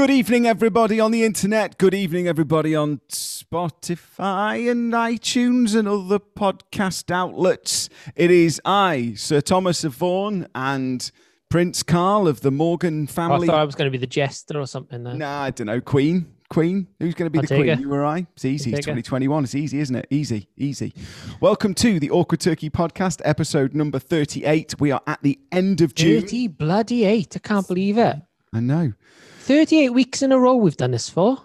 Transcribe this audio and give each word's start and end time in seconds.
Good 0.00 0.08
evening, 0.08 0.46
everybody 0.46 0.98
on 0.98 1.10
the 1.10 1.24
internet. 1.24 1.76
Good 1.76 1.92
evening, 1.92 2.26
everybody 2.26 2.74
on 2.74 3.02
Spotify 3.10 4.70
and 4.70 4.94
iTunes 4.94 5.78
and 5.78 5.86
other 5.86 6.18
podcast 6.18 7.10
outlets. 7.10 7.90
It 8.16 8.30
is 8.30 8.62
I, 8.64 9.12
Sir 9.14 9.42
Thomas 9.42 9.84
of 9.84 9.92
Vaughan, 9.92 10.48
and 10.54 11.10
Prince 11.50 11.82
Carl 11.82 12.28
of 12.28 12.40
the 12.40 12.50
Morgan 12.50 13.08
oh, 13.10 13.12
family. 13.12 13.46
I 13.46 13.52
thought 13.52 13.60
I 13.60 13.64
was 13.64 13.74
going 13.74 13.88
to 13.88 13.90
be 13.90 13.98
the 13.98 14.06
jester 14.06 14.58
or 14.58 14.66
something. 14.66 15.04
Then. 15.04 15.18
Nah, 15.18 15.42
I 15.42 15.50
don't 15.50 15.66
know. 15.66 15.82
Queen. 15.82 16.32
Queen. 16.48 16.86
Who's 16.98 17.12
going 17.12 17.26
to 17.26 17.30
be 17.30 17.40
I'll 17.40 17.42
the 17.42 17.62
queen? 17.62 17.80
You 17.80 17.92
or 17.92 18.06
I? 18.06 18.26
It's 18.32 18.46
easy. 18.46 18.70
I'll 18.70 18.78
It's 18.78 18.86
2021. 18.86 19.44
It's 19.44 19.54
easy, 19.54 19.80
isn't 19.80 19.96
it? 19.96 20.06
Easy, 20.08 20.48
easy. 20.56 20.94
Welcome 21.42 21.74
to 21.74 22.00
the 22.00 22.10
Awkward 22.10 22.40
Turkey 22.40 22.70
podcast, 22.70 23.20
episode 23.26 23.74
number 23.74 23.98
38. 23.98 24.80
We 24.80 24.92
are 24.92 25.02
at 25.06 25.22
the 25.22 25.38
end 25.52 25.82
of 25.82 25.94
June. 25.94 26.22
30 26.22 26.46
bloody 26.48 27.04
eight. 27.04 27.36
I 27.36 27.40
can't 27.40 27.68
believe 27.68 27.98
it. 27.98 28.16
I 28.54 28.60
know. 28.60 28.94
38 29.40 29.90
weeks 29.90 30.22
in 30.22 30.32
a 30.32 30.38
row 30.38 30.56
we've 30.56 30.76
done 30.76 30.90
this 30.92 31.08
for. 31.08 31.38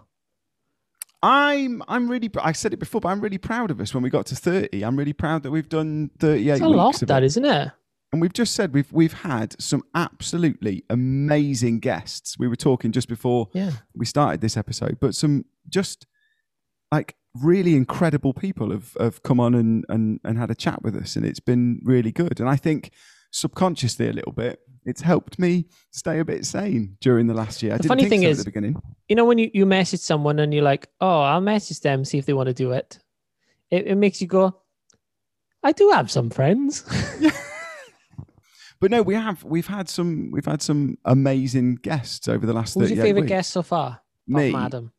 I'm 1.24 1.82
I'm 1.88 2.08
really 2.10 2.30
I 2.42 2.52
said 2.52 2.74
it 2.74 2.78
before, 2.78 3.02
but 3.02 3.10
I'm 3.10 3.20
really 3.22 3.38
proud 3.40 3.72
of 3.72 3.82
us 3.82 3.94
when 3.94 4.04
we 4.04 4.10
got 4.10 4.28
to 4.28 4.36
30. 4.36 4.84
I'm 4.84 4.96
really 4.98 5.14
proud 5.14 5.44
that 5.44 5.52
we've 5.52 5.70
done 5.70 6.12
38 6.20 6.52
It's 6.52 6.62
a 6.62 6.66
weeks 6.68 6.78
lot, 6.78 7.02
of 7.02 7.08
that, 7.08 7.24
it. 7.24 7.28
isn't 7.28 7.46
it? 7.46 7.72
And 8.12 8.22
we've 8.22 8.34
just 8.34 8.54
said 8.54 8.74
we've 8.74 8.92
we've 8.92 9.14
had 9.14 9.60
some 9.60 9.84
absolutely 9.96 10.84
amazing 10.90 11.80
guests. 11.80 12.38
We 12.38 12.48
were 12.48 12.56
talking 12.56 12.92
just 12.92 13.08
before 13.10 13.50
Yeah. 13.54 13.72
we 13.96 14.06
started 14.06 14.42
this 14.42 14.56
episode, 14.56 15.00
but 15.02 15.16
some 15.16 15.46
just 15.68 16.06
like 16.92 17.16
really 17.34 17.76
incredible 17.76 18.34
people 18.34 18.72
have, 18.72 18.96
have 19.00 19.22
come 19.24 19.40
on 19.40 19.54
and, 19.56 19.84
and, 19.90 20.20
and 20.24 20.38
had 20.38 20.52
a 20.52 20.56
chat 20.56 20.82
with 20.84 20.96
us, 20.96 21.16
and 21.16 21.26
it's 21.26 21.42
been 21.42 21.82
really 21.84 22.12
good. 22.12 22.40
And 22.40 22.48
I 22.48 22.56
think 22.56 22.92
subconsciously 23.32 24.08
a 24.08 24.14
little 24.14 24.32
bit, 24.32 24.60
it's 24.86 25.02
helped 25.02 25.40
me 25.40 25.66
stay 25.92 26.20
a 26.20 26.26
bit 26.26 26.46
sane 26.46 26.98
during 27.02 27.28
the 27.28 27.34
last 27.34 27.62
year. 27.64 27.74
I 27.74 27.78
The 27.78 27.84
didn't 27.84 27.90
funny 27.90 28.02
think 28.04 28.10
thing 28.12 28.22
so 28.24 28.28
is- 28.30 28.40
at 28.40 28.46
the 28.46 28.52
beginning. 28.52 28.82
You 29.08 29.16
know, 29.16 29.26
when 29.26 29.38
you, 29.38 29.52
you 29.54 29.66
message 29.66 30.00
someone 30.00 30.40
and 30.40 30.54
you're 30.54 30.64
like, 30.64 30.88
oh, 31.02 31.22
I'll 31.22 31.42
message 31.42 31.80
them, 31.82 32.06
see 32.06 32.18
if 32.18 32.26
they 32.26 32.34
want 32.34 32.48
to 32.48 32.54
do 32.54 32.72
it, 32.72 33.00
it, 33.70 33.88
it 33.88 33.96
makes 33.96 34.20
you 34.22 34.28
go, 34.28 34.62
I 35.64 35.72
do 35.74 35.90
have 35.92 36.10
some 36.12 36.30
friends. 36.30 36.84
But 38.82 38.92
no, 38.92 39.02
we 39.02 39.16
have 39.16 39.42
we've 39.44 39.66
had 39.68 39.88
some 39.88 40.30
we've 40.32 40.46
had 40.46 40.62
some 40.62 40.98
amazing 41.06 41.76
guests 41.76 42.28
over 42.28 42.46
the 42.46 42.52
last. 42.54 42.74
Who's 42.76 42.90
38 42.90 42.96
your 42.96 43.06
favorite 43.06 43.22
weeks. 43.22 43.30
guest 43.30 43.52
so 43.52 43.62
far? 43.64 44.02
Me. 44.28 44.50
Apart 44.50 44.52
from 44.52 44.66
Adam. 44.66 44.92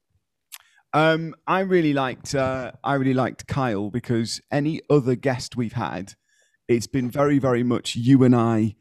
Um, 0.95 1.35
I 1.47 1.61
really 1.61 1.93
liked 1.93 2.35
uh, 2.35 2.73
I 2.83 2.95
really 2.95 3.13
liked 3.15 3.47
Kyle 3.47 3.91
because 3.91 4.41
any 4.51 4.81
other 4.89 5.15
guest 5.15 5.57
we've 5.57 5.75
had, 5.75 6.15
it's 6.69 6.87
been 6.87 7.11
very 7.11 7.39
very 7.39 7.63
much 7.63 7.95
you 7.97 8.25
and 8.25 8.35
I 8.35 8.77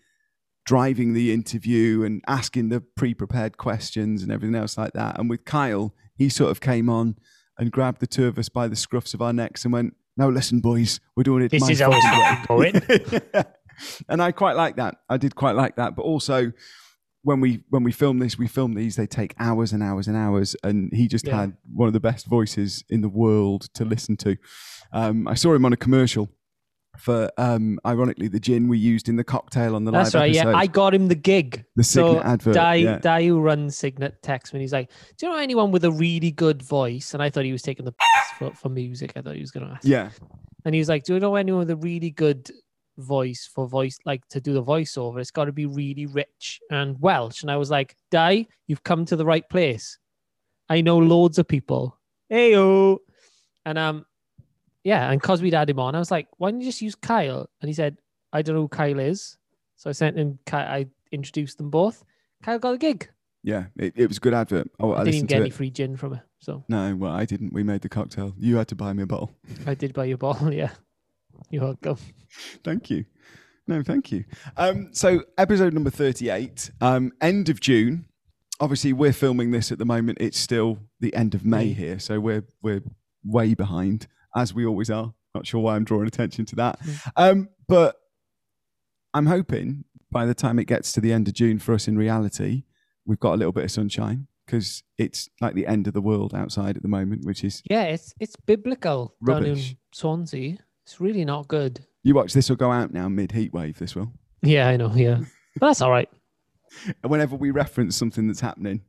driving 0.65 1.13
the 1.13 1.31
interview 1.31 2.03
and 2.03 2.23
asking 2.27 2.69
the 2.69 2.81
pre-prepared 2.81 3.57
questions 3.57 4.23
and 4.23 4.31
everything 4.31 4.55
else 4.55 4.77
like 4.77 4.93
that. 4.93 5.17
And 5.19 5.29
with 5.29 5.45
Kyle, 5.45 5.93
he 6.15 6.27
sort 6.29 6.51
of 6.51 6.59
came 6.59 6.89
on 6.89 7.17
and 7.57 7.71
grabbed 7.71 8.01
the 8.01 8.07
two 8.07 8.25
of 8.27 8.37
us 8.37 8.49
by 8.49 8.67
the 8.67 8.75
scruffs 8.75 9.13
of 9.13 9.21
our 9.21 9.31
necks 9.31 9.63
and 9.63 9.71
went, 9.73 9.95
"No, 10.17 10.27
listen, 10.29 10.59
boys, 10.59 10.99
we're 11.15 11.23
doing 11.23 11.43
it. 11.43 11.51
This 11.51 11.61
my 11.61 11.69
is 11.69 11.79
how 11.79 11.91
it's 11.93 12.47
going. 12.47 13.45
and 14.09 14.21
I 14.21 14.31
quite 14.31 14.55
like 14.55 14.75
that. 14.77 14.95
I 15.09 15.17
did 15.17 15.35
quite 15.35 15.55
like 15.55 15.75
that. 15.75 15.95
But 15.95 16.01
also, 16.03 16.51
when 17.21 17.39
we 17.41 17.63
when 17.69 17.83
we 17.83 17.91
film 17.91 18.19
this, 18.19 18.37
we 18.37 18.47
film 18.47 18.73
these. 18.73 18.95
They 18.95 19.07
take 19.07 19.33
hours 19.39 19.71
and 19.71 19.81
hours 19.83 20.07
and 20.07 20.17
hours. 20.17 20.55
And 20.63 20.91
he 20.93 21.07
just 21.07 21.27
Yeah. 21.27 21.41
had 21.41 21.57
one 21.73 21.87
of 21.87 21.93
the 21.93 21.99
best 21.99 22.25
voices 22.27 22.83
in 22.89 23.01
the 23.01 23.09
world 23.09 23.69
to 23.75 23.85
listen 23.85 24.17
to. 24.17 24.37
Um, 24.91 25.27
I 25.27 25.33
saw 25.35 25.53
him 25.53 25.65
on 25.65 25.73
a 25.73 25.77
commercial 25.77 26.29
for, 26.97 27.29
um, 27.37 27.79
ironically, 27.85 28.27
the 28.27 28.39
gin 28.39 28.67
we 28.67 28.77
used 28.77 29.09
in 29.09 29.15
the 29.15 29.23
cocktail 29.23 29.75
on 29.75 29.85
the 29.85 29.91
That's 29.91 30.13
live 30.13 30.21
right. 30.21 30.35
episode. 30.35 30.49
Yeah, 30.51 30.57
I 30.57 30.67
got 30.67 30.93
him 30.93 31.07
the 31.07 31.15
gig. 31.15 31.63
The 31.75 31.83
Signet 31.83 32.17
so 32.17 32.23
advert, 32.23 32.53
Di, 32.55 32.75
yeah. 32.75 32.97
Di 32.99 33.25
who 33.27 33.39
runs 33.41 33.77
Signet 33.77 34.21
text 34.21 34.53
me. 34.53 34.59
He's 34.61 34.73
like, 34.73 34.91
"Do 35.17 35.25
you 35.27 35.31
know 35.33 35.39
anyone 35.39 35.71
with 35.71 35.83
a 35.85 35.91
really 35.91 36.31
good 36.31 36.61
voice?" 36.61 37.13
And 37.13 37.21
I 37.23 37.29
thought 37.29 37.45
he 37.45 37.51
was 37.51 37.61
taking 37.61 37.85
the 37.85 37.91
piss 37.93 38.37
for, 38.37 38.51
for 38.55 38.69
music. 38.69 39.13
I 39.15 39.21
thought 39.21 39.35
he 39.35 39.41
was 39.41 39.51
going 39.51 39.67
to 39.67 39.73
ask. 39.73 39.85
yeah, 39.85 40.09
And 40.65 40.73
he 40.73 40.79
was 40.79 40.89
like, 40.89 41.03
"Do 41.03 41.13
you 41.13 41.19
know 41.19 41.35
anyone 41.35 41.59
with 41.59 41.71
a 41.71 41.75
really 41.77 42.11
good 42.11 42.49
voice 42.97 43.49
for 43.53 43.67
voice, 43.67 43.97
like 44.05 44.25
to 44.29 44.39
do 44.39 44.53
the 44.53 44.63
voiceover? 44.63 45.19
It's 45.19 45.31
got 45.31 45.45
to 45.45 45.51
be 45.51 45.65
really 45.65 46.05
rich 46.05 46.59
and 46.71 46.99
Welsh." 47.01 47.41
And 47.41 47.51
I 47.51 47.57
was 47.57 47.69
like, 47.69 47.95
"Di, 48.11 48.47
you've 48.67 48.83
come 48.83 49.05
to 49.05 49.15
the 49.15 49.25
right 49.25 49.47
place. 49.49 49.97
I 50.69 50.81
know 50.81 50.97
loads 50.97 51.37
of 51.37 51.47
people. 51.47 51.99
Heyo." 52.31 52.99
And 53.65 53.77
um, 53.79 54.05
yeah, 54.85 55.11
and 55.11 55.21
we'd 55.41 55.53
had 55.53 55.69
him 55.69 55.79
on, 55.79 55.95
I 55.95 55.99
was 55.99 56.11
like, 56.11 56.27
"Why 56.37 56.49
don't 56.51 56.61
you 56.61 56.67
just 56.67 56.81
use 56.81 56.95
Kyle?" 56.95 57.49
And 57.59 57.67
he 57.67 57.73
said, 57.73 57.97
"I 58.31 58.41
don't 58.41 58.55
know 58.55 58.61
who 58.61 58.67
Kyle 58.69 58.99
is." 58.99 59.37
So 59.75 59.89
I 59.89 59.93
sent 59.93 60.15
him. 60.17 60.39
I 60.53 60.87
introduced 61.11 61.57
them 61.57 61.69
both. 61.69 62.05
Kyle 62.43 62.59
got 62.59 62.75
a 62.75 62.77
gig. 62.77 63.09
yeah. 63.43 63.65
It, 63.77 63.93
it 63.97 64.07
was 64.07 64.17
a 64.17 64.19
good 64.21 64.33
advert. 64.33 64.69
Oh, 64.79 64.91
I, 64.93 65.01
I 65.01 65.03
didn't 65.03 65.15
even 65.15 65.27
get 65.27 65.41
any 65.41 65.49
free 65.49 65.69
gin 65.71 65.97
from 65.97 66.13
it, 66.13 66.21
so 66.39 66.63
No, 66.69 66.95
well, 66.95 67.11
I 67.11 67.25
didn't. 67.25 67.51
We 67.51 67.63
made 67.63 67.81
the 67.81 67.89
cocktail. 67.89 68.33
You 68.39 68.55
had 68.57 68.67
to 68.69 68.75
buy 68.75 68.93
me 68.93 69.03
a 69.03 69.07
bottle. 69.07 69.31
I 69.67 69.73
did 69.73 69.93
buy 69.93 70.05
you 70.05 70.15
a 70.15 70.17
bottle. 70.17 70.53
Yeah, 70.61 70.71
you're 71.49 71.63
welcome. 71.63 71.97
Thank 72.63 72.89
you. 72.89 73.05
No, 73.67 73.81
thank 73.81 74.11
you. 74.11 74.25
Um, 74.57 74.89
so, 74.93 75.23
episode 75.39 75.73
number 75.73 75.89
38, 75.89 76.69
um, 76.81 77.11
end 77.19 77.49
of 77.49 77.59
June. 77.59 78.05
Obviously, 78.59 78.93
we're 78.93 79.11
filming 79.11 79.49
this 79.51 79.71
at 79.71 79.79
the 79.79 79.85
moment. 79.85 80.19
It's 80.21 80.37
still 80.37 80.77
the 80.99 81.13
end 81.15 81.33
of 81.33 81.43
May 81.43 81.71
Mm. 81.71 81.75
here. 81.75 81.99
So, 81.99 82.19
we're, 82.19 82.43
we're 82.61 82.83
way 83.23 83.55
behind, 83.55 84.05
as 84.35 84.53
we 84.53 84.65
always 84.65 84.89
are. 84.89 85.13
Not 85.33 85.45
sure 85.47 85.61
why 85.61 85.75
I'm 85.75 85.83
drawing 85.83 86.07
attention 86.07 86.45
to 86.45 86.55
that. 86.57 86.79
Mm. 86.81 87.11
Um, 87.17 87.49
but 87.67 87.95
I'm 89.13 89.25
hoping 89.25 89.83
by 90.11 90.25
the 90.25 90.33
time 90.33 90.59
it 90.59 90.65
gets 90.65 90.91
to 90.93 91.01
the 91.01 91.11
end 91.11 91.27
of 91.27 91.33
June 91.33 91.59
for 91.59 91.73
us 91.73 91.87
in 91.87 91.97
reality, 91.97 92.63
we've 93.05 93.19
got 93.19 93.33
a 93.33 93.37
little 93.37 93.51
bit 93.51 93.63
of 93.65 93.71
sunshine 93.71 94.27
because 94.45 94.83
it's 94.97 95.29
like 95.41 95.55
the 95.55 95.67
end 95.67 95.87
of 95.87 95.93
the 95.93 96.01
world 96.01 96.33
outside 96.35 96.75
at 96.77 96.83
the 96.83 96.87
moment, 96.89 97.25
which 97.25 97.43
is 97.43 97.61
Yeah, 97.69 97.83
it's 97.83 98.13
it's 98.19 98.35
biblical 98.45 99.15
down 99.25 99.43
Rubbish. 99.43 99.71
in 99.71 99.77
Swansea. 99.93 100.57
It's 100.85 101.01
really 101.01 101.25
not 101.25 101.47
good. 101.47 101.85
you 102.03 102.13
watch 102.13 102.33
this 102.33 102.47
will 102.49 102.55
go 102.55 102.71
out 102.71 102.93
now 102.93 103.09
mid 103.09 103.31
heat 103.31 103.53
wave. 103.53 103.79
This 103.79 103.95
will. 103.95 104.11
Yeah, 104.41 104.67
I 104.67 104.77
know. 104.77 104.93
Yeah, 104.93 105.17
but 105.59 105.67
that's 105.67 105.81
all 105.81 105.89
right. 105.91 106.09
And 107.03 107.11
whenever 107.11 107.35
we 107.35 107.51
reference 107.51 107.95
something 107.95 108.27
that's 108.27 108.41
happening, 108.41 108.81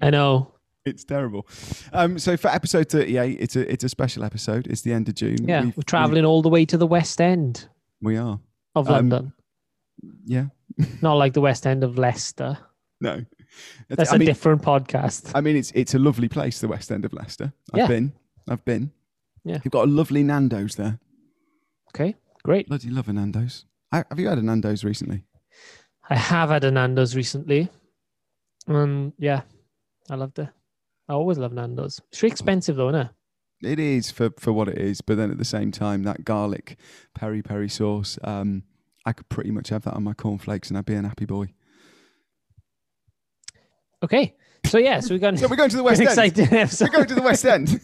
I 0.00 0.10
know. 0.10 0.52
It's 0.94 1.04
terrible. 1.04 1.46
Um, 1.92 2.18
so 2.18 2.36
for 2.36 2.48
episode 2.48 2.88
thirty-eight, 2.88 3.38
it's 3.40 3.56
a 3.56 3.70
it's 3.72 3.84
a 3.84 3.88
special 3.88 4.24
episode. 4.24 4.66
It's 4.66 4.82
the 4.82 4.92
end 4.92 5.08
of 5.08 5.14
June. 5.14 5.46
Yeah, 5.48 5.62
We've- 5.64 5.74
we're 5.76 5.82
traveling 5.82 6.24
all 6.24 6.42
the 6.42 6.48
way 6.48 6.64
to 6.66 6.76
the 6.76 6.86
West 6.86 7.20
End 7.20 7.68
We, 8.00 8.14
we 8.14 8.18
are. 8.18 8.38
of 8.74 8.88
Um, 8.88 8.94
London, 9.10 9.32
Yeah. 10.24 10.46
not 11.02 11.14
like 11.14 11.32
the 11.32 11.40
West 11.40 11.66
End 11.66 11.82
of 11.84 11.98
Leicester. 11.98 12.58
No. 13.00 13.24
That's 13.88 14.12
I 14.12 14.16
a 14.16 14.18
mean, 14.18 14.26
different 14.26 14.62
podcast. 14.62 15.30
I 15.34 15.40
mean, 15.40 15.56
it's 15.56 15.70
it's 15.74 15.94
a 15.94 15.98
lovely 15.98 16.28
place, 16.28 16.60
the 16.60 16.68
West 16.68 16.90
End 16.92 17.04
of 17.04 17.12
Leicester. 17.12 17.52
I've 17.72 17.78
Yeah. 17.78 17.86
been. 17.88 18.12
I've 18.48 18.64
been. 18.64 18.92
Yeah. 19.44 19.58
You've 19.64 19.72
got 19.72 19.84
a 19.88 19.90
lovely 19.90 20.22
Nando's 20.22 20.74
there. 20.76 20.98
Okay, 21.90 22.14
great. 22.44 22.68
Bloody 22.68 22.90
love 22.90 23.08
a 23.08 23.12
Nando's. 23.12 23.64
Ha- 23.92 24.04
Have 24.10 24.18
you 24.20 24.28
had 24.28 24.38
a 24.38 24.42
Nando's 24.42 24.84
recently? 24.84 25.24
I 26.10 26.16
have 26.16 26.50
had 26.50 26.64
a 26.64 26.70
Nando's 26.70 27.16
recently, 27.16 27.68
and 28.66 29.12
yeah, 29.18 29.42
I 30.10 30.14
loved 30.16 30.38
it. 30.38 30.48
I 31.08 31.14
always 31.14 31.38
love 31.38 31.52
Nando's. 31.52 32.00
It's 32.12 32.22
really 32.22 32.32
expensive 32.32 32.76
though, 32.76 32.88
isn't 32.90 33.00
it? 33.00 33.08
It 33.62 33.78
is 33.80 34.10
for 34.10 34.30
for 34.38 34.52
what 34.52 34.68
it 34.68 34.78
is, 34.78 35.00
but 35.00 35.16
then 35.16 35.30
at 35.30 35.38
the 35.38 35.44
same 35.44 35.72
time, 35.72 36.02
that 36.04 36.24
garlic 36.24 36.78
peri 37.14 37.42
peri 37.42 37.68
sauce, 37.68 38.18
um, 38.22 38.62
I 39.06 39.12
could 39.12 39.28
pretty 39.28 39.50
much 39.50 39.70
have 39.70 39.82
that 39.84 39.94
on 39.94 40.04
my 40.04 40.12
cornflakes, 40.14 40.68
and 40.68 40.78
I'd 40.78 40.84
be 40.84 40.94
an 40.94 41.04
happy 41.04 41.24
boy. 41.24 41.48
Okay, 44.02 44.36
so 44.66 44.78
yeah, 44.78 45.00
so 45.00 45.14
we're 45.14 45.18
going. 45.18 45.36
So 45.38 45.48
we're 45.48 45.56
going 45.56 45.70
to 45.70 45.76
the 45.76 45.82
West 45.82 46.00
End. 46.00 46.08
exciting 46.08 46.52
episode. 46.56 46.84
We're 46.88 46.92
going 46.98 47.08
to 47.08 47.14
the 47.16 47.22
West 47.22 47.44
End. 47.44 47.80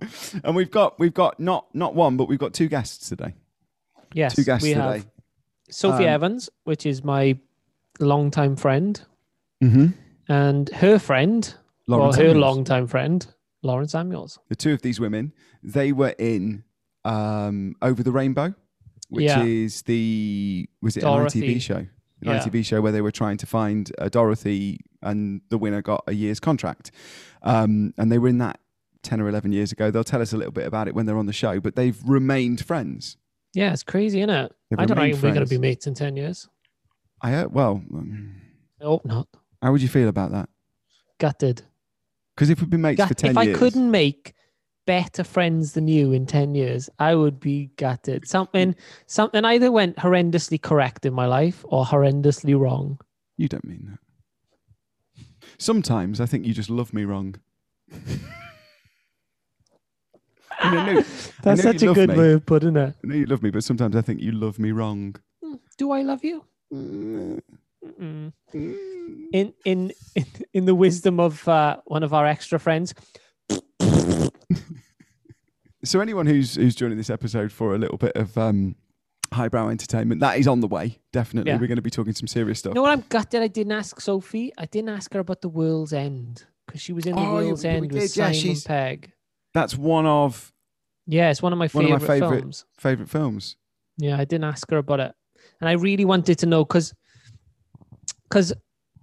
and 0.44 0.54
we've 0.54 0.70
got 0.70 0.98
we've 0.98 1.14
got 1.14 1.40
not 1.40 1.74
not 1.74 1.94
one, 1.94 2.16
but 2.16 2.28
we've 2.28 2.38
got 2.38 2.52
two 2.52 2.68
guests 2.68 3.08
today. 3.08 3.34
Yes, 4.12 4.34
two 4.34 4.44
guests 4.44 4.62
we 4.62 4.74
today. 4.74 4.82
have 4.98 5.06
Sophie 5.70 6.04
Um, 6.04 6.10
Evans, 6.10 6.50
which 6.64 6.84
is 6.86 7.02
my 7.02 7.38
longtime 7.98 8.56
friend, 8.56 9.00
Mm-hmm. 9.62 9.86
and 10.28 10.68
her 10.68 10.98
friend, 10.98 11.54
Lauren 11.86 12.06
her 12.06 12.12
Samuels. 12.12 12.36
longtime 12.36 12.86
friend, 12.86 13.26
Lauren 13.62 13.88
Samuels. 13.88 14.38
The 14.48 14.56
two 14.56 14.72
of 14.72 14.82
these 14.82 14.98
women, 15.00 15.32
they 15.62 15.92
were 15.92 16.14
in 16.18 16.64
um, 17.04 17.74
Over 17.82 18.02
the 18.02 18.12
Rainbow, 18.12 18.54
which 19.10 19.24
Yeah. 19.24 19.42
is 19.44 19.82
the 19.82 20.68
was 20.80 20.96
it 20.96 21.00
Dorothy. 21.00 21.40
an 21.40 21.44
ITV 21.58 21.60
show? 21.60 21.76
An 21.76 21.88
Yeah. 22.22 22.38
ITV 22.38 22.64
show 22.64 22.80
where 22.80 22.92
they 22.92 23.02
were 23.02 23.10
trying 23.12 23.36
to 23.38 23.46
find 23.46 23.90
uh, 23.98 24.08
Dorothy, 24.08 24.80
and 25.02 25.42
the 25.50 25.58
winner 25.58 25.82
got 25.82 26.04
a 26.06 26.12
year's 26.14 26.40
contract. 26.40 26.90
Um, 27.42 27.92
and 27.98 28.10
they 28.10 28.16
were 28.18 28.28
in 28.28 28.38
that 28.38 28.58
ten 29.02 29.20
or 29.20 29.28
eleven 29.28 29.52
years 29.52 29.70
ago. 29.72 29.90
They'll 29.90 30.04
tell 30.04 30.22
us 30.22 30.32
a 30.32 30.36
little 30.38 30.52
bit 30.52 30.66
about 30.66 30.88
it 30.88 30.94
when 30.94 31.04
they're 31.04 31.18
on 31.18 31.26
the 31.26 31.32
show, 31.34 31.60
but 31.60 31.76
they've 31.76 31.98
remained 32.06 32.64
friends. 32.64 33.18
Yeah, 33.52 33.72
it's 33.72 33.82
crazy, 33.82 34.20
isn't 34.20 34.30
it? 34.30 34.52
They've 34.70 34.78
I 34.80 34.86
don't 34.86 34.96
know 34.96 35.04
if 35.04 35.22
we're 35.22 35.34
going 35.34 35.46
to 35.46 35.50
be 35.50 35.58
mates 35.58 35.86
in 35.86 35.94
10 35.94 36.16
years. 36.16 36.48
I 37.20 37.30
heard, 37.30 37.52
well, 37.54 37.82
um, 37.94 38.40
I 38.80 38.84
hope 38.84 39.04
not. 39.04 39.28
how 39.62 39.70
would 39.70 39.80
you 39.82 39.86
feel 39.88 40.08
about 40.08 40.32
that? 40.32 40.48
Gutted. 41.20 41.62
Because 42.34 42.50
if 42.50 42.60
we've 42.60 42.70
been 42.70 42.80
mates 42.82 43.04
for 43.04 43.14
ten 43.14 43.30
if 43.30 43.36
I 43.38 43.52
couldn't 43.52 43.90
make 43.90 44.34
better 44.86 45.24
friends 45.24 45.72
than 45.72 45.88
you 45.88 46.12
in 46.12 46.26
10 46.26 46.54
years, 46.54 46.90
I 46.98 47.14
would 47.14 47.40
be 47.40 47.70
gutted. 47.76 48.28
Something, 48.28 48.74
something 49.06 49.44
either 49.44 49.72
went 49.72 49.96
horrendously 49.96 50.60
correct 50.60 51.06
in 51.06 51.14
my 51.14 51.26
life 51.26 51.64
or 51.68 51.84
horrendously 51.86 52.58
wrong. 52.58 53.00
You 53.38 53.48
don't 53.48 53.64
mean 53.64 53.88
that. 53.90 55.24
Sometimes 55.58 56.20
I 56.20 56.26
think 56.26 56.44
you 56.44 56.52
just 56.52 56.68
love 56.70 56.92
me 56.92 57.04
wrong. 57.04 57.36
I 60.58 60.70
know- 60.74 60.80
I 60.80 60.92
know 60.94 61.02
That's 61.42 61.62
such 61.62 61.82
a 61.82 61.92
good 61.94 62.10
me. 62.10 62.16
way 62.16 62.32
of 62.32 62.46
putting 62.46 62.76
it. 62.76 62.94
I 63.04 63.06
know 63.06 63.14
you 63.14 63.26
love 63.26 63.42
me, 63.42 63.50
but 63.50 63.64
sometimes 63.64 63.96
I 63.96 64.00
think 64.02 64.20
you 64.20 64.32
love 64.32 64.58
me 64.58 64.72
wrong. 64.72 65.16
Do 65.78 65.90
I 65.92 66.02
love 66.02 66.24
you? 66.24 66.44
Mm, 66.72 67.40
Mm. 68.00 68.32
mm. 68.54 68.74
In 69.32 69.52
in 69.64 69.92
in, 70.52 70.64
the 70.64 70.74
wisdom 70.74 71.20
of 71.20 71.46
uh, 71.46 71.76
one 71.84 72.02
of 72.02 72.14
our 72.14 72.26
extra 72.26 72.58
friends. 72.58 72.94
So 75.84 76.00
anyone 76.00 76.24
who's 76.26 76.54
who's 76.54 76.74
joining 76.74 76.96
this 76.96 77.10
episode 77.10 77.52
for 77.52 77.74
a 77.74 77.78
little 77.78 77.98
bit 77.98 78.16
of 78.16 78.38
um, 78.38 78.74
highbrow 79.32 79.68
entertainment, 79.68 80.22
that 80.22 80.38
is 80.38 80.48
on 80.48 80.60
the 80.60 80.66
way. 80.66 80.98
Definitely, 81.12 81.52
Yeah. 81.52 81.58
we're 81.58 81.66
going 81.66 81.76
to 81.76 81.82
be 81.82 81.90
talking 81.90 82.14
some 82.14 82.26
serious 82.26 82.60
stuff. 82.60 82.70
You 82.70 82.76
know 82.76 82.82
what 82.82 82.92
I'm 82.92 83.04
gutted 83.10 83.42
I 83.42 83.48
didn't 83.48 83.72
ask 83.72 84.00
Sophie? 84.00 84.50
I 84.56 84.64
didn't 84.64 84.88
ask 84.88 85.12
her 85.12 85.20
about 85.20 85.42
the 85.42 85.50
World's 85.50 85.92
End 85.92 86.44
because 86.66 86.80
she 86.80 86.94
was 86.94 87.04
in 87.04 87.14
the 87.14 87.20
Oh, 87.20 87.34
World's 87.34 87.64
you 87.64 87.70
End 87.70 87.80
with 87.82 87.90
did, 87.90 88.16
yeah, 88.16 88.32
Simon 88.32 88.56
Pegg. 88.64 89.12
That's 89.52 89.76
one 89.76 90.06
of 90.06 90.54
Yeah, 91.06 91.30
it's 91.30 91.42
one 91.42 91.52
of 91.52 91.58
my 91.58 91.68
One 91.68 91.84
of 91.84 91.90
my 91.90 91.98
favorite 91.98 92.40
films. 92.40 92.64
favorite 92.78 93.10
films. 93.10 93.56
Yeah, 93.98 94.16
I 94.18 94.24
didn't 94.24 94.44
ask 94.44 94.70
her 94.70 94.78
about 94.78 95.00
it, 95.00 95.12
and 95.60 95.68
I 95.68 95.72
really 95.72 96.06
wanted 96.06 96.38
to 96.38 96.46
know 96.46 96.64
because 96.64 96.94
because 98.34 98.52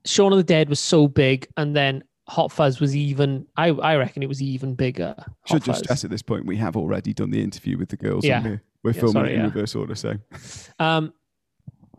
Shaun 0.03 0.33
of 0.33 0.37
the 0.37 0.43
Dead 0.43 0.67
was 0.67 0.79
so 0.81 1.07
big, 1.07 1.47
and 1.55 1.73
then 1.73 2.03
Hot 2.27 2.51
Fuzz 2.51 2.81
was 2.81 2.93
even. 2.95 3.45
I 3.55 3.69
I 3.69 3.95
reckon 3.95 4.21
it 4.23 4.27
was 4.29 4.41
even 4.41 4.75
bigger. 4.75 5.15
Hot 5.17 5.31
Should 5.45 5.63
just 5.63 5.67
Fuzz. 5.67 5.83
stress 5.85 6.03
at 6.03 6.09
this 6.11 6.21
point 6.21 6.45
we 6.45 6.57
have 6.57 6.75
already 6.75 7.13
done 7.13 7.29
the 7.31 7.41
interview 7.41 7.77
with 7.77 7.87
the 7.89 7.95
girls. 7.97 8.25
Yeah. 8.25 8.43
we're, 8.43 8.61
we're 8.83 8.91
Yeah, 8.91 8.99
filming 8.99 9.13
sorry, 9.13 9.29
it 9.31 9.33
in 9.35 9.39
yeah. 9.39 9.45
reverse 9.45 9.73
order. 9.75 9.95
So 9.95 10.15
Um, 10.79 11.13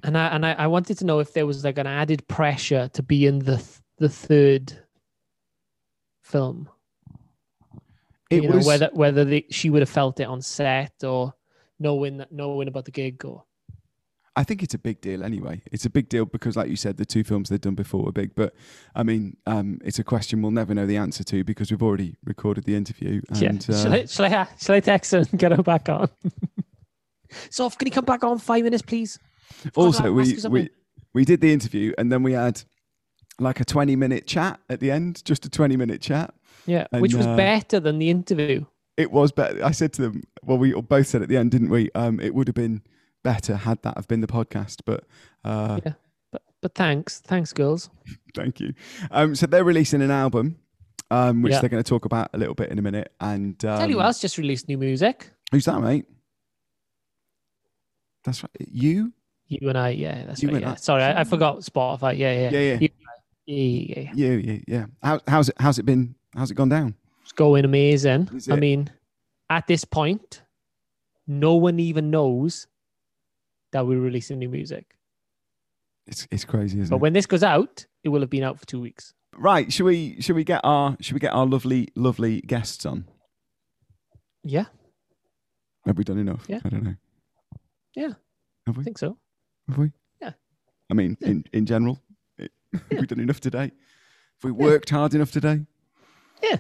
and 0.03 0.19
I 0.19 0.27
and 0.29 0.45
I, 0.45 0.53
I 0.53 0.67
wanted 0.67 0.99
to 0.99 1.07
know 1.07 1.21
if 1.21 1.33
there 1.33 1.47
was 1.47 1.65
like 1.65 1.79
an 1.79 1.87
added 1.87 2.27
pressure 2.29 2.89
to 2.93 3.03
be 3.03 3.27
in 3.27 3.39
the 3.39 3.57
th- 3.57 3.81
the 3.99 4.09
third 4.11 4.73
film. 6.23 6.69
it 8.31 8.43
you 8.43 8.49
know 8.49 8.57
was 8.57 8.67
whether 8.67 8.91
whether 8.93 9.25
the, 9.25 9.47
she 9.51 9.71
would 9.71 9.81
have 9.81 9.89
felt 9.89 10.21
it 10.21 10.25
on 10.25 10.43
set 10.43 10.93
or 11.05 11.33
knowing 11.79 12.19
that 12.19 12.31
knowing 12.33 12.69
about 12.69 12.85
the 12.85 12.91
gig 12.91 13.25
or 13.25 13.45
I 14.35 14.45
think 14.45 14.63
it's 14.63 14.73
a 14.73 14.79
big 14.79 15.01
deal 15.01 15.23
anyway. 15.23 15.63
It's 15.71 15.85
a 15.85 15.91
big 15.91 16.09
deal 16.09 16.25
because, 16.25 16.57
like 16.57 16.71
you 16.71 16.77
said, 16.77 16.97
the 16.97 17.05
two 17.05 17.23
films 17.23 17.51
they've 17.51 17.61
done 17.61 17.75
before 17.75 18.03
were 18.03 18.13
big. 18.13 18.35
But 18.35 18.55
I 18.95 19.03
mean, 19.03 19.37
um, 19.47 19.79
it's 19.85 19.99
a 19.99 20.05
question 20.05 20.41
we'll 20.41 20.51
never 20.53 20.75
know 20.75 20.87
the 20.87 20.97
answer 20.97 21.23
to 21.25 21.45
because 21.45 21.71
we've 21.71 21.83
already 21.83 22.17
recorded 22.25 22.65
the 22.65 22.75
interview. 22.75 23.21
yeah. 23.35 23.51
And 23.51 23.63
shall, 23.63 23.93
uh, 23.93 23.97
I, 23.97 24.05
shall 24.07 24.25
I 24.27 24.49
shall 24.59 24.77
I 24.77 24.81
text 24.81 25.13
her 25.13 25.19
and 25.19 25.39
get 25.39 25.53
her 25.53 25.63
back 25.63 25.89
on? 25.91 26.09
so 27.51 27.69
can 27.69 27.87
you 27.87 27.93
come 27.93 28.07
back 28.07 28.25
on 28.25 28.39
five 28.39 28.65
minutes, 28.65 28.83
please? 28.83 29.19
also, 29.75 30.11
we, 30.11 30.23
ask 30.23 30.31
you 30.31 30.41
something. 30.41 30.63
we 30.63 30.71
we 31.13 31.25
did 31.27 31.43
the 31.43 31.53
interview 31.53 31.93
and 31.99 32.11
then 32.11 32.23
we 32.23 32.33
had 32.33 32.63
like 33.39 33.61
a 33.61 33.67
twenty 33.67 33.97
minute 33.97 34.27
chat 34.27 34.61
at 34.71 34.81
the 34.81 34.91
end, 34.91 35.23
just 35.27 35.45
a 35.45 35.51
twenty 35.51 35.77
minute 35.77 36.01
chat. 36.01 36.33
Yeah, 36.65 36.87
And, 36.93 37.03
which 37.03 37.15
was 37.15 37.27
uh, 37.27 37.37
better 37.37 37.81
than 37.81 37.99
the 37.99 38.09
interview. 38.09 38.65
It 38.97 39.11
was 39.11 39.33
better. 39.33 39.65
I 39.65 39.73
said 39.73 39.93
to 39.95 40.03
them, 40.03 40.23
well, 40.43 40.59
we 40.59 40.73
both 40.73 41.07
said 41.09 41.23
at 41.23 41.29
the 41.29 41.37
end, 41.37 41.51
didn't 41.51 41.71
we? 41.71 41.91
Um, 41.95 42.21
it 42.21 42.35
would 42.35 42.47
have 42.47 42.55
been 42.55 42.83
better 43.23 43.57
had 43.57 43.83
that 43.83 43.97
have 43.97 44.09
been 44.09 44.21
the 44.21 44.27
podcast. 44.27 44.81
But 44.85 45.05
uh, 45.45 45.81
Yeah. 45.85 45.93
But 46.31 46.43
but 46.61 46.75
thanks, 46.75 47.21
thanks, 47.21 47.53
girls. 47.53 47.91
Thank 48.35 48.61
you. 48.61 48.73
Um, 49.11 49.35
so 49.35 49.47
they're 49.47 49.65
releasing 49.65 50.01
an 50.01 50.11
album, 50.11 50.57
um, 51.11 51.43
which 51.43 51.53
Yeah. 51.53 51.61
they're 51.61 51.69
going 51.69 51.83
to 51.83 51.89
talk 51.89 52.07
about 52.07 52.31
a 52.33 52.39
little 52.39 52.55
bit 52.55 52.71
in 52.71 52.79
a 52.79 52.83
minute. 52.83 53.13
And 53.21 53.63
um, 53.67 53.79
Tell 53.79 53.91
you 53.91 53.97
what 53.99 54.07
else 54.07 54.21
just 54.21 54.39
released 54.39 54.69
new 54.69 54.79
music. 54.79 55.31
who's 55.51 55.67
that, 55.67 55.79
mate? 55.81 56.07
That's 58.25 58.43
right. 58.43 58.51
You? 58.71 59.13
You 59.49 59.69
and 59.69 59.77
I, 59.77 59.91
yeah, 59.91 60.25
that's 60.25 60.43
You 60.43 60.51
right. 60.51 60.63
Yeah. 60.63 60.73
I. 60.73 60.75
Sorry, 60.77 61.03
I, 61.03 61.21
I 61.21 61.25
forgot 61.25 61.59
Spotify. 61.59 62.17
Yeah, 62.17 62.33
yeah, 62.33 62.51
Yeah, 62.51 62.59
yeah. 62.61 62.79
You- 62.81 62.89
yeah, 63.45 63.57
yeah, 63.57 64.01
yeah. 64.01 64.13
You? 64.15 64.33
Yeah, 64.39 64.59
yeah. 64.69 64.87
How, 65.03 65.21
how's 65.27 65.49
it? 65.49 65.57
How's 65.59 65.79
it 65.79 65.85
been? 65.85 66.15
How's 66.35 66.51
it 66.51 66.55
gone 66.55 66.69
down? 66.69 66.95
It's 67.23 67.33
going 67.33 67.65
amazing. 67.65 68.31
I 68.51 68.57
mean, 68.57 68.89
at 69.51 69.67
this 69.67 69.85
point, 69.85 70.43
no 71.27 71.57
one 71.57 71.81
even 71.81 72.11
knows 72.11 72.69
that 73.73 73.87
we're 73.87 74.01
releasing 74.01 74.39
new 74.39 74.49
music. 74.49 74.97
It's 76.07 76.27
it's 76.31 76.45
crazy, 76.45 76.79
isn't 76.81 76.91
But 76.91 76.97
it? 76.97 76.99
But 76.99 77.03
when 77.03 77.13
this 77.13 77.27
goes 77.27 77.43
out, 77.43 77.87
it 78.05 78.09
will 78.09 78.21
have 78.21 78.31
been 78.31 78.43
out 78.45 78.59
for 78.59 78.67
two 78.67 78.81
weeks. 78.81 79.15
right. 79.37 79.73
Should 79.73 79.85
we? 79.85 80.21
Should 80.21 80.37
we 80.37 80.45
get 80.45 80.61
our? 80.65 80.97
Should 81.01 81.15
we 81.15 81.21
get 81.21 81.33
our 81.33 81.47
lovely, 81.47 81.89
lovely 81.95 82.41
guests 82.41 82.85
on? 82.87 83.05
Yeah, 84.45 84.65
Have 85.87 85.97
we 85.99 86.03
done 86.05 86.19
enough? 86.19 86.45
Yeah. 86.49 86.59
I 86.65 86.69
don't 86.69 86.83
know. 86.83 86.97
Yeah. 87.95 88.13
Have 88.67 88.77
we? 88.77 88.81
I 88.81 88.85
think 88.85 88.99
so. 88.99 89.17
Have 89.69 89.79
we? 89.79 89.93
Yeah. 90.21 90.33
I 90.91 90.95
mean, 90.95 91.17
Yeah. 91.21 91.29
in 91.29 91.45
in 91.53 91.67
general, 91.67 92.01
it, 92.39 92.51
Yeah. 92.73 92.81
have 92.91 93.01
we 93.03 93.07
done 93.07 93.21
enough 93.21 93.39
today? 93.41 93.71
Have 93.71 94.45
we 94.45 94.51
worked 94.51 94.91
hard 94.91 95.15
enough 95.15 95.31
today? 95.31 95.65
Yeah. 96.43 96.59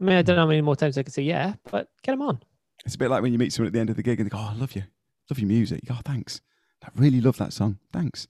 I 0.00 0.04
mean, 0.04 0.16
I 0.16 0.22
don't 0.22 0.34
know 0.34 0.42
how 0.42 0.48
many 0.48 0.60
more 0.62 0.74
times 0.76 0.98
I 0.98 1.04
can 1.04 1.12
say 1.12 1.22
yeah, 1.22 1.54
but 1.70 1.88
get 2.02 2.12
them 2.12 2.22
on. 2.22 2.40
It's 2.84 2.96
a 2.96 2.98
bit 2.98 3.08
like 3.08 3.22
when 3.22 3.32
you 3.32 3.38
meet 3.38 3.52
someone 3.52 3.68
at 3.68 3.72
the 3.72 3.78
end 3.80 3.90
of 3.90 3.96
the 3.96 4.02
gig 4.02 4.18
and 4.20 4.28
they 4.28 4.34
go, 4.34 4.38
"Oh, 4.38 4.50
I 4.52 4.54
love 4.54 4.74
you, 4.74 4.82
love 5.30 5.38
your 5.38 5.48
music. 5.48 5.80
Oh, 5.90 6.00
thanks. 6.04 6.40
I 6.84 6.88
really 6.94 7.20
love 7.20 7.38
that 7.38 7.52
song. 7.52 7.78
Thanks. 7.92 8.28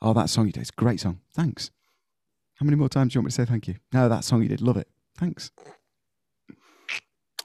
Oh, 0.00 0.12
that 0.14 0.30
song 0.30 0.46
you 0.46 0.52
did, 0.52 0.60
it's 0.62 0.70
a 0.70 0.80
great 0.80 1.00
song. 1.00 1.20
Thanks. 1.34 1.70
How 2.56 2.64
many 2.64 2.76
more 2.76 2.88
times 2.88 3.12
do 3.12 3.16
you 3.16 3.20
want 3.20 3.26
me 3.26 3.30
to 3.30 3.34
say 3.34 3.44
thank 3.44 3.68
you? 3.68 3.76
No, 3.92 4.08
that 4.08 4.24
song 4.24 4.42
you 4.42 4.48
did, 4.48 4.60
love 4.60 4.76
it. 4.76 4.88
Thanks. 5.16 5.50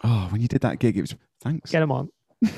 Oh, 0.04 0.28
when 0.32 0.42
you 0.42 0.48
did 0.48 0.62
that 0.62 0.80
gig, 0.80 0.98
it 0.98 1.02
was 1.02 1.16
thanks. 1.42 1.72
Get 1.72 1.82
them 1.82 1.92
on. 1.92 2.10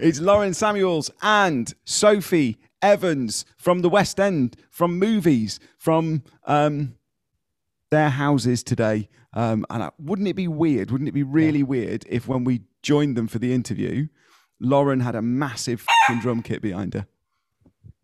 It's 0.00 0.20
Lauren 0.20 0.54
Samuels 0.54 1.10
and 1.20 1.72
Sophie 1.84 2.58
Evans 2.80 3.44
from 3.56 3.82
the 3.82 3.88
West 3.88 4.18
End, 4.18 4.56
from 4.70 4.98
movies, 4.98 5.60
from 5.78 6.22
um, 6.46 6.94
their 7.90 8.08
houses 8.08 8.62
today. 8.62 9.08
Um, 9.34 9.64
and 9.70 9.84
I, 9.84 9.90
wouldn't 9.98 10.28
it 10.28 10.36
be 10.36 10.48
weird? 10.48 10.90
Wouldn't 10.90 11.08
it 11.08 11.12
be 11.12 11.22
really 11.22 11.62
weird 11.62 12.04
if 12.08 12.26
when 12.28 12.44
we 12.44 12.62
joined 12.82 13.16
them 13.16 13.28
for 13.28 13.38
the 13.38 13.52
interview, 13.52 14.08
Lauren 14.60 15.00
had 15.00 15.14
a 15.14 15.22
massive 15.22 15.84
fing 16.06 16.20
drum 16.20 16.42
kit 16.42 16.62
behind 16.62 16.94
her? 16.94 17.06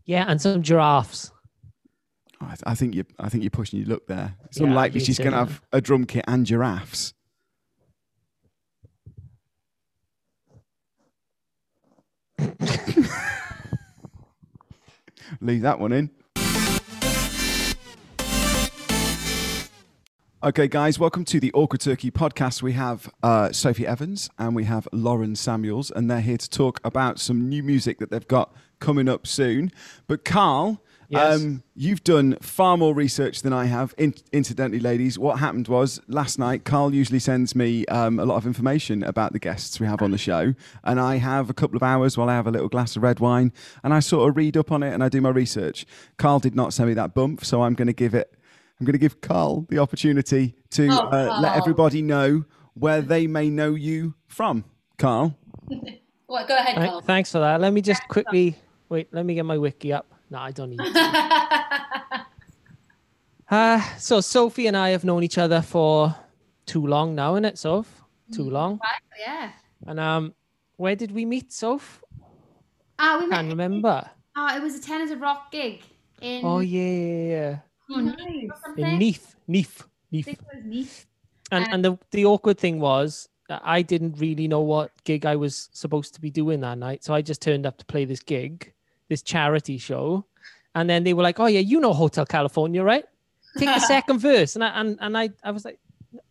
Yeah, 0.05 0.25
and 0.27 0.41
some 0.41 0.63
giraffes. 0.63 1.31
Oh, 2.41 2.47
I, 2.47 2.55
I 2.71 2.75
think 2.75 2.95
you. 2.95 3.05
I 3.19 3.29
think 3.29 3.43
you're 3.43 3.51
pushing 3.51 3.81
your 3.81 3.89
luck 3.89 4.03
there. 4.09 4.37
It's 4.47 4.59
Yeah, 4.59 4.67
unlikely 4.69 5.01
she's 5.01 5.19
going 5.19 5.33
to 5.33 5.39
have 5.39 5.61
a 5.73 5.81
drum 5.81 6.05
kit 6.05 6.25
and 6.27 6.47
giraffes. 6.47 7.13
Leave 15.41 15.63
that 15.63 15.79
one 15.79 15.93
in. 15.93 16.11
Okay, 20.41 20.69
guys, 20.69 21.01
welcome 21.01 21.25
to 21.25 21.41
the 21.41 21.53
Awkward 21.53 21.81
Turkey 21.81 22.13
podcast. 22.13 22.63
We 22.63 22.73
have 22.75 23.13
uh, 23.25 23.51
Sophie 23.51 23.85
Evans 23.87 24.31
and 24.39 24.55
we 24.55 24.65
have 24.65 24.87
Lauren 24.93 25.35
Samuels, 25.35 25.91
and 25.91 26.09
they're 26.09 26.21
here 26.21 26.37
to 26.37 26.49
talk 26.49 26.81
about 26.85 27.19
some 27.19 27.49
new 27.49 27.61
music 27.65 27.99
that 27.99 28.11
they've 28.13 28.29
got 28.29 28.55
coming 28.79 29.09
up 29.09 29.27
soon. 29.27 29.73
But 30.07 30.25
Carl, 30.25 30.81
Yes. 31.11 31.41
um, 31.41 31.63
you've 31.75 32.05
done 32.05 32.37
far 32.43 32.77
more 32.77 32.95
research 32.95 33.41
than 33.43 33.53
I 33.53 33.65
have. 33.65 33.95
In- 33.99 34.15
incidentally, 34.31 34.79
ladies, 34.79 35.19
what 35.19 35.39
happened 35.39 35.67
was 35.67 36.01
last 36.07 36.39
night, 36.39 36.65
Carl 36.67 36.95
usually 36.95 37.19
sends 37.19 37.57
me 37.57 37.87
um, 37.87 38.21
a 38.21 38.27
lot 38.27 38.37
of 38.37 38.47
information 38.47 39.03
about 39.03 39.33
the 39.33 39.39
guests 39.39 39.81
we 39.81 39.87
have 39.87 40.03
on 40.03 40.11
the 40.13 40.19
show, 40.19 40.55
and 40.85 41.01
I 41.01 41.17
have 41.17 41.49
a 41.51 41.55
couple 41.55 41.77
of 41.77 41.83
hours 41.83 42.17
while 42.19 42.29
I 42.29 42.35
have 42.35 42.47
a 42.47 42.51
little 42.51 42.69
glass 42.69 42.95
of 42.95 43.03
red 43.03 43.19
wine, 43.21 43.53
and 43.83 43.93
I 43.95 44.01
sort 44.01 44.29
of 44.29 44.37
read 44.37 44.57
up 44.57 44.71
on 44.71 44.83
it 44.85 44.93
and 44.93 45.03
I 45.03 45.09
do 45.09 45.21
my 45.23 45.31
research. 45.31 45.85
Carl 46.19 46.39
did 46.41 46.55
not 46.55 46.75
send 46.75 46.91
me 46.91 46.95
that 46.95 47.15
bump, 47.15 47.43
so 47.45 47.63
I'm 47.63 47.75
going 47.75 47.89
to 47.89 47.93
give 47.95 48.15
it. 48.15 48.35
I'm 48.81 48.87
going 48.87 48.93
to 48.93 48.99
give 48.99 49.21
Carl 49.21 49.67
the 49.69 49.79
opportunity 49.79 50.55
to 50.71 50.89
Oh, 50.91 51.09
uh, 51.09 51.39
let 51.41 51.57
everybody 51.57 52.01
know 52.03 52.45
where 52.75 53.01
they 53.01 53.27
may 53.27 53.51
know 53.51 53.75
you 53.75 54.15
from. 54.29 54.65
Carl, 54.99 55.37
What? 56.27 56.47
Go 56.47 56.57
ahead, 56.57 56.77
Right, 56.77 57.05
thanks 57.05 57.33
for 57.33 57.39
that. 57.39 57.61
Let 57.61 57.73
me 57.73 57.81
just 57.81 58.07
quickly 58.09 58.57
wait. 58.89 59.09
Let 59.13 59.25
me 59.25 59.35
get 59.35 59.45
my 59.47 59.57
wiki 59.59 59.93
up. 59.93 60.07
No, 60.31 60.39
I 60.39 60.51
don't 60.53 60.71
need. 60.71 60.81
it. 60.83 62.21
Uh, 63.51 63.81
so 63.97 64.21
Sophie 64.21 64.67
and 64.67 64.77
I 64.77 64.91
have 64.91 65.05
known 65.05 65.23
each 65.25 65.39
other 65.39 65.63
for 65.63 66.15
too 66.67 66.87
long 66.87 67.15
now, 67.15 67.33
isn't 67.35 67.47
it, 67.47 67.57
Soph? 67.59 68.05
Too 68.31 68.43
long. 68.51 68.79
yeah. 69.19 69.53
And 69.87 69.99
um, 69.99 70.35
where 70.77 70.95
did 70.95 71.13
we 71.13 71.25
meet, 71.25 71.51
Soph? 71.51 72.03
Ah, 72.99 73.17
we 73.19 73.27
met. 73.27 73.37
Can't 73.37 73.49
remember. 73.49 74.11
Oh, 74.37 74.55
it 74.55 74.63
was 74.63 74.75
a 74.77 74.83
Tenors 74.83 75.11
of 75.11 75.23
Rock 75.23 75.51
gig 75.51 75.81
in. 76.21 76.45
Oh 76.45 76.59
yeah, 76.59 76.83
yeah, 76.83 77.29
yeah. 77.31 77.59
Oh, 77.91 78.01
nice. 78.01 78.49
yeah. 78.77 78.89
In 78.89 78.99
Neath, 78.99 79.37
Neath, 79.47 79.87
Neath. 80.11 80.25
think 80.27 80.39
it 80.41 80.47
was 80.55 80.65
Neath. 80.65 81.07
And 81.51 81.65
Um, 81.65 81.71
and 81.73 81.85
the 81.85 81.99
the 82.11 82.25
awkward 82.27 82.59
thing 82.59 82.81
was 82.81 83.29
that 83.49 83.63
I 83.65 83.81
didn't 83.83 84.19
really 84.19 84.47
know 84.47 84.61
what 84.61 84.91
gig 85.05 85.25
I 85.25 85.37
was 85.37 85.71
supposed 85.73 86.15
to 86.15 86.21
be 86.21 86.31
doing 86.31 86.61
that 86.61 86.77
night, 86.79 87.03
so 87.05 87.15
I 87.15 87.23
just 87.23 87.41
turned 87.41 87.65
up 87.67 87.79
to 87.79 87.85
play 87.87 88.05
this 88.05 88.21
gig, 88.21 88.73
this 89.09 89.23
charity 89.23 89.79
show, 89.79 90.27
and 90.75 90.89
then 90.89 91.05
they 91.05 91.15
were 91.15 91.23
like, 91.23 91.41
"Oh 91.41 91.47
yeah, 91.47 91.61
you 91.61 91.81
know 91.81 91.95
Hotel 91.95 92.27
California, 92.27 92.83
right? 92.83 93.05
Take 93.57 93.69
the 93.75 93.81
second 93.95 94.19
verse." 94.19 94.55
And 94.57 94.63
I 94.65 94.69
and, 94.81 94.99
and 95.01 95.17
I 95.17 95.31
I 95.43 95.51
was 95.51 95.65
like, 95.65 95.79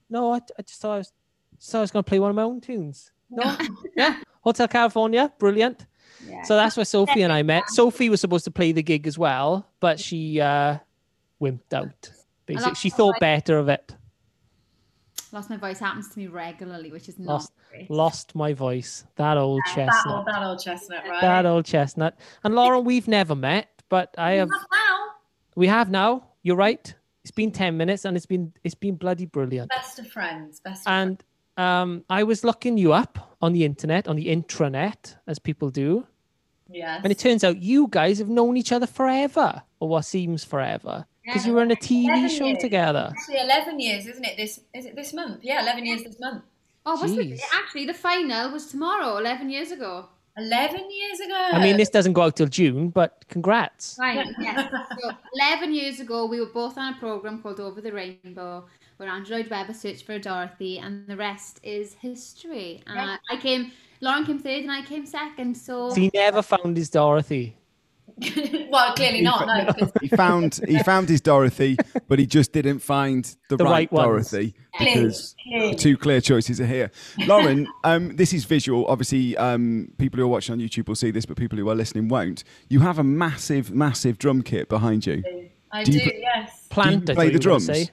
"No, 0.09 0.33
I, 0.33 0.41
I 0.59 0.61
just 0.61 0.79
thought 0.81 0.93
I 0.93 0.97
was 0.99 1.11
just 1.57 1.71
thought 1.71 1.79
I 1.79 1.81
was 1.81 1.91
going 1.91 2.03
to 2.03 2.07
play 2.09 2.19
one 2.19 2.29
of 2.29 2.35
my 2.35 2.43
own 2.43 2.61
tunes." 2.61 3.11
No, 3.31 3.57
yeah, 3.95 4.21
Hotel 4.41 4.67
California, 4.67 5.33
brilliant. 5.39 5.87
Yeah. 6.27 6.43
So 6.43 6.55
that's 6.55 6.77
where 6.77 6.85
Sophie 6.85 7.23
and 7.23 7.33
I 7.33 7.41
met. 7.43 7.69
Sophie 7.69 8.09
was 8.09 8.21
supposed 8.21 8.45
to 8.45 8.51
play 8.51 8.71
the 8.71 8.83
gig 8.83 9.07
as 9.07 9.17
well, 9.17 9.67
but 9.79 9.99
she 9.99 10.39
uh 10.39 10.77
wimped 11.41 11.73
out. 11.73 12.11
Basically, 12.45 12.75
she 12.75 12.89
thought 12.89 13.13
voice. 13.15 13.19
better 13.19 13.57
of 13.57 13.69
it. 13.69 13.95
Lost 15.33 15.49
my 15.49 15.57
voice 15.57 15.79
happens 15.79 16.07
to 16.09 16.19
me 16.19 16.27
regularly, 16.27 16.89
which 16.91 17.09
is 17.09 17.19
not 17.19 17.33
Lost- 17.33 17.51
great. 17.69 17.91
Lost 17.91 18.33
my 18.35 18.53
voice. 18.53 19.05
That 19.17 19.37
old 19.37 19.61
That 19.65 19.75
chestnut. 19.75 20.15
old, 20.15 20.25
that 20.27 20.43
old 20.43 20.59
chestnut, 20.63 21.03
right? 21.07 21.21
That 21.21 21.45
old 21.45 21.65
chestnut. 21.65 22.17
And 22.45 22.55
Lauren, 22.55 22.85
we've 22.85 23.07
never 23.09 23.35
met, 23.35 23.67
but 23.89 24.15
I 24.17 24.31
have. 24.33 24.47
now. 24.49 25.05
We 25.55 25.67
have 25.67 25.89
now. 25.89 26.29
You're 26.43 26.55
right. 26.55 26.93
It's 27.23 27.31
been 27.31 27.51
ten 27.51 27.75
minutes, 27.75 28.05
and 28.05 28.15
it's 28.15 28.25
been 28.25 28.53
it's 28.63 28.75
been 28.75 28.95
bloody 28.95 29.25
brilliant. 29.25 29.69
Best 29.69 29.99
of 29.99 30.07
friends. 30.07 30.61
Best 30.61 30.87
of 30.87 30.93
And 30.93 31.23
um, 31.57 32.05
I 32.09 32.23
was 32.23 32.45
looking 32.45 32.77
you 32.77 32.93
up 32.93 33.35
on 33.41 33.51
the 33.51 33.65
internet, 33.65 34.07
on 34.07 34.15
the 34.15 34.27
intranet, 34.27 35.15
as 35.27 35.39
people 35.39 35.69
do. 35.69 36.07
Yes. 36.69 36.99
and 37.03 37.11
it 37.13 37.17
turns 37.17 37.45
out 37.45 37.61
you 37.63 37.87
guys 37.89 38.19
have 38.19 38.27
known 38.27 38.57
each 38.57 38.71
other 38.73 38.87
forever, 38.87 39.61
or 39.79 39.87
what 39.89 40.03
seems 40.03 40.43
forever, 40.43 41.05
because 41.27 41.45
you 41.45 41.53
were 41.53 41.61
in 41.63 41.71
a 41.71 41.75
TV 41.75 42.29
show 42.29 42.45
years. 42.45 42.57
together. 42.59 43.13
Actually, 43.17 43.41
11 43.41 43.79
years, 43.79 44.07
isn't 44.07 44.23
it? 44.25 44.37
This 44.37 44.59
Is 44.73 44.85
it 44.85 44.95
this 44.95 45.13
month? 45.13 45.39
Yeah, 45.43 45.61
11 45.61 45.85
years 45.85 46.03
this 46.03 46.19
month. 46.19 46.43
Oh, 46.85 46.95
what's 46.99 47.13
the, 47.15 47.21
Jeez. 47.23 47.41
actually 47.53 47.85
the 47.85 47.93
final 47.93 48.49
was 48.51 48.67
tomorrow, 48.67 49.17
eleven 49.17 49.49
years 49.49 49.71
ago. 49.71 50.05
11 50.37 50.79
years 50.89 51.19
ago. 51.19 51.35
I 51.51 51.61
mean, 51.61 51.75
this 51.77 51.89
doesn't 51.89 52.13
go 52.13 52.21
out 52.21 52.35
till 52.37 52.47
June, 52.47 52.89
but 52.89 53.25
congrats. 53.27 53.97
Right. 53.99 54.25
yes. 54.39 54.71
So 55.01 55.09
eleven 55.33 55.73
years 55.73 55.99
ago, 55.99 56.25
we 56.27 56.39
were 56.39 56.45
both 56.53 56.77
on 56.77 56.93
a 56.93 56.97
program 56.97 57.41
called 57.41 57.59
Over 57.59 57.81
the 57.81 57.91
Rainbow, 57.91 58.65
where 58.97 59.09
Andrew 59.09 59.35
Lloyd 59.35 59.49
Webber 59.49 59.73
searched 59.73 60.05
for 60.05 60.17
Dorothy, 60.17 60.79
and 60.79 61.05
the 61.07 61.17
rest 61.17 61.59
is 61.61 61.93
history. 61.95 62.83
And 62.87 62.95
Yeah. 62.95 63.17
I 63.29 63.35
came, 63.35 63.71
Lauren 63.99 64.23
came 64.25 64.39
third, 64.39 64.61
and 64.63 64.71
I 64.71 64.81
came 64.83 65.05
second. 65.05 65.57
So 65.57 65.91
He 65.93 66.09
never 66.13 66.41
found 66.41 66.77
his 66.77 66.89
Dorothy. 66.89 67.57
well, 68.71 68.93
clearly 68.93 69.21
not, 69.21 69.47
no. 69.47 69.73
'cause 69.73 69.91
He 70.01 70.07
found 70.07 70.59
he 70.67 70.79
found 70.83 71.09
his 71.09 71.21
Dorothy, 71.21 71.77
but 72.07 72.19
he 72.19 72.25
just 72.25 72.51
didn't 72.51 72.79
find 72.79 73.23
the, 73.49 73.57
The 73.57 73.63
right, 73.63 73.89
right. 73.91 74.03
Dorothy 74.03 74.53
Clearly, 74.75 74.93
because 75.03 75.35
clearly. 75.43 75.71
the 75.71 75.75
two 75.77 75.97
clear 75.97 76.21
choices 76.21 76.59
are 76.61 76.65
here. 76.67 76.91
Lauren, 77.25 77.67
um, 77.83 78.15
this 78.15 78.33
is 78.33 78.45
visual. 78.45 78.85
Obviously, 78.87 79.35
um, 79.37 79.91
people 79.97 80.17
who 80.19 80.23
are 80.25 80.29
watching 80.29 80.53
on 80.53 80.59
YouTube 80.59 80.87
will 80.87 80.95
see 80.95 81.11
this, 81.11 81.25
but 81.25 81.37
people 81.37 81.57
who 81.57 81.67
are 81.69 81.75
listening 81.75 82.07
won't. 82.07 82.43
You 82.69 82.79
have 82.81 82.99
a 82.99 83.03
massive, 83.03 83.71
massive 83.71 84.17
drum 84.17 84.41
kit 84.41 84.69
behind 84.69 85.05
you. 85.05 85.23
I 85.71 85.83
Do 85.83 85.91
do, 85.91 85.97
you 85.99 86.03
pl- 86.11 86.19
yes. 86.21 86.67
Plant, 86.69 87.09
I 87.09 87.13
play 87.13 87.25
thought 87.25 87.27
the 87.29 87.33
you 87.33 87.39
drums? 87.39 87.91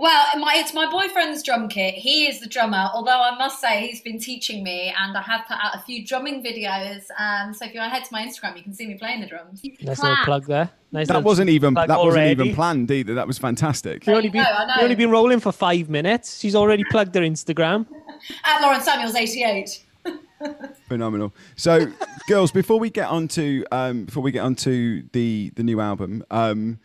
Say. 0.00 0.02
Well, 0.02 0.26
my, 0.38 0.54
it's 0.56 0.74
my 0.74 0.90
boyfriend's 0.90 1.42
drum 1.42 1.68
kit. 1.68 1.94
He 1.94 2.26
is 2.26 2.40
the 2.40 2.46
drummer, 2.46 2.90
although 2.94 3.20
I 3.20 3.36
must 3.36 3.60
say 3.60 3.88
he's 3.88 4.00
been 4.00 4.18
teaching 4.18 4.62
me, 4.62 4.94
and 4.98 5.16
I 5.16 5.22
have 5.22 5.46
put 5.46 5.56
out 5.62 5.74
a 5.74 5.80
few 5.80 6.06
drumming 6.06 6.42
videos. 6.42 7.04
Um, 7.18 7.52
so 7.54 7.66
if 7.66 7.74
you 7.74 7.80
head 7.80 8.04
to 8.04 8.12
my 8.12 8.26
Instagram, 8.26 8.56
you 8.56 8.62
can 8.62 8.72
see 8.72 8.86
me 8.86 8.94
playing 8.94 9.20
the 9.20 9.26
drums. 9.26 9.62
Nice 9.64 9.98
little 10.00 10.16
Clap. 10.16 10.24
plug 10.24 10.46
there. 10.46 10.70
Nice 10.92 11.08
That 11.08 11.22
wasn't 11.22 11.50
even 11.50 11.74
plug 11.74 11.88
that 11.88 11.98
wasn't 11.98 12.26
even 12.26 12.54
planned 12.54 12.90
either. 12.90 13.14
That 13.14 13.26
was 13.26 13.38
fantastic. 13.38 14.06
You've 14.06 14.16
only 14.16 14.28
I 14.28 14.32
been, 14.32 14.42
know, 14.42 14.74
you've 14.74 14.82
only 14.82 14.94
been 14.96 15.10
rolling 15.10 15.40
for 15.40 15.52
five 15.52 15.88
minutes. 15.88 16.40
She's 16.40 16.56
already 16.56 16.84
plugged 16.90 17.14
her 17.14 17.20
Instagram. 17.20 17.86
At 18.44 18.60
Lauren 18.60 18.80
Samuels, 18.80 19.14
88. 19.14 19.84
Phenomenal. 20.88 21.34
So, 21.56 21.92
girls, 22.26 22.50
before 22.50 22.78
we 22.78 22.90
get 22.90 23.08
on 23.08 23.28
to 23.28 23.64
um, 23.70 24.04
before 24.04 24.22
we 24.22 24.32
get 24.32 24.40
on 24.40 24.54
to 24.56 25.04
the 25.12 25.52
the 25.54 25.62
new 25.62 25.80
album, 25.80 26.24
um, 26.30 26.78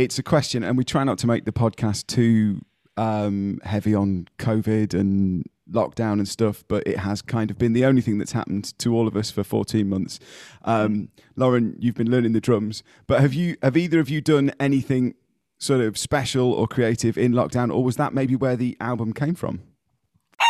it's 0.00 0.18
a 0.18 0.22
question, 0.22 0.64
and 0.64 0.78
we 0.78 0.84
try 0.84 1.04
not 1.04 1.18
to 1.18 1.26
make 1.26 1.44
the 1.44 1.52
podcast 1.52 2.06
too 2.06 2.60
um, 2.96 3.60
heavy 3.64 3.94
on 3.94 4.28
COVID 4.38 4.94
and 4.94 5.44
lockdown 5.70 6.14
and 6.14 6.26
stuff, 6.26 6.64
but 6.68 6.86
it 6.86 6.98
has 6.98 7.20
kind 7.20 7.50
of 7.50 7.58
been 7.58 7.74
the 7.74 7.84
only 7.84 8.00
thing 8.00 8.16
that's 8.16 8.32
happened 8.32 8.76
to 8.78 8.94
all 8.94 9.06
of 9.06 9.14
us 9.14 9.30
for 9.30 9.44
14 9.44 9.86
months. 9.88 10.18
Um, 10.64 11.10
Lauren, 11.36 11.76
you've 11.78 11.94
been 11.94 12.10
learning 12.10 12.32
the 12.32 12.40
drums, 12.40 12.82
but 13.06 13.20
have 13.20 13.34
you 13.34 13.56
have 13.62 13.76
either 13.76 14.00
of 14.00 14.08
you 14.08 14.22
done 14.22 14.52
anything 14.58 15.14
sort 15.58 15.82
of 15.82 15.98
special 15.98 16.50
or 16.50 16.66
creative 16.66 17.18
in 17.18 17.32
lockdown, 17.32 17.72
or 17.72 17.84
was 17.84 17.96
that 17.96 18.14
maybe 18.14 18.34
where 18.34 18.56
the 18.56 18.78
album 18.80 19.12
came 19.12 19.34
from? 19.34 19.60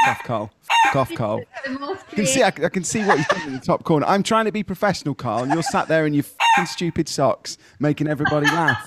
Cough, 0.04 0.22
Carl. 0.22 0.50
Cough, 0.92 1.14
Carl. 1.16 1.40
the 1.66 1.98
I 2.12 2.14
can 2.14 2.26
see. 2.26 2.42
I, 2.44 2.46
I 2.46 2.68
can 2.68 2.84
see 2.84 3.04
what 3.04 3.18
you've 3.18 3.26
done 3.26 3.48
in 3.48 3.52
the 3.54 3.58
top 3.60 3.82
corner. 3.82 4.06
I'm 4.06 4.22
trying 4.22 4.44
to 4.44 4.52
be 4.52 4.62
professional, 4.62 5.16
Carl, 5.16 5.42
and 5.42 5.52
you're 5.52 5.64
sat 5.64 5.88
there 5.88 6.06
in 6.06 6.14
your 6.14 6.22
fucking 6.22 6.66
stupid 6.66 7.08
socks, 7.08 7.58
making 7.80 8.06
everybody 8.06 8.46
laugh. 8.46 8.86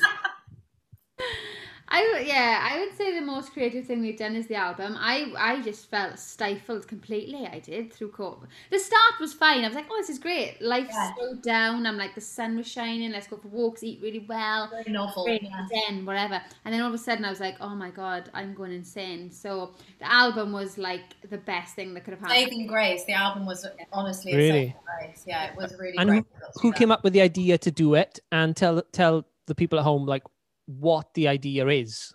I 1.95 2.23
yeah, 2.25 2.67
I 2.71 2.79
would 2.79 2.97
say 2.97 3.13
the 3.13 3.23
most 3.23 3.53
creative 3.53 3.85
thing 3.85 4.01
we've 4.01 4.17
done 4.17 4.35
is 4.35 4.47
the 4.47 4.55
album. 4.55 4.95
I 4.97 5.31
I 5.37 5.61
just 5.61 5.91
felt 5.91 6.17
stifled 6.17 6.87
completely. 6.87 7.45
I 7.45 7.59
did 7.59 7.93
through 7.93 8.11
COVID. 8.13 8.47
The 8.71 8.79
start 8.79 9.13
was 9.19 9.31
fine. 9.33 9.63
I 9.63 9.67
was 9.67 9.75
like, 9.75 9.85
oh, 9.91 9.97
this 9.97 10.09
is 10.09 10.17
great. 10.17 10.59
Life 10.59 10.87
Yeah. 10.89 11.13
slowed 11.13 11.43
down. 11.43 11.85
I'm 11.85 11.95
like, 11.95 12.15
the 12.15 12.21
sun 12.21 12.57
was 12.57 12.67
shining. 12.67 13.11
Let's 13.11 13.27
go 13.27 13.37
for 13.37 13.47
walks, 13.49 13.83
eat 13.83 13.99
really 14.01 14.25
well. 14.27 14.69
Very 14.71 14.91
novel. 14.91 15.23
Great, 15.25 15.43
yeah. 15.43 15.67
Zen, 15.67 16.03
whatever. 16.03 16.41
And 16.65 16.73
then 16.73 16.81
all 16.81 16.87
of 16.87 16.95
a 16.95 16.97
sudden, 16.97 17.25
I 17.25 17.29
was 17.29 17.39
like, 17.39 17.57
oh 17.61 17.75
my 17.75 17.91
god, 17.91 18.31
I'm 18.33 18.55
going 18.55 18.71
insane. 18.71 19.29
So 19.31 19.75
the 19.99 20.11
album 20.11 20.51
was 20.51 20.79
like 20.79 21.29
the 21.29 21.37
best 21.37 21.75
thing 21.75 21.93
that 21.93 22.05
could 22.05 22.15
have 22.15 22.21
happened. 22.21 22.39
Saving 22.39 22.65
Grace, 22.65 23.05
the 23.05 23.13
album 23.13 23.45
was 23.45 23.67
honestly 23.91 24.31
a 24.33 24.37
Really? 24.37 24.49
saving 24.49 24.73
grace. 24.99 25.23
Yeah, 25.27 25.51
it 25.51 25.55
was 25.55 25.75
really 25.77 25.97
And 25.97 26.09
great. 26.09 26.23
who, 26.23 26.25
We 26.33 26.39
got 26.39 26.53
to 26.53 26.59
who 26.61 26.71
came 26.73 26.91
up 26.91 27.03
with 27.03 27.13
the 27.13 27.21
idea 27.21 27.59
to 27.59 27.69
do 27.69 27.93
it? 27.93 28.19
And 28.31 28.55
tell 28.55 28.81
tell 28.91 29.27
the 29.45 29.53
people 29.53 29.77
at 29.77 29.83
home 29.83 30.05
like 30.07 30.23
what 30.65 31.13
the 31.13 31.27
idea 31.27 31.67
is. 31.67 32.13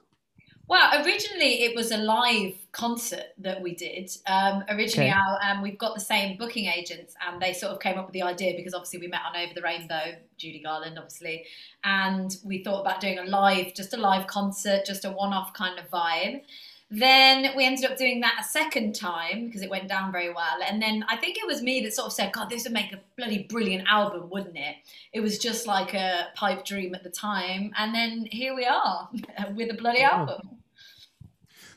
Well, 0.69 1.03
originally 1.03 1.63
it 1.63 1.75
was 1.75 1.93
a 1.93 1.97
live 1.97 2.55
concert 2.73 3.29
that 3.39 3.63
we 3.63 3.75
did. 3.75 4.11
Um, 4.27 4.65
originally, 4.69 5.09
Okay. 5.09 5.19
our, 5.19 5.39
um, 5.43 5.63
we've 5.63 5.79
got 5.79 5.95
the 5.95 6.01
same 6.01 6.37
booking 6.37 6.67
agents, 6.67 7.15
and 7.27 7.41
they 7.41 7.55
sort 7.55 7.73
of 7.73 7.81
came 7.81 7.97
up 7.99 8.05
with 8.05 8.13
the 8.13 8.21
idea 8.21 8.55
because 8.55 8.75
obviously 8.75 8.99
we 8.99 9.09
met 9.09 9.23
on 9.27 9.35
Over 9.35 9.55
the 9.55 9.63
Rainbow, 9.63 10.17
Judy 10.37 10.61
Garland, 10.63 10.99
obviously, 10.99 11.47
and 11.85 12.37
we 12.45 12.63
thought 12.63 12.83
about 12.83 13.01
doing 13.01 13.19
a 13.19 13.25
live, 13.25 13.73
just 13.73 13.95
a 13.95 13.97
live 13.97 14.27
concert, 14.27 14.85
just 14.85 15.07
a 15.07 15.11
one-off 15.11 15.55
kind 15.55 15.79
of 15.79 15.89
vibe. 15.91 16.43
Then 16.91 17.55
we 17.55 17.67
ended 17.67 17.85
up 17.91 17.99
doing 17.99 18.21
that 18.21 18.39
a 18.41 18.45
second 18.45 18.95
time 18.95 19.47
because 19.47 19.61
it 19.61 19.69
went 19.69 19.89
down 19.89 20.11
very 20.11 20.33
well. 20.33 20.57
And 20.67 20.81
then 20.81 21.05
I 21.09 21.17
think 21.17 21.37
it 21.37 21.47
was 21.47 21.61
me 21.61 21.83
that 21.83 21.93
sort 21.93 22.07
of 22.07 22.13
said, 22.15 22.33
God, 22.33 22.49
this 22.49 22.65
would 22.65 22.73
make 22.73 22.93
a 22.95 23.01
bloody 23.17 23.43
brilliant 23.43 23.87
album, 23.89 24.31
wouldn't 24.31 24.57
it? 24.57 24.77
It 25.13 25.21
was 25.21 25.39
just 25.39 25.67
like 25.67 25.93
a 25.93 26.29
pipe 26.35 26.65
dream 26.65 26.95
at 26.95 27.03
the 27.03 27.11
time. 27.11 27.73
And 27.79 27.95
then 27.95 28.27
here 28.31 28.55
we 28.57 28.65
are 28.65 29.09
with 29.55 29.71
a 29.71 29.75
bloody 29.75 30.01
Oh. 30.01 30.07
album. 30.17 30.41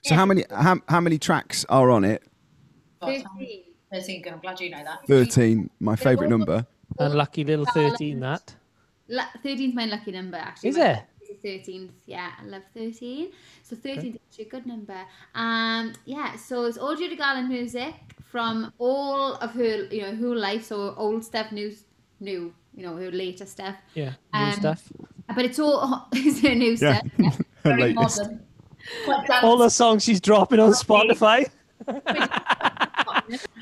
So, 0.04 0.16
how 0.16 0.26
many 0.26 0.46
how, 0.50 0.80
how 0.88 1.00
many 1.02 1.20
tracks 1.20 1.64
are 1.70 1.92
on 1.92 2.04
it? 2.06 2.24
13. 3.02 3.26
13. 3.94 4.24
I'm 4.32 4.40
glad 4.40 4.60
you 4.62 4.70
know 4.70 4.84
that. 4.84 5.06
Thirteen, 5.06 5.70
my 5.80 5.96
favourite 5.96 6.30
number. 6.30 6.66
Unlucky 6.98 7.44
little 7.44 7.66
thirteen 7.66 8.20
that 8.22 8.56
La- 9.10 9.26
13's 9.44 9.76
my 9.76 9.86
lucky 9.86 10.12
number, 10.12 10.38
actually. 10.38 10.70
is 10.70 10.78
it. 10.78 11.04
Thirteenth, 11.44 11.92
yeah, 12.06 12.32
I 12.42 12.46
love 12.46 12.64
thirteen. 12.74 13.32
So 13.64 13.76
thirteen 13.76 14.12
is 14.16 14.20
actually 14.30 14.46
a 14.46 14.50
good 14.50 14.66
number. 14.66 14.98
Um, 15.36 15.94
yeah, 16.06 16.36
so 16.36 16.66
it's 16.66 16.78
all 16.78 16.96
Judy 16.96 17.16
Garland 17.16 17.50
music 17.50 17.94
from 18.24 18.72
all 18.78 19.34
of 19.36 19.52
her, 19.52 19.86
you 19.86 20.02
know, 20.02 20.16
her 20.16 20.36
life. 20.36 20.66
So 20.66 20.94
old 20.96 21.24
stuff, 21.24 21.52
new, 21.52 21.74
new, 22.20 22.54
you 22.76 22.84
know, 22.86 22.96
her 22.96 23.12
later 23.12 23.46
stuff. 23.46 23.76
Yeah, 23.96 24.14
new 24.34 24.40
Um, 24.40 24.52
stuff. 24.54 24.84
But 25.36 25.46
it's 25.46 25.60
all 25.60 26.08
it's 26.14 26.40
her 26.42 26.56
new 26.56 26.72
Yeah. 26.72 27.00
stuff. 27.00 27.12
Yeah. 27.18 27.32
Very 27.64 27.94
modern. 27.94 28.46
All 29.44 29.58
the 29.58 29.70
songs 29.70 30.04
she's 30.04 30.20
dropping 30.22 30.60
on 30.60 30.72
Spotify. 30.72 31.46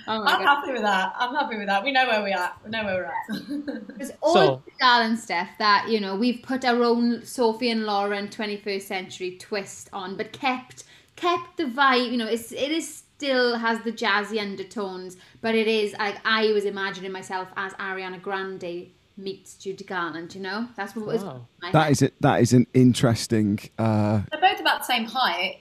Oh 0.07 0.23
my 0.23 0.31
I'm 0.33 0.43
god, 0.43 0.55
happy 0.61 0.71
with 0.73 0.81
that. 0.81 1.13
I'm 1.17 1.35
happy 1.35 1.57
with 1.57 1.67
that. 1.67 1.83
We 1.83 1.91
know 1.91 2.07
where 2.07 2.23
we 2.23 2.33
are. 2.33 2.51
We 2.63 2.69
know 2.71 2.83
where 2.85 2.95
we're 2.95 3.05
at. 3.05 3.81
it's 3.99 4.11
all 4.21 4.33
So- 4.33 4.55
Judy 4.65 4.77
Garland 4.79 5.19
stuff 5.19 5.49
that 5.59 5.87
you 5.89 5.99
know 5.99 6.15
we've 6.15 6.41
put 6.41 6.65
our 6.65 6.81
own 6.83 7.23
Sophie 7.25 7.69
and 7.69 7.85
Lauren 7.85 8.27
21st 8.27 8.81
century 8.81 9.37
twist 9.37 9.89
on, 9.93 10.15
but 10.17 10.31
kept 10.31 10.83
kept 11.15 11.57
the 11.57 11.65
vibe. 11.65 12.11
You 12.11 12.17
know, 12.17 12.27
it's 12.27 12.51
it 12.51 12.71
is 12.71 12.87
still 13.15 13.57
has 13.57 13.79
the 13.83 13.91
jazzy 13.91 14.39
undertones, 14.41 15.17
but 15.41 15.53
it 15.55 15.67
is 15.67 15.93
like 15.99 16.17
I 16.25 16.51
was 16.53 16.65
imagining 16.65 17.11
myself 17.11 17.49
as 17.57 17.73
Ariana 17.73 18.21
Grande 18.21 18.87
meets 19.17 19.55
Judy 19.55 19.83
Garland. 19.83 20.33
You 20.33 20.41
know, 20.41 20.67
that's 20.77 20.95
what 20.95 21.05
was. 21.05 21.23
Wow. 21.23 21.45
my 21.61 21.71
That 21.71 21.83
head. 21.83 21.91
is 21.91 22.01
it. 22.01 22.13
That 22.21 22.41
is 22.41 22.53
an 22.53 22.65
interesting. 22.73 23.59
Uh, 23.77 24.21
They're 24.31 24.39
both 24.41 24.59
about 24.61 24.79
the 24.79 24.85
same 24.85 25.05
height. 25.05 25.59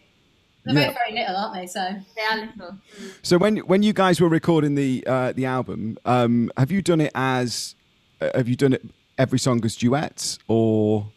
They're 0.64 0.74
Yeah. 0.74 0.86
both 0.88 0.96
very 0.96 1.12
little, 1.18 1.36
aren't 1.36 1.54
they? 1.54 1.66
So 1.66 1.80
They 2.16 2.22
are 2.22 2.36
little. 2.46 2.78
so 3.22 3.38
when 3.38 3.58
when 3.58 3.82
you 3.82 3.92
guys 3.92 4.20
were 4.20 4.28
recording 4.28 4.74
the 4.74 5.04
uh, 5.06 5.32
the 5.32 5.46
album, 5.46 5.98
um, 6.04 6.50
have 6.56 6.70
you 6.70 6.82
done 6.82 7.00
it 7.00 7.12
as 7.14 7.74
uh, 8.20 8.30
have 8.34 8.48
you 8.48 8.56
done 8.56 8.72
it 8.74 8.82
every 9.16 9.38
song 9.38 9.64
as 9.64 9.76
duets 9.76 10.38
or 10.48 11.10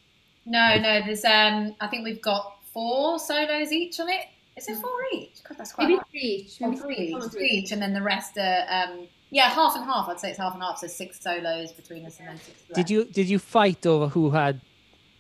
no, 0.46 0.78
no. 0.80 1.02
There's 1.06 1.24
um. 1.26 1.76
I 1.80 1.88
think 1.88 2.04
we've 2.04 2.22
got 2.22 2.58
four 2.74 3.20
solos 3.20 3.72
each 3.72 4.00
on 4.00 4.10
it. 4.10 4.26
Is 4.58 4.68
it 4.68 4.78
four 4.78 4.92
each? 5.14 5.44
God, 5.48 5.58
that's 5.58 5.72
quite. 5.72 5.86
Maybe 5.86 5.96
hard. 5.96 6.08
three 6.12 6.22
each. 6.22 6.60
Maybe 6.62 6.76
three 6.78 6.96
each, 6.98 7.24
three 7.32 7.50
each, 7.50 7.72
and 7.72 7.82
then 7.82 7.94
the 7.94 8.02
rest 8.02 8.38
are 8.38 8.66
um. 8.70 9.08
Yeah, 9.34 9.50
half 9.50 9.76
and 9.76 9.86
half. 9.86 10.10
I'd 10.10 10.20
say 10.20 10.30
it's 10.32 10.40
half 10.40 10.54
and 10.56 10.62
half. 10.64 10.80
So 10.80 10.88
six 10.88 11.22
solos 11.22 11.72
between 11.72 12.06
us, 12.06 12.20
and 12.20 12.28
then 12.28 12.38
six. 12.38 12.58
Did 12.74 12.90
you 12.90 13.06
did 13.06 13.30
you 13.30 13.40
fight 13.40 13.86
over 13.86 14.08
who 14.08 14.32
had, 14.32 14.60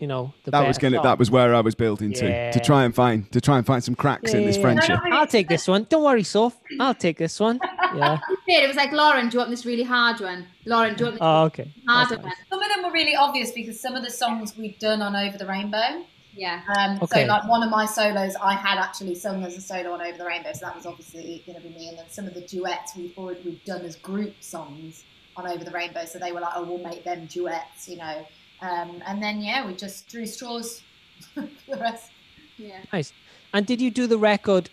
you 0.01 0.07
know, 0.07 0.33
the 0.43 0.51
that 0.51 0.67
was 0.67 0.77
gonna 0.77 0.97
song? 0.97 1.03
that 1.03 1.17
was 1.19 1.29
where 1.31 1.55
I 1.55 1.61
was 1.61 1.75
building 1.75 2.11
to 2.13 2.25
Yeah. 2.27 2.51
to 2.51 2.59
try 2.59 2.83
and 2.83 2.93
find 2.93 3.31
to 3.31 3.39
try 3.39 3.57
and 3.57 3.65
find 3.65 3.81
some 3.83 3.95
cracks 3.95 4.33
in 4.33 4.45
this 4.45 4.57
friendship. 4.57 4.99
No, 5.03 5.09
no, 5.11 5.15
I'll 5.17 5.27
take 5.27 5.47
this 5.47 5.67
one. 5.67 5.85
Don't 5.89 6.03
worry, 6.03 6.23
Soph. 6.23 6.57
I'll 6.79 6.93
take 6.95 7.17
this 7.17 7.39
one. 7.39 7.59
Yeah. 7.93 8.19
It 8.47 8.67
was 8.69 8.77
like 8.77 8.93
Lauren. 8.93 9.27
Do 9.27 9.33
you 9.33 9.39
want 9.39 9.49
this 9.49 9.65
really 9.65 9.83
hard 9.83 10.21
one? 10.21 10.47
Lauren, 10.65 10.95
do 10.95 10.99
you 10.99 11.05
want 11.07 11.15
this 11.15 11.21
Oh, 11.21 11.43
okay. 11.47 11.73
harder 11.85 12.15
That's 12.15 12.21
one? 12.23 12.29
nice. 12.29 12.37
Some 12.49 12.63
of 12.63 12.69
them 12.69 12.83
were 12.85 12.91
really 12.91 13.15
obvious 13.17 13.51
because 13.51 13.81
some 13.81 13.95
of 13.95 14.03
the 14.03 14.09
songs 14.09 14.57
we'd 14.57 14.79
done 14.79 15.01
on 15.01 15.13
Over 15.13 15.37
the 15.37 15.45
Rainbow. 15.45 16.05
Yeah. 16.33 16.61
Um, 16.77 16.99
Okay. 17.03 17.23
So, 17.23 17.27
like 17.27 17.49
one 17.49 17.61
of 17.63 17.69
my 17.69 17.85
solos, 17.85 18.37
I 18.41 18.53
had 18.53 18.77
actually 18.77 19.15
sung 19.15 19.43
as 19.43 19.57
a 19.57 19.61
solo 19.61 19.91
on 19.91 20.01
Over 20.01 20.17
the 20.17 20.23
Rainbow, 20.25 20.53
so 20.53 20.67
that 20.67 20.75
was 20.77 20.85
obviously 20.85 21.43
going 21.45 21.61
to 21.61 21.67
be 21.67 21.73
me. 21.75 21.89
And 21.89 21.97
then 21.97 22.05
some 22.09 22.27
of 22.27 22.33
the 22.33 22.39
duets 22.39 22.95
we've 22.95 23.11
already 23.17 23.41
we've 23.43 23.65
done 23.65 23.81
as 23.81 23.97
group 23.97 24.35
songs 24.39 25.03
on 25.35 25.45
Over 25.45 25.65
the 25.65 25.71
Rainbow, 25.71 26.05
so 26.05 26.17
they 26.17 26.31
were 26.31 26.39
like, 26.39 26.53
"Oh, 26.55 26.63
we'll 26.63 26.77
make 26.77 27.03
them 27.03 27.25
duets," 27.25 27.89
you 27.89 27.97
know. 27.97 28.25
Um, 28.61 29.01
and 29.07 29.21
then 29.21 29.41
yeah, 29.41 29.65
we 29.65 29.73
just 29.73 30.07
drew 30.07 30.25
straws 30.25 30.81
for 31.33 31.47
the 31.67 31.77
rest. 31.77 32.11
Yeah. 32.57 32.79
Nice. 32.93 33.11
And 33.53 33.65
did 33.65 33.81
you 33.81 33.91
do 33.91 34.07
the 34.07 34.17
record? 34.17 34.69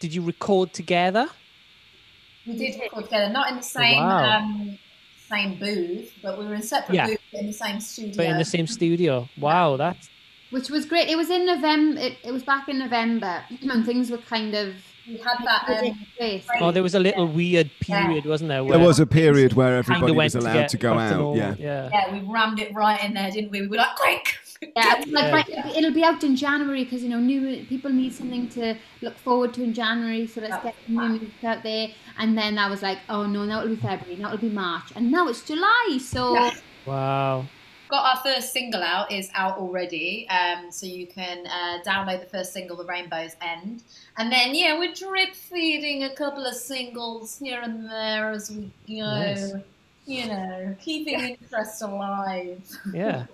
Did 0.00 0.14
you 0.14 0.22
record 0.22 0.72
together? 0.72 1.28
We 2.46 2.56
did 2.56 2.78
record 2.80 3.04
together, 3.04 3.32
not 3.32 3.50
in 3.50 3.56
the 3.56 3.62
same 3.62 4.02
Wow. 4.04 4.38
um, 4.38 4.78
same 5.28 5.58
booth, 5.58 6.12
but 6.22 6.38
we 6.38 6.44
were 6.46 6.54
in 6.54 6.62
separate 6.62 6.94
Yeah. 6.94 7.06
booths 7.06 7.22
in 7.32 7.46
the 7.46 7.52
same 7.52 7.80
studio. 7.80 8.16
But 8.16 8.26
in 8.26 8.38
the 8.38 8.44
same 8.44 8.66
studio. 8.66 9.28
Wow, 9.38 9.76
that's 9.76 10.08
Which 10.50 10.68
was 10.70 10.84
great. 10.84 11.08
It 11.08 11.16
was 11.16 11.30
in 11.30 11.46
November. 11.46 12.00
It, 12.00 12.18
it 12.22 12.30
was 12.32 12.42
back 12.44 12.68
in 12.68 12.78
November, 12.78 13.42
and 13.62 13.84
things 13.84 14.10
were 14.10 14.18
kind 14.18 14.54
of. 14.54 14.74
We 15.06 15.16
had 15.16 15.36
that. 15.44 15.84
Um, 15.84 16.06
place. 16.16 16.46
oh, 16.60 16.70
there 16.70 16.82
was 16.82 16.94
a 16.94 16.98
little 17.00 17.26
weird 17.26 17.70
period, 17.80 18.24
wasn't 18.26 18.48
there? 18.48 18.64
There 18.64 18.78
was 18.78 19.00
a 19.00 19.06
period 19.06 19.52
where 19.54 19.76
everybody 19.76 20.12
was 20.12 20.34
allowed 20.34 20.54
get 20.54 20.68
to 20.70 20.76
go 20.78 20.98
out. 20.98 21.36
Yeah. 21.36 21.54
yeah. 21.58 21.88
yeah, 21.92 22.12
we 22.12 22.20
rammed 22.20 22.60
it 22.60 22.74
right 22.74 23.02
in 23.02 23.14
there, 23.14 23.30
didn't 23.30 23.50
we? 23.50 23.62
We 23.62 23.68
were 23.68 23.76
like, 23.76 23.94
quick. 23.96 24.38
Yeah, 24.76 24.98
it 24.98 25.06
was 25.06 25.12
like 25.12 25.24
Yeah. 25.24 25.34
right, 25.34 25.48
it'll 25.48 25.62
be- 25.62 25.78
it'll 25.78 25.92
be 25.92 26.04
out 26.04 26.24
in 26.24 26.36
January 26.36 26.84
because 26.84 27.02
you 27.02 27.08
know 27.10 27.20
new 27.20 27.64
people 27.66 27.90
need 27.92 28.14
something 28.14 28.48
to 28.50 28.76
look 29.02 29.16
forward 29.18 29.52
to 29.54 29.62
in 29.62 29.74
January. 29.74 30.26
So 30.26 30.40
let's 30.40 30.52
That's 30.52 30.64
get 30.64 30.88
new 30.88 31.08
music 31.08 31.44
out 31.44 31.62
there. 31.62 31.88
And 32.18 32.38
then 32.38 32.56
I 32.58 32.68
was 32.70 32.80
like, 32.82 32.98
oh 33.08 33.26
no, 33.26 33.44
now 33.44 33.60
it'll 33.60 33.74
be 33.74 33.80
February, 33.80 34.16
now 34.16 34.28
it'll 34.28 34.38
be 34.38 34.48
March, 34.48 34.84
and 34.96 35.10
now 35.10 35.28
it's 35.28 35.42
July. 35.42 35.98
So 36.00 36.34
Yeah. 36.34 36.54
Wow. 36.86 37.46
Got 37.94 38.16
our 38.16 38.22
first 38.22 38.52
single 38.52 38.82
out 38.82 39.12
is 39.12 39.30
out 39.34 39.56
already 39.58 40.28
um, 40.28 40.70
so 40.70 40.84
you 40.84 41.06
can 41.06 41.46
uh, 41.46 41.78
download 41.86 42.18
the 42.20 42.26
first 42.26 42.52
single 42.52 42.76
the 42.76 42.84
rainbow's 42.84 43.36
end 43.40 43.84
and 44.18 44.32
then 44.32 44.52
yeah 44.52 44.76
we're 44.76 44.92
drip 44.92 45.32
feeding 45.34 46.02
a 46.02 46.14
couple 46.14 46.44
of 46.44 46.54
singles 46.54 47.38
here 47.38 47.60
and 47.62 47.88
there 47.88 48.30
as 48.30 48.50
we 48.50 48.72
go 48.88 49.04
Nice. 49.04 49.54
you 50.06 50.26
know 50.26 50.74
keeping 50.80 51.20
interest 51.20 51.82
alive 51.82 52.60
Yeah. 52.92 53.26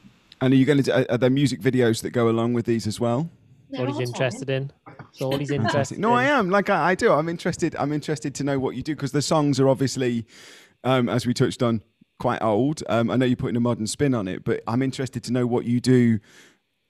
And 0.42 0.54
are 0.54 0.56
you 0.56 0.64
going 0.64 0.82
to? 0.82 1.12
Are 1.12 1.18
there 1.18 1.28
music 1.28 1.60
videos 1.60 2.00
that 2.02 2.10
go 2.10 2.30
along 2.30 2.54
with 2.54 2.64
these 2.64 2.86
as 2.86 2.98
well? 2.98 3.28
That's 3.70 3.80
what 3.80 3.90
he's 3.90 4.08
interested 4.08 4.48
in. 4.48 4.72
That's 4.86 5.20
all 5.20 5.36
he's 5.36 5.50
interested 5.60 5.98
No, 5.98 6.14
I 6.14 6.24
am. 6.24 6.48
Like 6.48 6.70
I, 6.70 6.90
I 6.90 6.94
do. 6.94 7.12
I'm 7.12 7.28
interested. 7.28 7.76
I'm 7.76 7.92
interested 7.92 8.34
to 8.36 8.44
know 8.44 8.58
what 8.58 8.74
you 8.74 8.82
do 8.82 8.94
because 8.94 9.12
the 9.12 9.20
songs 9.20 9.60
are 9.60 9.68
obviously, 9.68 10.26
um, 10.82 11.10
as 11.10 11.26
we 11.26 11.34
touched 11.34 11.62
on, 11.62 11.82
quite 12.20 12.40
old. 12.40 12.84
Um, 12.88 13.10
I 13.10 13.16
know 13.16 13.26
you're 13.26 13.36
putting 13.36 13.56
a 13.56 13.60
modern 13.60 13.88
spin 13.88 14.14
on 14.14 14.28
it, 14.28 14.44
but 14.44 14.62
I'm 14.68 14.82
interested 14.82 15.24
to 15.24 15.32
know 15.32 15.46
what 15.46 15.64
you 15.64 15.80
do, 15.80 16.20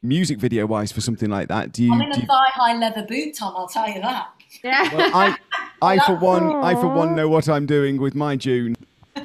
music 0.02 0.38
video 0.38 0.66
wise, 0.66 0.92
for 0.92 1.00
something 1.00 1.30
like 1.30 1.48
that. 1.48 1.72
Do 1.72 1.82
you? 1.82 1.94
i'm 1.94 2.02
in 2.02 2.12
a 2.12 2.20
you 2.20 2.26
thigh 2.26 2.50
high 2.52 2.76
leather 2.76 3.06
boot 3.06 3.36
tom 3.36 3.54
i'll 3.56 3.66
tell 3.66 3.88
you 3.88 4.02
that 4.02 4.28
yeah, 4.62 4.94
well, 4.94 5.10
I, 5.14 5.36
I 5.80 5.98
for 6.06 6.16
one, 6.16 6.56
I 6.56 6.74
for 6.74 6.88
one 6.88 7.14
know 7.14 7.28
what 7.28 7.48
I'm 7.48 7.66
doing 7.66 8.00
with 8.00 8.14
my 8.14 8.36
June. 8.36 8.76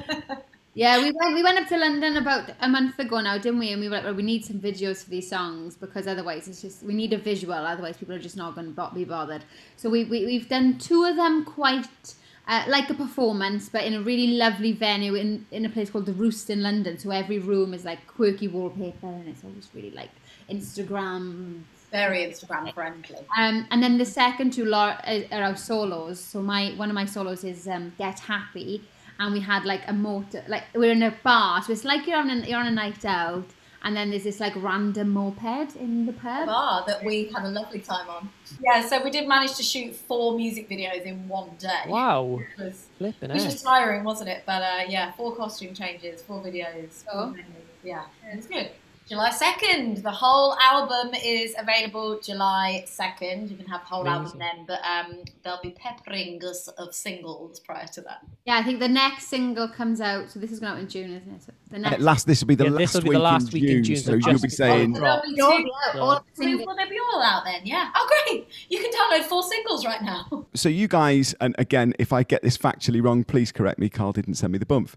yeah. 0.74 0.98
We 0.98 1.12
went 1.12 1.34
we 1.34 1.42
went 1.42 1.58
up 1.58 1.68
to 1.68 1.76
London 1.76 2.16
about 2.16 2.50
a 2.60 2.68
month 2.68 2.98
ago 2.98 3.20
now, 3.20 3.36
didn't 3.36 3.58
we? 3.58 3.72
And 3.72 3.80
we 3.80 3.88
were 3.88 3.96
like, 3.96 4.04
well, 4.04 4.14
we 4.14 4.22
need 4.22 4.44
some 4.44 4.60
videos 4.60 5.04
for 5.04 5.10
these 5.10 5.28
songs 5.28 5.76
because 5.76 6.06
otherwise 6.06 6.48
it's 6.48 6.62
just 6.62 6.82
we 6.82 6.94
need 6.94 7.12
a 7.12 7.18
visual. 7.18 7.54
Otherwise, 7.54 7.96
people 7.96 8.14
are 8.14 8.20
just 8.20 8.36
not 8.36 8.54
going 8.54 8.74
to 8.74 8.90
be 8.94 9.04
bothered. 9.04 9.44
So 9.76 9.90
we, 9.90 10.04
we 10.04 10.24
we've 10.24 10.48
done 10.48 10.78
two 10.78 11.04
of 11.04 11.16
them 11.16 11.44
quite. 11.44 12.14
Uh, 12.48 12.62
like 12.68 12.88
a 12.90 12.94
performance, 12.94 13.68
but 13.68 13.82
in 13.82 13.92
a 13.92 14.00
really 14.00 14.28
lovely 14.28 14.70
venue 14.70 15.16
in, 15.16 15.44
in 15.50 15.64
a 15.64 15.68
place 15.68 15.90
called 15.90 16.06
the 16.06 16.12
Roost 16.12 16.48
in 16.48 16.62
London. 16.62 16.96
So 16.96 17.10
every 17.10 17.40
room 17.40 17.74
is 17.74 17.84
like 17.84 18.06
quirky 18.06 18.46
wallpaper, 18.46 19.08
and 19.08 19.26
it's 19.26 19.42
always 19.42 19.68
really 19.74 19.90
like 19.90 20.10
Instagram 20.48 21.64
very 21.90 22.24
instagram 22.26 22.72
friendly 22.74 23.16
Um, 23.38 23.66
and 23.70 23.82
then 23.82 23.98
the 23.98 24.04
second 24.04 24.52
two 24.52 24.72
uh, 24.72 24.96
are 25.32 25.42
our 25.42 25.56
solos. 25.56 26.20
So 26.20 26.42
my 26.42 26.70
one 26.76 26.88
of 26.90 26.94
my 26.94 27.06
solos 27.06 27.44
is 27.44 27.68
um, 27.68 27.92
"Get 27.98 28.18
Happy," 28.20 28.82
and 29.18 29.32
we 29.32 29.40
had 29.40 29.64
like 29.64 29.82
a 29.86 29.92
motor, 29.92 30.44
like 30.48 30.64
we're 30.74 30.92
in 30.92 31.02
a 31.02 31.14
bar, 31.22 31.62
so 31.62 31.72
it's 31.72 31.84
like 31.84 32.06
you're 32.06 32.18
on 32.18 32.30
a, 32.30 32.36
you're 32.46 32.58
on 32.58 32.66
a 32.66 32.76
night 32.84 33.04
out, 33.04 33.48
and 33.84 33.96
then 33.96 34.10
there's 34.10 34.24
this 34.24 34.40
like 34.40 34.54
random 34.56 35.10
moped 35.10 35.76
in 35.76 36.06
the 36.06 36.12
pub. 36.12 36.46
bar 36.46 36.84
that 36.86 37.04
we 37.04 37.24
had 37.34 37.44
a 37.44 37.48
lovely 37.50 37.80
time 37.80 38.08
on 38.08 38.28
yeah 38.60 38.80
so 38.84 39.02
we 39.04 39.10
did 39.10 39.28
manage 39.28 39.54
to 39.54 39.62
shoot 39.62 39.94
four 39.94 40.36
music 40.36 40.68
videos 40.68 41.02
in 41.04 41.28
one 41.28 41.50
day 41.58 41.82
Wow. 41.88 42.22
which 42.24 42.46
was 42.58 42.86
Flipping 42.98 43.30
Which 43.30 43.40
out. 43.42 43.46
was 43.46 43.62
tiring, 43.62 44.04
wasn't 44.04 44.30
it? 44.30 44.42
But 44.46 44.62
uh, 44.62 44.80
yeah, 44.88 45.12
four 45.12 45.36
costume 45.36 45.74
changes, 45.74 46.22
four 46.22 46.40
videos. 46.42 47.04
Oh. 47.12 47.26
four 47.26 47.34
venues. 47.34 47.44
Yeah, 47.84 48.04
it's 48.32 48.46
good. 48.46 48.70
July 49.08 49.30
2nd, 49.30 50.02
the 50.02 50.10
whole 50.10 50.56
album 50.58 51.14
is 51.14 51.54
available 51.56 52.18
July 52.20 52.84
2nd. 52.88 53.48
You 53.48 53.56
can 53.56 53.66
have 53.66 53.82
the 53.82 53.86
whole 53.86 54.08
album 54.08 54.36
then, 54.36 54.64
but 54.66 54.80
um, 54.84 55.18
there'll 55.44 55.60
be 55.62 55.70
peppering 55.70 56.42
us 56.44 56.66
of 56.66 56.92
singles 56.92 57.60
prior 57.60 57.86
to 57.86 58.00
that. 58.00 58.18
Yeah, 58.46 58.56
I 58.56 58.64
think 58.64 58.80
the 58.80 58.88
next 58.88 59.28
single 59.28 59.68
comes 59.68 60.00
out. 60.00 60.30
So 60.30 60.40
this 60.40 60.50
is 60.50 60.58
going 60.58 60.72
out 60.72 60.78
in 60.80 60.88
June, 60.88 61.12
isn't 61.12 61.32
it? 61.34 61.42
So 61.44 61.52
the 61.70 61.76
Uh, 61.76 61.90
next. 61.90 62.02
last, 62.02 62.26
this 62.26 62.40
will 62.40 62.48
be 62.48 62.56
the 62.56 62.64
Yeah, 62.64 62.70
last 62.70 62.94
will 62.94 63.00
be 63.02 63.08
week 63.10 63.16
the 63.18 63.22
last 63.22 63.46
in 63.46 63.52
week 63.52 63.62
in 63.62 63.68
June, 63.68 63.84
June, 63.84 63.96
so 63.96 64.18
so 64.20 64.30
you'll 64.30 64.40
be 64.40 64.48
saying. 64.48 64.92
the 64.92 65.00
There'll 65.00 65.22
be 65.22 65.34
They'll 65.36 65.46
all 65.46 65.56
two- 65.58 65.64
be 65.64 65.70
all 66.00 66.10
of 66.12 66.24
the 66.36 66.56
Will 66.66 66.76
they 66.76 66.88
be 66.90 66.98
all 67.12 67.22
out 67.22 67.44
then? 67.44 67.60
Yeah. 67.64 67.90
Oh, 67.94 68.08
great! 68.26 68.48
You 68.68 68.78
can 68.80 68.90
download 68.90 69.24
four 69.28 69.44
singles 69.44 69.86
right 69.86 70.02
now. 70.02 70.46
So 70.54 70.68
you 70.68 70.88
guys, 70.88 71.32
and 71.40 71.54
again, 71.58 71.92
if 72.00 72.12
I 72.12 72.22
get 72.24 72.42
this 72.42 72.56
factually 72.58 73.00
wrong, 73.04 73.22
please 73.24 73.52
correct 73.52 73.78
me. 73.78 73.88
Carl 73.88 74.12
didn't 74.12 74.34
send 74.34 74.52
me 74.52 74.58
the 74.58 74.66
bump. 74.66 74.90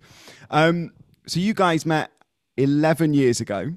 Um, 0.49 0.93
so 1.27 1.39
you 1.39 1.53
guys 1.53 1.85
met 1.85 2.11
11 2.57 3.13
years 3.13 3.39
ago 3.39 3.59
Yes. 3.59 3.73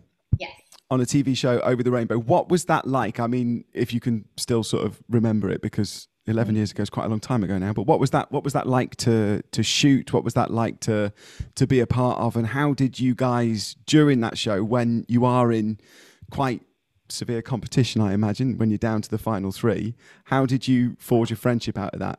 On 0.92 1.00
a 1.00 1.04
TV 1.04 1.34
show 1.34 1.58
Over 1.60 1.82
the 1.82 1.90
Rainbow. 1.90 2.18
What 2.18 2.50
was 2.50 2.66
that 2.66 2.86
like? 2.86 3.18
I 3.18 3.26
mean, 3.26 3.64
if 3.72 3.94
you 3.94 4.00
can 4.00 4.26
still 4.36 4.62
sort 4.62 4.84
of 4.84 5.02
remember 5.08 5.48
it, 5.48 5.62
because 5.62 6.06
11 6.26 6.52
mm. 6.52 6.58
years 6.58 6.70
ago 6.70 6.82
is 6.82 6.90
quite 6.90 7.06
a 7.06 7.08
long 7.08 7.18
time 7.18 7.42
ago 7.42 7.56
now. 7.56 7.72
But 7.72 7.84
what 7.84 7.98
was 7.98 8.10
that? 8.10 8.30
What 8.30 8.44
was 8.44 8.52
that 8.52 8.66
like 8.66 8.96
to 8.96 9.42
to 9.52 9.62
shoot? 9.62 10.12
What 10.12 10.22
was 10.22 10.34
that 10.34 10.50
like 10.50 10.80
to 10.80 11.10
to 11.54 11.66
be 11.66 11.80
a 11.80 11.86
part 11.86 12.18
of? 12.18 12.36
And 12.36 12.48
how 12.48 12.74
did 12.74 13.00
you 13.00 13.14
guys 13.14 13.74
during 13.86 14.20
that 14.20 14.36
show, 14.36 14.62
when 14.62 15.06
you 15.08 15.24
are 15.24 15.50
in 15.50 15.78
quite 16.30 16.60
severe 17.08 17.40
competition, 17.40 18.02
I 18.02 18.12
imagine, 18.12 18.58
when 18.58 18.70
you're 18.70 18.76
down 18.76 19.00
to 19.00 19.08
the 19.08 19.18
final 19.18 19.50
three, 19.50 19.94
how 20.24 20.44
did 20.44 20.68
you 20.68 20.96
forge 20.98 21.32
a 21.32 21.36
friendship 21.36 21.78
out 21.78 21.94
of 21.94 22.00
that? 22.00 22.18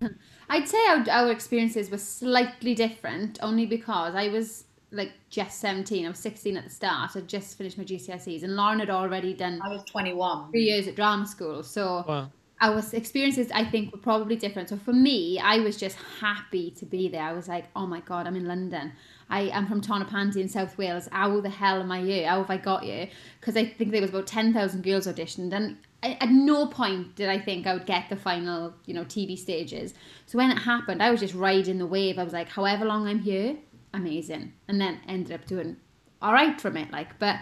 I'd 0.48 0.68
say 0.68 0.84
our, 0.88 1.04
our 1.10 1.30
experiences 1.30 1.90
were 1.90 1.98
slightly 1.98 2.74
different 2.74 3.38
only 3.40 3.66
because 3.66 4.16
I 4.16 4.28
was 4.28 4.64
like 4.92 5.12
just 5.28 5.60
17. 5.60 6.04
I 6.04 6.08
was 6.08 6.18
16 6.18 6.56
at 6.56 6.64
the 6.64 6.70
start. 6.70 7.16
I'd 7.16 7.28
just 7.28 7.56
finished 7.56 7.78
my 7.78 7.84
GCSEs 7.84 8.42
and 8.42 8.56
Lauren 8.56 8.80
had 8.80 8.90
already 8.90 9.34
done 9.34 9.60
I 9.64 9.68
was 9.68 9.82
21. 9.84 10.50
three 10.50 10.64
years 10.64 10.88
at 10.88 10.96
drama 10.96 11.26
school. 11.26 11.62
So 11.62 12.04
Wow. 12.08 12.30
our 12.60 12.82
experiences, 12.92 13.50
I 13.54 13.64
think, 13.64 13.92
were 13.92 13.98
probably 14.00 14.36
different. 14.36 14.68
So 14.68 14.76
for 14.76 14.92
me, 14.92 15.38
I 15.38 15.58
was 15.60 15.76
just 15.76 15.96
happy 16.20 16.70
to 16.72 16.84
be 16.86 17.08
there. 17.08 17.22
I 17.22 17.32
was 17.32 17.48
like, 17.48 17.66
oh 17.76 17.86
my 17.86 18.00
God, 18.00 18.26
I'm 18.26 18.36
in 18.36 18.46
London. 18.46 18.92
I 19.30 19.42
am 19.42 19.66
from 19.68 19.80
Tonypandy 19.80 20.38
in 20.40 20.48
South 20.48 20.76
Wales. 20.76 21.08
How 21.12 21.40
the 21.40 21.48
hell 21.50 21.80
am 21.80 21.92
I 21.92 22.00
here? 22.00 22.28
How 22.28 22.38
have 22.38 22.50
I 22.50 22.56
got 22.56 22.82
here? 22.82 23.08
Because 23.40 23.56
I 23.56 23.64
think 23.64 23.92
there 23.92 24.00
was 24.00 24.10
about 24.10 24.26
10,000 24.26 24.82
girls 24.82 25.06
auditioned. 25.06 25.52
And 25.52 25.76
I, 26.02 26.18
at 26.20 26.30
no 26.30 26.66
point 26.66 27.14
did 27.14 27.28
I 27.28 27.38
think 27.38 27.66
I 27.68 27.74
would 27.74 27.86
get 27.86 28.08
the 28.08 28.16
final, 28.16 28.74
you 28.86 28.94
know, 28.94 29.04
TV 29.04 29.38
stages. 29.38 29.94
So 30.26 30.36
when 30.36 30.50
it 30.50 30.58
happened, 30.58 31.00
I 31.00 31.10
was 31.12 31.20
just 31.20 31.34
riding 31.34 31.78
the 31.78 31.86
wave. 31.86 32.18
I 32.18 32.24
was 32.24 32.32
like, 32.32 32.48
however 32.48 32.84
long 32.84 33.06
I'm 33.06 33.20
here, 33.20 33.56
amazing. 33.92 34.52
And 34.68 34.80
then 34.80 35.00
ended 35.06 35.32
up 35.32 35.46
doing 35.46 35.76
all 36.22 36.32
right 36.32 36.60
from 36.60 36.76
it. 36.76 36.90
Like, 36.90 37.18
but 37.18 37.36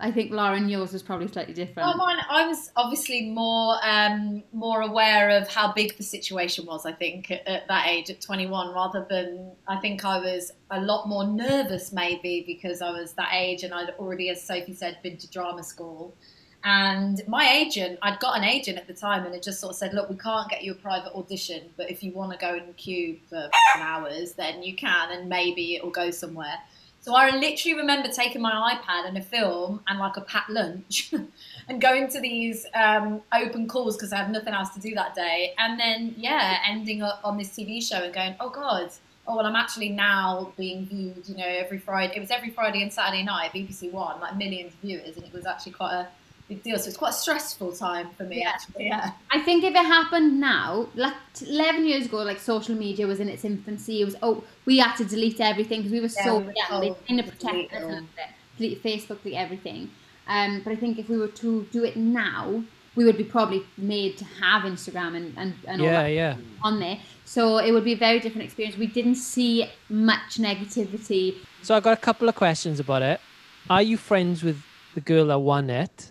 I 0.00 0.10
think 0.10 0.32
Lauren, 0.32 0.68
yours 0.68 0.92
was 0.92 1.02
probably 1.02 1.28
slightly 1.28 1.52
different. 1.52 1.88
Oh, 1.92 1.96
mine, 1.96 2.16
I 2.28 2.46
was 2.46 2.72
obviously 2.74 3.30
more 3.30 3.76
um, 3.82 4.42
more 4.52 4.80
aware 4.80 5.30
of 5.30 5.48
how 5.48 5.72
big 5.72 5.96
the 5.96 6.02
situation 6.02 6.64
was. 6.64 6.86
I 6.86 6.92
think 6.92 7.30
at, 7.30 7.46
at 7.46 7.68
that 7.68 7.86
age, 7.86 8.10
at 8.10 8.20
21, 8.20 8.74
rather 8.74 9.06
than 9.08 9.52
I 9.68 9.76
think 9.76 10.04
I 10.04 10.18
was 10.18 10.52
a 10.70 10.80
lot 10.80 11.08
more 11.08 11.26
nervous, 11.26 11.92
maybe 11.92 12.44
because 12.46 12.80
I 12.80 12.90
was 12.90 13.12
that 13.14 13.30
age 13.34 13.62
and 13.62 13.74
I'd 13.74 13.90
already, 13.98 14.30
as 14.30 14.42
Sophie 14.42 14.74
said, 14.74 14.98
been 15.02 15.18
to 15.18 15.30
drama 15.30 15.62
school. 15.62 16.14
And 16.62 17.22
my 17.26 17.50
agent, 17.50 17.98
I'd 18.02 18.20
got 18.20 18.36
an 18.36 18.44
agent 18.44 18.76
at 18.78 18.86
the 18.86 18.94
time, 18.94 19.24
and 19.24 19.34
it 19.34 19.42
just 19.42 19.60
sort 19.60 19.70
of 19.70 19.76
said, 19.76 19.94
"Look, 19.94 20.10
we 20.10 20.16
can't 20.16 20.48
get 20.50 20.62
you 20.62 20.72
a 20.72 20.74
private 20.74 21.14
audition, 21.14 21.70
but 21.76 21.90
if 21.90 22.02
you 22.02 22.12
want 22.12 22.32
to 22.32 22.38
go 22.38 22.54
in 22.54 22.66
the 22.66 22.72
queue 22.74 23.18
for 23.28 23.48
hours, 23.76 24.32
then 24.34 24.62
you 24.62 24.76
can, 24.76 25.10
and 25.10 25.28
maybe 25.28 25.76
it'll 25.76 25.90
go 25.90 26.10
somewhere." 26.10 26.58
So 27.02 27.14
I 27.14 27.30
literally 27.30 27.78
remember 27.78 28.10
taking 28.10 28.42
my 28.42 28.74
iPad 28.74 29.08
and 29.08 29.16
a 29.16 29.22
film 29.22 29.80
and 29.88 29.98
like 29.98 30.18
a 30.18 30.20
packed 30.20 30.50
lunch 30.50 31.14
and 31.68 31.80
going 31.80 32.08
to 32.10 32.20
these 32.20 32.66
um, 32.74 33.22
open 33.32 33.66
calls 33.66 33.96
because 33.96 34.12
I 34.12 34.18
had 34.18 34.30
nothing 34.30 34.52
else 34.52 34.68
to 34.74 34.80
do 34.80 34.94
that 34.94 35.14
day. 35.14 35.54
And 35.56 35.80
then, 35.80 36.14
yeah, 36.18 36.58
ending 36.68 37.02
up 37.02 37.20
on 37.24 37.38
this 37.38 37.48
TV 37.56 37.82
show 37.82 38.02
and 38.02 38.12
going, 38.12 38.34
oh 38.38 38.50
God, 38.50 38.90
oh, 39.26 39.36
well, 39.36 39.46
I'm 39.46 39.56
actually 39.56 39.88
now 39.88 40.52
being 40.58 40.84
viewed, 40.84 41.26
you 41.26 41.36
know, 41.36 41.46
every 41.46 41.78
Friday. 41.78 42.16
It 42.16 42.20
was 42.20 42.30
every 42.30 42.50
Friday 42.50 42.82
and 42.82 42.92
Saturday 42.92 43.22
night, 43.22 43.52
BBC 43.52 43.90
One, 43.90 44.20
like 44.20 44.36
millions 44.36 44.74
of 44.74 44.80
viewers. 44.80 45.16
And 45.16 45.24
it 45.24 45.32
was 45.32 45.46
actually 45.46 45.72
quite 45.72 45.94
a 45.94 46.08
big 46.50 46.62
deal. 46.62 46.78
So 46.78 46.88
it's 46.88 46.96
quite 47.04 47.10
a 47.10 47.20
stressful 47.24 47.70
time 47.86 48.08
for 48.16 48.24
me, 48.24 48.38
Yeah. 48.40 48.48
actually. 48.50 48.86
Yeah. 48.86 49.12
I 49.30 49.38
think 49.46 49.64
if 49.64 49.74
it 49.82 49.86
happened 49.98 50.40
now, 50.40 50.88
like 50.94 51.14
11 51.40 51.86
years 51.86 52.04
ago, 52.06 52.18
like 52.30 52.38
social 52.40 52.74
media 52.74 53.06
was 53.06 53.20
in 53.24 53.28
its 53.28 53.44
infancy. 53.44 54.00
It 54.02 54.04
was, 54.04 54.16
oh, 54.22 54.44
we 54.66 54.78
had 54.78 54.94
to 54.96 55.04
delete 55.04 55.40
everything 55.40 55.78
because 55.80 55.92
we 55.92 56.00
were 56.00 56.14
Yeah, 56.18 56.24
so 56.26 56.38
we 56.38 56.44
were 56.46 56.54
young. 56.62 56.80
They 56.82 56.94
kind 57.08 57.20
of 57.20 57.26
to 57.26 57.32
delete 57.46 57.68
protected 57.70 57.78
us 57.78 57.82
a 57.82 57.86
little 57.86 58.08
bit. 58.20 58.30
Delete 58.58 58.82
Facebook, 58.88 59.22
delete 59.22 59.38
everything. 59.46 59.90
Um, 60.28 60.60
but 60.64 60.72
I 60.72 60.76
think 60.76 60.98
if 60.98 61.08
we 61.08 61.16
were 61.22 61.28
to 61.44 61.50
do 61.72 61.84
it 61.84 61.96
now, 61.96 62.62
we 62.96 63.04
would 63.04 63.16
be 63.16 63.24
probably 63.24 63.62
made 63.78 64.18
to 64.18 64.24
have 64.42 64.62
Instagram 64.62 65.16
and, 65.16 65.32
and, 65.36 65.54
and 65.66 65.80
all 65.80 65.86
Yeah, 65.86 66.02
that 66.02 66.08
yeah. 66.20 66.36
on 66.62 66.80
there. 66.80 66.98
So 67.24 67.58
it 67.58 67.70
would 67.72 67.84
be 67.84 67.92
a 67.92 67.96
very 68.08 68.18
different 68.18 68.44
experience. 68.44 68.76
We 68.76 68.88
didn't 68.98 69.14
see 69.34 69.52
much 69.88 70.30
negativity. 70.48 71.36
So 71.62 71.76
I 71.76 71.80
got 71.80 71.96
a 71.96 72.00
couple 72.08 72.28
of 72.28 72.34
questions 72.34 72.80
about 72.80 73.02
it. 73.02 73.20
Are 73.68 73.82
you 73.82 73.96
friends 73.96 74.42
with 74.42 74.58
the 74.96 75.00
girl 75.00 75.26
that 75.26 75.38
won 75.38 75.70
it? 75.70 76.10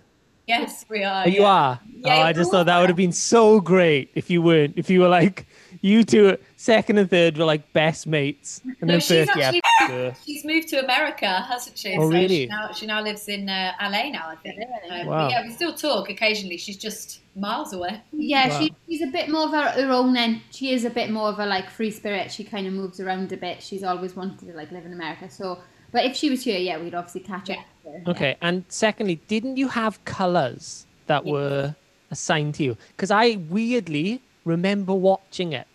Yes, 0.49 0.83
we 0.89 1.03
are. 1.03 1.23
Oh, 1.25 1.29
you 1.29 1.41
yeah. 1.41 1.47
are. 1.47 1.79
Yeah, 2.01 2.15
oh, 2.17 2.21
I 2.21 2.33
just 2.33 2.49
thought 2.51 2.65
that 2.65 2.79
would 2.79 2.89
have 2.89 2.97
been 2.97 3.11
so 3.11 3.59
great 3.61 4.09
if 4.15 4.29
you 4.29 4.41
weren't. 4.41 4.73
If 4.77 4.89
you 4.89 5.01
were 5.01 5.07
like 5.07 5.45
you 5.81 6.03
two, 6.03 6.37
second 6.55 6.97
and 6.97 7.09
third 7.09 7.37
were 7.37 7.45
like 7.45 7.71
best 7.73 8.07
mates, 8.07 8.61
and 8.65 8.75
No, 8.81 8.93
then 8.93 8.99
she's 8.99 9.27
first, 9.27 9.37
actually 9.37 9.61
yeah. 9.81 10.13
she's 10.25 10.43
moved 10.43 10.67
to 10.69 10.83
America, 10.83 11.27
hasn't 11.27 11.77
she? 11.77 11.95
Oh, 11.95 12.09
So 12.09 12.15
really? 12.15 12.27
She 12.27 12.45
now, 12.47 12.71
she 12.71 12.85
now 12.87 13.01
lives 13.01 13.27
in 13.29 13.47
uh, 13.47 13.73
LA 13.81 14.09
now, 14.09 14.27
I 14.29 14.35
think. 14.35 14.59
Um, 14.89 15.05
Wow. 15.07 15.25
but 15.27 15.31
yeah, 15.31 15.43
we 15.45 15.51
still 15.53 15.73
talk 15.73 16.09
occasionally. 16.09 16.57
She's 16.57 16.77
just 16.77 17.19
miles 17.35 17.71
away. 17.73 18.01
Yeah, 18.11 18.49
Wow. 18.49 18.59
she, 18.59 18.75
she's 18.87 19.01
a 19.01 19.07
bit 19.07 19.29
more 19.29 19.43
of 19.43 19.51
her, 19.51 19.69
her 19.83 19.91
own 19.91 20.17
and 20.17 20.41
she 20.51 20.73
is 20.73 20.83
a 20.83 20.89
bit 20.89 21.11
more 21.11 21.29
of 21.29 21.39
a 21.39 21.45
like 21.45 21.69
free 21.69 21.91
spirit. 21.91 22.31
She 22.31 22.43
kind 22.43 22.65
of 22.65 22.73
moves 22.73 22.99
around 22.99 23.31
a 23.31 23.37
bit. 23.37 23.61
She's 23.61 23.83
always 23.83 24.15
wanted 24.15 24.39
to 24.47 24.53
like 24.57 24.71
live 24.71 24.85
in 24.85 24.93
America. 24.93 25.29
So, 25.29 25.59
but 25.91 26.05
if 26.05 26.15
she 26.15 26.29
was 26.29 26.43
here, 26.43 26.59
yeah, 26.59 26.77
we'd 26.77 26.93
obviously 26.95 27.21
catch 27.21 27.49
up. 27.49 27.57
with 27.83 28.03
her. 28.05 28.11
Okay, 28.11 28.35
and 28.41 28.63
secondly, 28.69 29.19
didn't 29.27 29.57
you 29.57 29.67
have 29.69 30.03
colors 30.05 30.85
that 31.07 31.25
were 31.25 31.75
assigned 32.11 32.55
to 32.55 32.63
you? 32.63 32.77
Because 32.95 33.11
I 33.11 33.37
weirdly 33.49 34.21
remember 34.45 34.93
watching 34.93 35.53
it. 35.53 35.67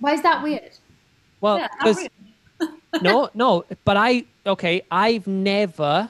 Why 0.00 0.12
is 0.14 0.22
that 0.22 0.42
weird? 0.42 0.70
Well, 1.40 1.58
Yeah, 1.58 1.68
how 1.78 1.84
'cause- 1.86 2.08
rude. 2.60 2.70
no, 3.02 3.28
no, 3.34 3.64
but 3.84 3.96
I 3.96 4.24
okay, 4.46 4.82
I've 4.90 5.26
never, 5.26 6.08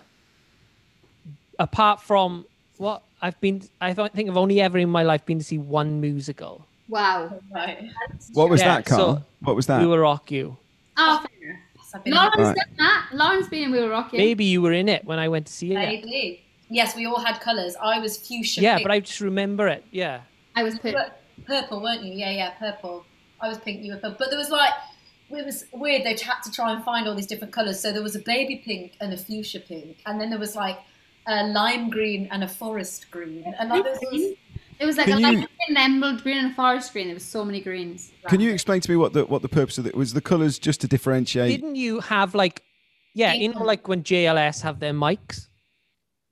apart 1.59 2.01
from 2.03 2.47
what 2.77 3.03
I've 3.23 3.40
been, 3.40 3.62
I 3.81 3.95
think 3.95 4.29
I've 4.29 4.37
only 4.37 4.61
ever 4.61 4.79
in 4.79 4.88
my 4.90 5.03
life 5.03 5.25
been 5.25 5.38
to 5.38 5.45
see 5.45 5.59
one 5.59 6.01
musical. 6.01 6.64
Wow. 6.88 7.40
Right. 7.53 7.90
What 8.35 8.49
was 8.49 8.61
Yeah, 8.61 8.77
that, 8.77 8.87
Carl? 8.87 9.16
so- 9.16 9.23
what 9.40 9.57
was 9.57 9.66
that? 9.66 9.81
We 9.81 9.87
Will 9.87 9.99
Rock 9.99 10.31
You. 10.31 10.57
Ah, 10.97 11.23
oh, 11.25 11.27
fair. 11.40 11.61
Yes, 11.87 11.94
I've 11.94 12.05
been 12.05 12.14
Right. 12.14 12.33
done 12.37 12.55
that. 12.79 13.09
Lauren's 13.12 13.49
been 13.49 13.64
in 13.64 13.70
We 13.72 13.79
Will 13.79 13.88
Rock 13.88 14.12
You. 14.12 14.18
Maybe 14.18 14.44
you 14.44 14.61
were 14.62 14.72
in 14.72 14.88
it 14.88 15.05
when 15.05 15.18
I 15.18 15.29
went 15.29 15.46
to 15.46 15.53
see 15.53 15.72
it. 15.72 15.77
Maybe. 15.77 16.42
Yes, 16.68 16.96
we 16.96 17.07
all 17.07 17.20
had 17.20 17.40
colours. 17.40 17.77
I 17.81 18.01
was 18.01 18.16
fuchsia. 18.18 18.61
Yeah, 18.61 18.77
pink. 18.77 18.88
but 18.88 18.92
I 18.92 19.01
just 19.01 19.20
remember 19.20 19.68
it. 19.68 19.85
Yeah. 19.92 20.20
I 20.57 20.62
was 20.64 20.75
You 20.75 20.81
put. 20.81 20.94
were 20.94 21.11
purple, 21.46 21.81
weren't 21.81 22.03
you? 22.03 22.12
Yeah, 22.12 22.31
yeah, 22.31 22.51
purple. 22.51 23.05
I 23.40 23.49
was 23.49 23.59
pink, 23.59 23.83
you 23.85 23.92
were 23.92 23.99
purple. 23.99 24.16
But 24.18 24.31
there 24.31 24.38
was 24.38 24.51
like, 24.51 24.72
it 25.31 25.44
was 25.44 25.66
weird. 25.72 26.03
They 26.05 26.14
had 26.16 26.40
to 26.44 26.51
try 26.51 26.72
and 26.72 26.83
find 26.85 27.07
all 27.07 27.14
these 27.14 27.27
different 27.27 27.53
colours. 27.53 27.81
So 27.81 27.92
there 27.92 28.03
was 28.03 28.16
a 28.16 28.20
baby 28.20 28.57
pink 28.64 28.94
and 29.01 29.12
a 29.12 29.16
fuchsia 29.16 29.61
pink, 29.61 29.99
and 30.07 30.20
then 30.20 30.31
there 30.31 30.38
was 30.40 30.57
like 30.57 30.79
a 31.29 31.44
lime 31.46 31.90
green 31.90 32.29
and 32.33 32.42
a 32.42 32.49
forest 32.49 33.11
green, 33.11 33.55
and 33.59 33.68
like 33.68 33.85
there 33.85 33.92
was. 34.11 34.35
It 34.79 34.85
was 34.87 34.97
like 34.97 35.07
Can 35.07 35.19
a 35.19 35.21
light 35.21 35.33
you- 35.33 35.39
green, 35.47 35.49
an 35.71 35.77
emerald 35.77 36.23
green, 36.23 36.39
and 36.39 36.53
a 36.53 36.55
forest 36.55 36.93
green. 36.93 37.07
There 37.07 37.15
was 37.15 37.25
so 37.25 37.45
many 37.45 37.61
greens. 37.61 38.12
Can 38.29 38.41
you 38.41 38.53
explain 38.53 38.81
to 38.81 38.91
me 38.91 38.97
what 38.97 39.12
the 39.12 39.25
what 39.25 39.43
the 39.43 39.49
purpose 39.49 39.79
of 39.79 39.87
it 39.87 39.95
was? 39.95 40.12
The 40.12 40.21
colours 40.21 40.59
just 40.59 40.81
to 40.83 40.89
differentiate. 40.89 41.51
Didn't 41.61 41.77
you 41.77 42.01
have 42.01 42.35
like, 42.35 42.62
yeah, 43.15 43.33
you 43.33 43.49
know, 43.53 43.62
like 43.62 43.89
when 43.89 44.03
JLS 44.03 44.61
have 44.62 44.81
their 44.81 44.93
mics 44.93 45.49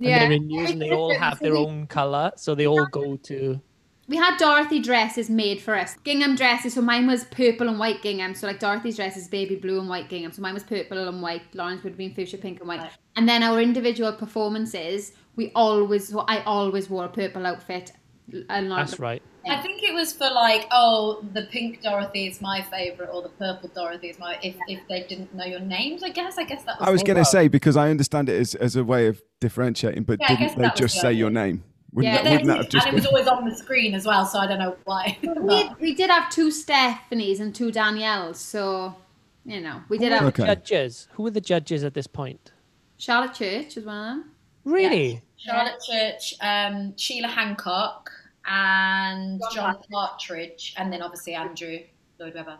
and 0.00 0.08
Yeah. 0.10 0.18
they're 0.20 0.32
in 0.32 0.50
use 0.50 0.70
and 0.70 0.82
they 0.82 0.90
all 0.90 1.14
have 1.26 1.38
their 1.38 1.56
own 1.56 1.86
color, 1.86 2.32
so 2.36 2.54
they 2.54 2.66
all 2.66 2.86
go 2.86 3.16
to. 3.16 3.60
We 4.06 4.18
had 4.18 4.36
Dorothy 4.36 4.80
dresses 4.80 5.30
made 5.30 5.62
for 5.62 5.74
us. 5.74 5.96
Gingham 6.04 6.36
dresses. 6.36 6.74
So 6.74 6.82
mine 6.82 7.06
was 7.06 7.24
purple 7.24 7.68
and 7.70 7.78
white 7.78 8.02
gingham. 8.02 8.34
So 8.34 8.46
like 8.46 8.60
Dorothy's 8.60 8.96
dress 8.96 9.16
is 9.16 9.28
baby 9.28 9.56
blue 9.56 9.80
and 9.80 9.88
white 9.88 10.10
gingham. 10.10 10.30
So 10.30 10.42
mine 10.42 10.52
was 10.52 10.62
purple 10.62 11.08
and 11.08 11.22
white. 11.22 11.40
Lauren's 11.54 11.82
would 11.82 11.92
have 11.92 11.96
been 11.96 12.12
fuchsia 12.14 12.36
pink 12.36 12.58
and 12.60 12.68
white. 12.68 12.80
Right. 12.80 12.90
And 13.16 13.26
then 13.26 13.42
our 13.42 13.62
individual 13.62 14.12
performances, 14.12 15.12
we 15.36 15.52
always, 15.54 16.14
I 16.14 16.42
always 16.42 16.90
wore 16.90 17.06
a 17.06 17.08
purple 17.08 17.46
outfit. 17.46 17.92
And 18.32 18.68
Lauren- 18.70 18.86
That's 18.86 18.98
right. 18.98 19.22
I 19.46 19.60
think 19.60 19.82
it 19.82 19.92
was 19.92 20.14
for 20.14 20.30
like, 20.30 20.66
oh, 20.70 21.22
the 21.34 21.42
pink 21.42 21.82
Dorothy 21.82 22.26
is 22.26 22.40
my 22.40 22.62
favourite, 22.62 23.10
or 23.10 23.20
the 23.20 23.28
purple 23.28 23.68
Dorothy 23.74 24.08
is 24.08 24.18
my. 24.18 24.38
If 24.42 24.56
if 24.66 24.80
they 24.88 25.02
didn't 25.02 25.34
know 25.34 25.44
your 25.44 25.60
names, 25.60 26.02
I 26.02 26.08
guess. 26.08 26.38
I 26.38 26.44
guess 26.44 26.64
that 26.64 26.80
was. 26.80 26.88
I 26.88 26.90
was 26.90 27.02
going 27.02 27.18
to 27.18 27.24
say 27.26 27.48
because 27.48 27.76
I 27.76 27.90
understand 27.90 28.30
it 28.30 28.40
as, 28.40 28.54
as 28.54 28.74
a 28.76 28.82
way 28.84 29.06
of 29.06 29.20
differentiating, 29.40 30.04
but 30.04 30.18
Yeah, 30.20 30.36
didn't 30.36 30.56
they 30.58 30.70
just 30.74 30.94
the 30.94 31.00
say 31.00 31.12
your 31.12 31.28
name? 31.30 31.62
Wouldn't, 31.92 32.12
Yeah, 32.14 32.22
that, 32.22 32.30
wouldn't 32.30 32.46
that 32.48 32.52
and 32.56 32.62
have 32.64 32.68
just 32.70 32.86
it 32.88 32.94
was 32.94 33.06
always 33.06 33.26
on 33.28 33.46
the 33.48 33.54
screen 33.54 33.94
as 33.94 34.06
well, 34.06 34.24
so 34.26 34.38
I 34.38 34.46
don't 34.46 34.58
know 34.58 34.76
why. 34.84 35.16
we, 35.22 35.70
we 35.80 35.94
did 35.94 36.08
have 36.10 36.30
two 36.30 36.48
Stephanies 36.50 37.38
and 37.38 37.54
two 37.54 37.70
Danielles. 37.70 38.36
So, 38.36 38.96
you 39.44 39.60
know, 39.60 39.82
we 39.90 39.98
did 39.98 40.08
Who 40.08 40.14
have 40.14 40.34
the 40.34 40.42
Okay. 40.42 40.54
judges? 40.54 41.06
Who 41.12 41.22
were 41.24 41.30
the 41.30 41.40
judges 41.42 41.84
at 41.84 41.92
this 41.94 42.06
point? 42.06 42.50
Charlotte 42.96 43.34
Church 43.34 43.76
was 43.76 43.84
one 43.84 43.96
of 43.96 44.16
them. 44.24 44.30
Really? 44.64 45.22
Charlotte 45.44 45.80
Church, 45.88 46.34
um, 46.40 46.96
Sheila 46.96 47.28
Hancock, 47.28 48.10
and 48.46 49.40
John 49.52 49.74
John 49.74 49.82
Partridge, 49.90 50.74
and 50.76 50.92
then 50.92 51.02
obviously 51.02 51.34
Andrew 51.34 51.78
Lloyd 52.18 52.34
Webber. 52.34 52.58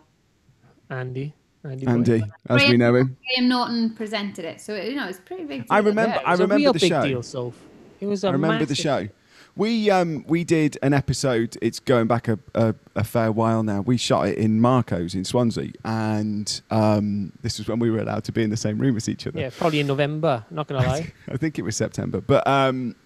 Andy. 0.91 1.35
Andy. 1.65 1.87
Andy, 1.87 2.23
as 2.51 2.69
we 2.69 2.77
know 2.77 2.95
him. 2.95 3.17
Graham 3.27 3.49
Norton 3.49 3.95
presented 3.95 4.45
it. 4.45 4.61
So, 4.61 4.75
you 4.75 4.95
know, 4.97 5.09
it's 5.09 5.19
pretty 5.21 5.45
big. 5.45 5.65
I 5.71 5.79
remember. 5.79 6.15
Yeah, 6.17 6.21
it 6.21 6.27
I 6.27 6.31
was 6.33 6.41
a 6.41 6.43
remember 6.43 6.61
real 6.61 6.73
the 6.75 6.79
big 6.79 6.89
show. 6.91 7.03
deal, 7.03 7.23
Soph. 7.23 7.55
It 8.01 8.07
was 8.07 8.23
a 8.25 8.29
I 8.29 8.31
remember 8.33 8.67
the 8.67 8.75
show. 8.75 9.09
We 9.57 9.89
um 9.89 10.25
we 10.27 10.43
did 10.43 10.79
an 10.83 10.93
episode. 10.93 11.57
It's 11.63 11.79
going 11.79 12.09
back 12.09 12.27
a, 12.27 12.39
a, 12.55 12.75
a 12.97 13.05
fair 13.05 13.31
while 13.31 13.63
now. 13.63 13.83
We 13.83 13.97
shot 13.97 14.27
it 14.27 14.37
in 14.37 14.61
Marco's 14.61 15.15
in 15.15 15.25
Swansea, 15.25 15.73
and 15.85 16.61
um 16.71 17.33
this 17.43 17.59
was 17.59 17.69
when 17.69 17.79
we 17.79 17.91
were 17.91 18.01
allowed 18.01 18.25
to 18.25 18.33
be 18.33 18.43
in 18.43 18.51
the 18.51 18.57
same 18.57 18.79
room 18.79 18.97
as 18.97 19.09
each 19.09 19.27
other. 19.27 19.39
Yeah, 19.39 19.51
probably 19.57 19.81
in 19.81 19.87
November. 19.87 20.45
Not 20.51 20.67
gonna 20.67 20.87
lie. 20.87 21.13
I 21.29 21.37
think 21.37 21.59
it 21.59 21.63
was 21.63 21.77
September. 21.77 22.21
But 22.21 22.45
um, 22.49 22.97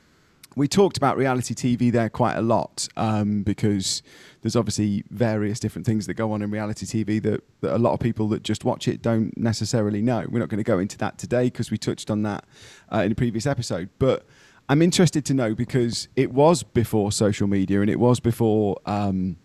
we 0.57 0.67
talked 0.67 0.97
about 0.97 1.17
reality 1.17 1.55
TV 1.55 1.93
there 1.93 2.09
quite 2.09 2.37
a 2.37 2.43
lot 2.43 2.89
um, 2.97 3.43
because 3.43 4.03
there's 4.43 4.57
obviously 4.57 5.05
various 5.11 5.61
different 5.61 5.87
things 5.87 6.07
that 6.07 6.15
go 6.15 6.33
on 6.33 6.43
in 6.43 6.51
reality 6.51 6.85
TV 6.85 7.23
that, 7.23 7.45
that 7.61 7.77
a 7.77 7.79
lot 7.79 7.93
of 7.93 8.01
people 8.01 8.29
that 8.31 8.43
just 8.43 8.65
watch 8.65 8.89
it 8.89 9.01
don't 9.01 9.37
necessarily 9.37 10.03
know. 10.03 10.27
We're 10.29 10.41
not 10.41 10.49
going 10.49 10.59
to 10.59 10.65
go 10.65 10.79
into 10.79 10.99
that 10.99 11.17
today 11.17 11.45
because 11.45 11.71
we 11.71 11.79
touched 11.79 12.11
on 12.11 12.23
that 12.25 12.45
uh, 12.93 12.99
in 12.99 13.13
a 13.13 13.15
previous 13.15 13.47
episode. 13.47 13.89
But 14.01 14.27
I'm 14.69 14.83
interested 14.83 15.25
to 15.27 15.35
know 15.35 15.55
because 15.55 16.09
it 16.15 16.33
was 16.33 16.63
before 16.63 17.11
social 17.13 17.47
media 17.47 17.81
and 17.81 17.91
it 17.91 17.99
was 17.99 18.21
before. 18.21 18.79
Um, 18.87 19.37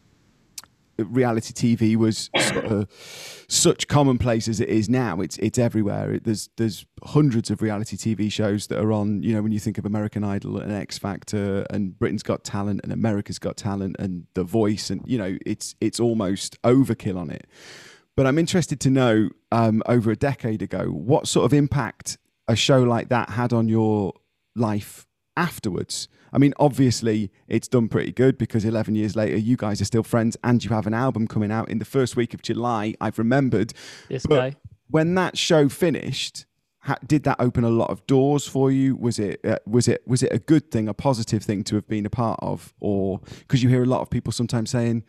reality 0.97 1.53
TV 1.53 1.95
was 1.95 2.29
sort 2.37 2.65
of 2.65 3.45
such 3.47 3.87
commonplace 3.87 4.47
as 4.47 4.59
it 4.59 4.69
is 4.69 4.89
now. 4.89 5.21
It's 5.21 5.37
it's 5.37 5.57
everywhere. 5.57 6.13
It, 6.13 6.23
there's 6.23 6.49
there's 6.57 6.85
hundreds 7.03 7.49
of 7.49 7.61
reality 7.61 7.97
TV 7.97 8.31
shows 8.31 8.67
that 8.67 8.79
are 8.79 8.91
on. 8.91 9.23
You 9.23 9.33
know, 9.33 9.41
when 9.41 9.51
you 9.51 9.59
think 9.59 9.77
of 9.77 9.85
American 9.85 10.23
Idol 10.23 10.59
and 10.59 10.71
X 10.71 10.97
Factor 10.97 11.65
and 11.69 11.97
Britain's 11.97 12.23
Got 12.23 12.43
Talent 12.43 12.81
and 12.83 12.91
America's 12.91 13.39
Got 13.39 13.57
Talent 13.57 13.95
and 13.99 14.27
The 14.33 14.43
Voice 14.43 14.89
and 14.89 15.01
you 15.05 15.17
know 15.17 15.37
it's 15.45 15.75
it's 15.81 15.99
almost 15.99 16.61
overkill 16.63 17.17
on 17.17 17.29
it. 17.29 17.47
But 18.15 18.27
I'm 18.27 18.37
interested 18.37 18.79
to 18.81 18.91
know 18.91 19.29
um, 19.51 19.81
over 19.87 20.11
a 20.11 20.15
decade 20.15 20.61
ago 20.61 20.85
what 20.85 21.27
sort 21.27 21.45
of 21.45 21.53
impact 21.53 22.17
a 22.47 22.55
show 22.55 22.83
like 22.83 23.09
that 23.09 23.29
had 23.29 23.53
on 23.53 23.67
your 23.67 24.13
life 24.55 25.07
afterwards. 25.37 26.07
I 26.31 26.37
mean, 26.39 26.53
obviously, 26.57 27.31
it's 27.47 27.67
done 27.67 27.87
pretty 27.89 28.11
good 28.11 28.37
because 28.37 28.65
11 28.65 28.95
years 28.95 29.15
later, 29.15 29.37
you 29.37 29.55
guys 29.55 29.81
are 29.81 29.85
still 29.85 30.03
friends 30.03 30.35
and 30.43 30.63
you 30.63 30.71
have 30.71 30.87
an 30.87 30.93
album 30.93 31.27
coming 31.27 31.51
out 31.51 31.69
in 31.69 31.77
the 31.79 31.85
first 31.85 32.15
week 32.15 32.33
of 32.33 32.41
July. 32.41 32.95
I've 32.99 33.19
remembered. 33.19 33.73
This 34.09 34.25
But 34.25 34.35
guy. 34.35 34.55
when 34.89 35.13
that 35.15 35.37
show 35.37 35.69
finished, 35.69 36.45
ha- 36.79 36.97
did 37.05 37.23
that 37.23 37.39
open 37.39 37.63
a 37.63 37.69
lot 37.69 37.91
of 37.91 38.05
doors 38.07 38.47
for 38.47 38.71
you? 38.71 38.95
Was 38.95 39.19
it 39.19 39.41
uh, 39.45 39.59
was 39.67 39.87
it 39.87 40.01
was 40.07 40.23
it 40.23 40.33
a 40.33 40.39
good 40.39 40.71
thing, 40.71 40.87
a 40.87 40.93
positive 40.93 41.43
thing 41.43 41.63
to 41.65 41.75
have 41.75 41.87
been 41.87 42.05
a 42.05 42.09
part 42.09 42.39
of, 42.41 42.73
or 42.79 43.19
because 43.39 43.61
you 43.61 43.69
hear 43.69 43.83
a 43.83 43.87
lot 43.87 44.01
of 44.01 44.09
people 44.09 44.31
sometimes 44.31 44.71
saying, 44.71 45.03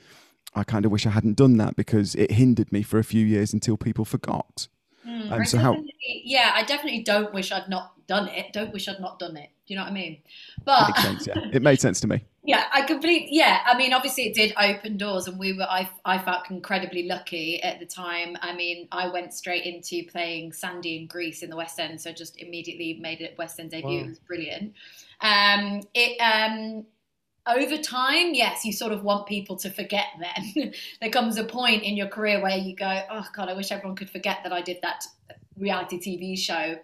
"I 0.54 0.62
kind 0.62 0.84
of 0.84 0.92
wish 0.92 1.06
I 1.06 1.10
hadn't 1.10 1.36
done 1.38 1.56
that 1.56 1.74
because 1.74 2.14
it 2.16 2.32
hindered 2.32 2.70
me 2.70 2.82
for 2.82 2.98
a 2.98 3.04
few 3.04 3.24
years 3.24 3.54
until 3.54 3.78
people 3.78 4.04
forgot." 4.04 4.68
Mm, 5.06 5.30
Um, 5.32 5.44
so 5.46 5.58
how- 5.58 5.82
Yeah, 6.24 6.52
I 6.54 6.64
definitely 6.64 7.02
don't 7.02 7.32
wish 7.34 7.50
I'd 7.52 7.68
not 7.70 8.06
done 8.06 8.28
it. 8.28 8.52
Don't 8.52 8.72
wish 8.74 8.88
I'd 8.88 9.00
not 9.00 9.18
done 9.18 9.36
it. 9.38 9.48
Do 9.66 9.72
you 9.72 9.78
know 9.78 9.84
what 9.84 9.92
I 9.92 9.94
mean? 9.94 10.18
But 10.64 10.88
Makes 10.88 11.02
sense. 11.02 11.26
Yeah, 11.26 11.48
it 11.52 11.62
made 11.62 11.80
sense 11.80 12.00
to 12.00 12.06
me. 12.06 12.24
Yeah, 12.46 12.64
I 12.74 12.82
completely. 12.82 13.28
Yeah, 13.30 13.60
I 13.64 13.74
mean, 13.74 13.94
obviously, 13.94 14.24
it 14.24 14.34
did 14.34 14.52
open 14.60 14.98
doors, 14.98 15.26
and 15.26 15.38
we 15.38 15.54
were. 15.54 15.62
I 15.62 15.88
I 16.04 16.18
felt 16.18 16.50
incredibly 16.50 17.04
lucky 17.08 17.62
at 17.62 17.80
the 17.80 17.86
time. 17.86 18.36
I 18.42 18.54
mean, 18.54 18.86
I 18.92 19.08
went 19.08 19.32
straight 19.32 19.64
into 19.64 20.06
playing 20.10 20.52
Sandy 20.52 20.98
in 20.98 21.06
Grease 21.06 21.42
in 21.42 21.48
the 21.48 21.56
West 21.56 21.80
End, 21.80 21.98
so 21.98 22.12
just 22.12 22.38
immediately 22.38 22.98
made 23.00 23.22
it 23.22 23.34
West 23.38 23.58
End 23.58 23.70
debut. 23.70 23.88
Wow. 23.88 24.04
It 24.04 24.08
was 24.08 24.18
brilliant. 24.18 24.74
Um, 25.22 25.80
it 25.94 26.20
um. 26.20 26.84
Over 27.46 27.78
time, 27.78 28.34
yes, 28.34 28.62
you 28.62 28.72
sort 28.74 28.92
of 28.92 29.04
want 29.04 29.26
people 29.26 29.56
to 29.56 29.70
forget. 29.70 30.08
Then 30.20 30.74
there 31.00 31.10
comes 31.10 31.38
a 31.38 31.44
point 31.44 31.82
in 31.82 31.96
your 31.96 32.08
career 32.08 32.42
where 32.42 32.58
you 32.58 32.76
go, 32.76 33.00
"Oh 33.10 33.26
God, 33.34 33.48
I 33.48 33.54
wish 33.54 33.72
everyone 33.72 33.96
could 33.96 34.10
forget 34.10 34.40
that 34.42 34.52
I 34.52 34.60
did 34.60 34.80
that 34.82 35.02
reality 35.56 35.98
TV 35.98 36.38
show 36.38 36.76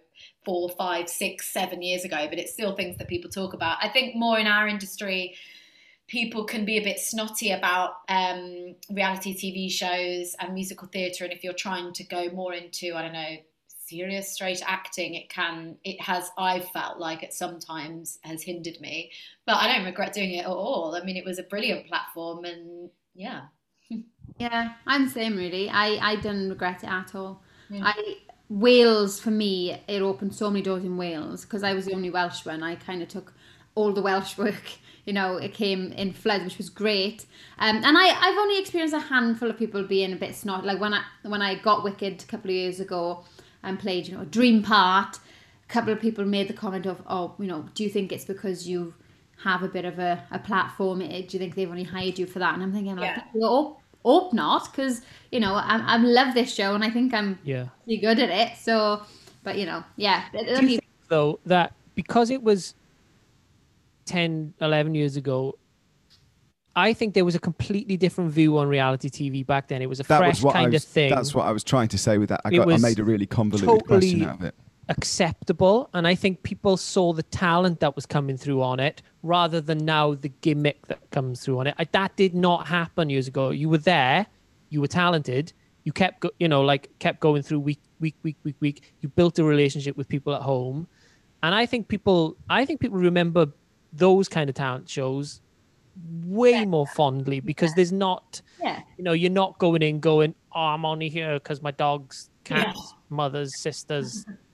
four, 0.51 0.69
five, 0.71 1.09
six, 1.09 1.47
seven 1.53 1.81
years 1.81 2.05
ago, 2.05 2.27
but 2.29 2.37
it's 2.37 2.53
still 2.53 2.75
things 2.75 2.97
that 2.99 3.07
people 3.07 3.31
talk 3.31 3.55
about. 3.55 3.79
I 3.81 3.89
think 3.89 4.17
more 4.17 4.37
in 4.37 4.49
our 4.49 4.67
industry, 4.67 5.37
people 6.09 6.45
can 6.45 6.65
be 6.65 6.77
a 6.77 6.83
bit 6.83 6.99
snotty 6.99 7.53
about 7.53 7.99
um, 8.09 8.75
reality 8.91 9.33
TV 9.33 9.71
shows 9.71 10.35
and 10.41 10.53
musical 10.53 10.89
theatre. 10.89 11.23
And 11.23 11.33
if 11.33 11.45
you're 11.45 11.53
trying 11.53 11.93
to 11.93 12.03
go 12.03 12.31
more 12.31 12.53
into, 12.53 12.97
I 12.97 13.03
don't 13.03 13.13
know, 13.13 13.37
serious 13.69 14.33
straight 14.33 14.63
acting 14.65 15.17
it 15.17 15.29
can 15.29 15.77
it 15.83 16.01
has 16.01 16.31
i've 16.39 16.69
felt 16.69 17.01
like 17.01 17.25
it 17.25 17.35
sometimes 17.35 18.21
has 18.23 18.41
hindered 18.41 18.81
me 18.81 19.11
but 19.47 19.57
i 19.57 19.67
don't 19.67 19.85
regret 19.85 20.13
doing 20.13 20.31
it 20.31 20.45
at 20.45 20.47
all 20.47 20.95
i 20.95 21.03
mean 21.03 21.17
it 21.17 21.25
was 21.25 21.41
a 21.41 21.43
brilliant 21.43 21.89
platform 21.89 22.45
and 22.45 22.89
yeah 23.17 23.47
Yeah, 24.41 24.73
I'm 24.87 25.05
the 25.05 25.11
same 25.11 25.37
really. 25.37 25.69
I, 25.69 26.13
I 26.13 26.17
don't 26.17 26.49
regret 26.49 26.83
it 26.83 26.89
at 26.89 27.15
all. 27.15 27.43
Yeah. 27.69 27.83
I 27.85 28.17
Wales 28.51 29.21
for 29.21 29.31
me, 29.31 29.81
it 29.89 30.03
opened 30.03 30.35
so 30.35 30.51
many 30.51 30.63
doors 30.63 30.85
in 30.85 30.97
Wales 30.99 31.43
because 31.45 31.63
I 31.63 31.73
was 31.73 31.87
the 31.87 31.95
only 31.95 32.11
Welsh 32.11 32.45
one. 32.45 32.63
I 32.63 32.75
kind 32.75 33.01
of 33.03 33.09
took 33.09 33.33
all 33.77 33.93
the 33.93 34.03
Welsh 34.03 34.37
work. 34.45 34.73
You 35.07 35.15
know, 35.15 35.37
it 35.39 35.55
came 35.55 35.93
in 35.93 36.13
floods, 36.13 36.45
which 36.45 36.59
was 36.59 36.69
great. 36.69 37.27
Um, 37.59 37.77
and 37.77 37.97
I, 37.97 38.09
I've 38.11 38.39
only 38.39 38.59
experienced 38.61 38.95
a 38.95 39.01
handful 39.01 39.49
of 39.49 39.57
people 39.59 39.83
being 39.85 40.13
a 40.13 40.17
bit 40.17 40.35
snot. 40.37 40.65
Like 40.65 40.81
when 40.81 40.93
I 40.95 41.03
when 41.23 41.43
I 41.43 41.55
got 41.55 41.85
Wicked 41.85 42.23
a 42.23 42.27
couple 42.27 42.51
of 42.51 42.57
years 42.57 42.81
ago 42.81 43.25
and 43.63 43.79
played, 43.79 44.09
you 44.09 44.17
know, 44.17 44.23
a 44.23 44.27
dream 44.27 44.63
part, 44.63 45.17
a 45.17 45.73
couple 45.73 45.93
of 45.93 46.01
people 46.01 46.25
made 46.27 46.49
the 46.49 46.55
comment 46.55 46.87
of, 46.87 47.03
oh, 47.07 47.35
you 47.39 47.47
know, 47.47 47.67
do 47.75 47.85
you 47.85 47.91
think 47.91 48.13
it's 48.13 48.25
because 48.25 48.69
you 48.69 48.95
have 49.45 49.63
a 49.63 49.69
bit 49.69 49.85
of 49.87 49.99
a, 49.99 50.25
a 50.31 50.39
platform? 50.39 51.01
Eh, 51.03 51.23
Do 51.23 51.29
you 51.37 51.39
think 51.39 51.55
they've 51.55 51.71
only 51.71 51.85
hired 51.85 52.19
you 52.19 52.27
for 52.27 52.41
that? 52.41 52.55
And 52.55 52.63
I'm 52.63 52.73
thinking, 52.73 52.97
like, 52.97 53.17
Yeah. 53.17 53.23
Hope, 54.05 54.23
hope 54.25 54.33
not, 54.33 54.71
because, 54.71 55.03
you 55.31 55.41
know, 55.41 55.55
I, 55.55 55.81
I 55.85 55.97
love 55.99 56.35
this 56.35 56.53
show 56.55 56.75
and 56.75 56.85
I 56.85 56.91
think 56.91 57.15
I'm 57.15 57.39
Yeah. 57.45 57.67
pretty 57.85 58.01
good 58.01 58.19
at 58.19 58.31
it. 58.31 58.57
So, 58.59 59.03
but, 59.43 59.57
you 59.59 59.67
know, 59.67 59.85
yeah. 59.97 60.25
it- 60.33 60.47
Do 60.47 60.53
you 60.55 60.61
be- 60.61 60.69
think, 60.79 60.85
though, 61.09 61.41
that 61.47 61.73
because 61.95 62.31
it 62.31 62.43
was 62.43 62.75
10, 64.07 64.55
11 64.61 64.95
years 64.95 65.17
ago, 65.17 65.57
I 66.77 66.93
think 66.93 67.15
there 67.15 67.25
was 67.25 67.35
a 67.35 67.41
completely 67.41 67.97
different 67.97 68.31
view 68.31 68.57
on 68.59 68.69
reality 68.69 69.09
TV 69.11 69.45
back 69.45 69.69
then. 69.69 69.83
It 69.83 69.89
was 69.89 70.01
a 70.01 70.05
That 70.05 70.19
fresh 70.19 70.43
was 70.43 70.53
kind 70.53 70.73
was, 70.73 70.85
of 70.85 70.89
thing. 70.89 71.11
That's 71.11 71.35
what 71.35 71.47
I 71.47 71.51
was 71.53 71.65
trying 71.65 71.89
to 71.89 71.99
say 71.99 72.17
with 72.19 72.29
that. 72.29 72.41
I, 72.45 72.51
It 72.51 72.57
got, 72.59 72.73
I 72.73 72.77
made 72.77 72.99
a 73.01 73.05
really 73.05 73.27
convoluted 73.27 73.87
question 73.87 74.23
out 74.25 74.37
of 74.37 74.45
it. 74.45 74.55
Acceptable 74.91 75.89
and 75.95 76.07
i 76.07 76.15
think 76.17 76.43
people 76.43 76.77
saw 76.77 77.13
the 77.13 77.23
talent 77.23 77.79
that 77.79 77.95
was 77.95 78.05
coming 78.05 78.37
through 78.37 78.61
on 78.61 78.81
it 78.81 79.03
rather 79.23 79.61
than 79.61 79.79
now 79.79 80.15
the 80.15 80.29
gimmick 80.29 80.87
that 80.89 80.99
comes 81.11 81.41
through 81.43 81.59
on 81.59 81.67
it. 81.67 81.75
I, 81.79 81.85
that 81.93 82.17
did 82.17 82.35
not 82.35 82.67
happen 82.67 83.11
years 83.11 83.29
ago. 83.29 83.51
You 83.51 83.69
were 83.69 83.79
there 83.79 84.27
you 84.71 84.81
were 84.81 84.89
talented 84.89 85.53
you 85.85 85.93
kept 85.93 86.21
go, 86.21 86.31
you 86.39 86.49
know 86.49 86.63
like 86.63 86.91
kept 86.99 87.21
going 87.21 87.43
through 87.43 87.61
week 87.61 87.81
week 88.01 88.17
week 88.23 88.37
week 88.45 88.57
week. 88.61 88.95
You 89.01 89.09
built 89.09 89.39
a 89.39 89.45
relationship 89.45 89.97
with 89.97 90.09
people 90.09 90.35
at 90.35 90.43
home. 90.43 90.87
And 91.43 91.55
i 91.55 91.65
think 91.65 91.89
people 91.89 92.37
i 92.49 92.65
think 92.65 92.81
people 92.81 92.99
remember 92.99 93.47
those 93.93 94.29
kind 94.29 94.51
of 94.51 94.55
talent 94.55 94.89
shows 94.89 95.41
way 96.25 96.65
more 96.65 96.87
fondly 96.87 97.41
because 97.41 97.75
there's 97.75 97.93
not 97.93 98.41
yeah. 98.63 98.81
you 98.97 99.05
know 99.05 99.13
you're 99.13 99.31
not 99.31 99.59
going 99.59 99.83
in 99.83 100.01
going 100.01 100.35
oh 100.55 100.61
i'm 100.61 100.85
only 100.85 101.09
here 101.09 101.35
because 101.35 101.61
my 101.63 101.71
dog's 101.71 102.31
cat's 102.45 102.95
mother's 103.09 103.59
sister's 103.59 104.25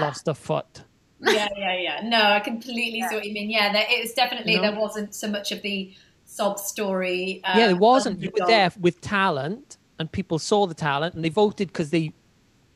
lost 0.00 0.28
a 0.28 0.34
foot 0.34 0.84
yeah, 1.20 1.48
yeah, 1.56 1.76
yeah. 1.76 2.00
No, 2.04 2.22
I 2.22 2.40
completely 2.40 3.02
see 3.08 3.14
what 3.14 3.24
you 3.24 3.32
mean. 3.32 3.50
Yeah, 3.50 3.72
there, 3.72 3.86
it 3.88 4.02
was 4.02 4.12
definitely 4.12 4.56
No. 4.56 4.62
there 4.62 4.78
wasn't 4.78 5.14
so 5.14 5.28
much 5.28 5.52
of 5.52 5.62
the 5.62 5.92
sob 6.24 6.58
story. 6.58 7.40
Uh, 7.44 7.58
yeah 7.58 7.70
it 7.70 7.78
wasn't 7.78 8.20
you 8.20 8.30
were 8.38 8.46
there 8.46 8.72
with 8.80 9.00
talent 9.00 9.76
and 9.98 10.10
people 10.10 10.38
saw 10.38 10.66
the 10.66 10.74
talent 10.74 11.14
and 11.14 11.24
they 11.24 11.28
voted 11.28 11.68
because 11.68 11.90
they 11.90 12.12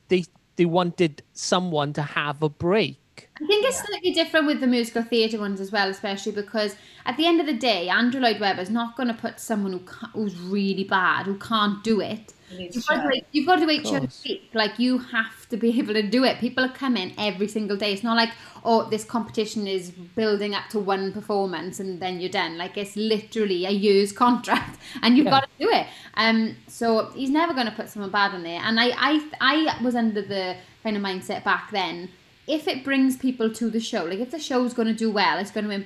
they 0.09 0.25
they 0.57 0.65
wanted 0.65 1.23
someone 1.33 1.93
to 1.93 2.03
have 2.03 2.43
a 2.43 2.49
break 2.49 2.99
I 3.43 3.47
think 3.47 3.65
it's 3.67 3.81
slightly 3.87 4.13
different 4.13 4.47
with 4.47 4.61
the 4.61 4.67
musical 4.67 5.03
theatre 5.03 5.39
ones 5.39 5.61
as 5.61 5.71
well, 5.73 5.89
especially 5.89 6.33
because 6.33 6.77
at 7.07 7.17
the 7.17 7.27
end 7.27 7.41
of 7.41 7.47
the 7.47 7.55
day, 7.55 7.89
Andrew 7.89 8.21
Lloyd 8.21 8.41
Webber's 8.41 8.71
not 8.71 8.97
going 8.97 9.09
to 9.09 9.15
put 9.15 9.41
someone 9.41 9.73
who 9.73 9.81
ca 9.81 10.09
who's 10.15 10.39
really 10.39 10.85
bad, 10.85 11.27
who 11.27 11.37
can't 11.39 11.83
do 11.85 12.01
it. 12.01 12.35
It 12.51 12.75
You've 12.75 12.87
got, 12.87 13.03
to, 13.03 13.09
wait- 13.09 13.27
you've 13.33 13.47
got 13.47 13.57
to 13.57 13.67
wait 13.67 13.85
your 13.91 14.01
week. 14.25 14.51
Like 14.55 14.79
you 14.79 14.99
have 14.99 15.47
to 15.51 15.57
be 15.59 15.79
able 15.79 15.93
to 15.93 16.03
do 16.03 16.25
it. 16.25 16.39
People 16.39 16.65
are 16.65 16.73
coming 16.73 17.13
every 17.19 17.47
single 17.47 17.77
day. 17.77 17.93
It's 17.93 18.03
not 18.03 18.17
like 18.17 18.31
oh, 18.65 18.89
this 18.89 19.05
competition 19.05 19.67
is 19.67 19.91
building 19.91 20.55
up 20.55 20.69
to 20.71 20.79
one 20.79 21.13
performance 21.13 21.79
and 21.79 22.01
then 22.01 22.21
you're 22.21 22.31
done. 22.31 22.57
Like 22.59 22.77
it's 22.79 22.97
literally 22.97 23.67
a 23.67 23.71
year's 23.71 24.13
contract, 24.25 24.79
and 25.03 25.17
you've 25.17 25.27
Yeah. 25.27 25.31
got 25.31 25.43
to 25.43 25.65
do 25.65 25.71
it. 25.71 25.87
Um, 26.15 26.57
so 26.67 27.11
he's 27.15 27.31
never 27.31 27.53
going 27.55 27.67
to 27.67 27.73
put 27.73 27.89
someone 27.89 28.11
bad 28.11 28.33
on 28.35 28.43
there. 28.43 28.61
And 28.63 28.81
I, 28.81 28.89
I, 28.97 29.29
I 29.41 29.83
was 29.83 29.95
under 29.95 30.23
the 30.23 30.57
kind 30.83 30.97
of 30.97 31.03
mindset 31.03 31.45
back 31.45 31.71
then. 31.71 32.09
If 32.49 32.67
it 32.67 32.83
brings 32.83 33.17
people 33.17 33.53
to 33.53 33.71
the 33.71 33.79
show, 33.79 34.05
like 34.05 34.19
if 34.19 34.31
the 34.31 34.39
show's 34.41 34.75
going 34.75 34.89
to 34.89 34.95
do 34.95 35.11
well, 35.11 35.39
it's 35.39 35.51
going 35.51 35.69
to 35.69 35.85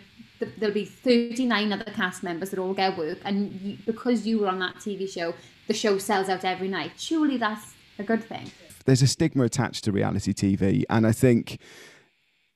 there'll 0.59 0.75
be 0.75 0.85
39 0.85 1.73
other 1.73 1.85
cast 1.93 2.23
members 2.23 2.51
that 2.51 2.59
all 2.59 2.75
get 2.75 2.97
work 2.99 3.19
and 3.25 3.53
you, 3.61 3.79
because 3.87 4.27
you 4.27 4.41
were 4.41 4.49
on 4.49 4.59
that 4.59 4.75
tv 4.75 5.09
show 5.09 5.33
the 5.69 5.75
show 5.75 5.99
sells 5.99 6.29
out 6.29 6.45
every 6.45 6.69
night. 6.69 6.93
Surely 6.97 7.37
that's 7.37 7.75
a 7.99 8.03
good 8.03 8.25
thing. 8.25 8.51
There's 8.85 9.03
a 9.03 9.07
stigma 9.07 9.45
attached 9.45 9.85
to 9.85 9.93
reality 9.93 10.33
TV, 10.33 10.83
and 10.91 11.07
I 11.07 11.13
think 11.13 11.61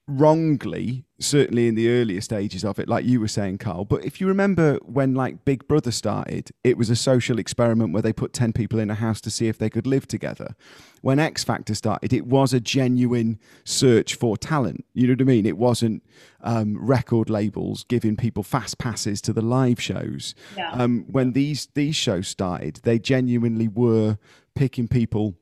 wrongly, 0.08 1.04
certainly 1.18 1.66
in 1.66 1.74
the 1.74 1.88
earlier 1.88 2.20
stages 2.20 2.64
of 2.64 2.78
it, 2.78 2.88
like 2.88 3.04
you 3.04 3.18
were 3.20 3.28
saying, 3.28 3.58
Carl. 3.58 3.84
But 3.84 4.04
if 4.04 4.20
you 4.20 4.28
remember 4.28 4.78
when 4.84 5.14
like 5.14 5.44
Big 5.44 5.66
Brother 5.66 5.90
started, 5.90 6.50
it 6.62 6.78
was 6.78 6.90
a 6.90 6.96
social 6.96 7.38
experiment 7.38 7.92
where 7.92 8.02
they 8.02 8.12
put 8.12 8.32
ten 8.32 8.52
people 8.52 8.78
in 8.78 8.90
a 8.90 8.94
house 8.94 9.20
to 9.22 9.30
see 9.30 9.48
if 9.48 9.58
they 9.58 9.70
could 9.70 9.86
live 9.86 10.06
together. 10.06 10.54
When 11.02 11.18
X 11.18 11.42
Factor 11.42 11.74
started, 11.74 12.12
it 12.12 12.26
was 12.26 12.52
a 12.52 12.60
genuine 12.60 13.38
search 13.64 14.14
for 14.14 14.36
talent. 14.36 14.84
You 14.94 15.08
know 15.08 15.14
what 15.14 15.22
I 15.22 15.24
mean? 15.24 15.46
It 15.46 15.58
wasn't 15.58 16.02
um, 16.40 16.78
record 16.78 17.28
labels 17.28 17.84
giving 17.84 18.16
people 18.16 18.42
fast 18.42 18.78
passes 18.78 19.20
to 19.22 19.32
the 19.32 19.42
live 19.42 19.80
shows. 19.80 20.34
Yeah. 20.56 20.70
Um, 20.72 21.06
when 21.10 21.32
these 21.32 21.68
these 21.74 21.96
shows 21.96 22.28
started, 22.28 22.80
they 22.84 22.98
genuinely 22.98 23.68
were 23.68 24.18
picking 24.54 24.88
people 24.88 25.36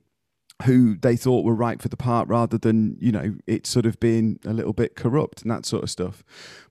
who 0.62 0.96
they 0.96 1.16
thought 1.16 1.44
were 1.44 1.54
right 1.54 1.82
for 1.82 1.88
the 1.88 1.96
part 1.96 2.28
rather 2.28 2.56
than 2.56 2.96
you 3.00 3.10
know 3.10 3.34
it 3.46 3.66
sort 3.66 3.84
of 3.84 3.98
being 3.98 4.38
a 4.46 4.52
little 4.52 4.72
bit 4.72 4.94
corrupt 4.94 5.42
and 5.42 5.50
that 5.50 5.66
sort 5.66 5.82
of 5.82 5.90
stuff. 5.90 6.22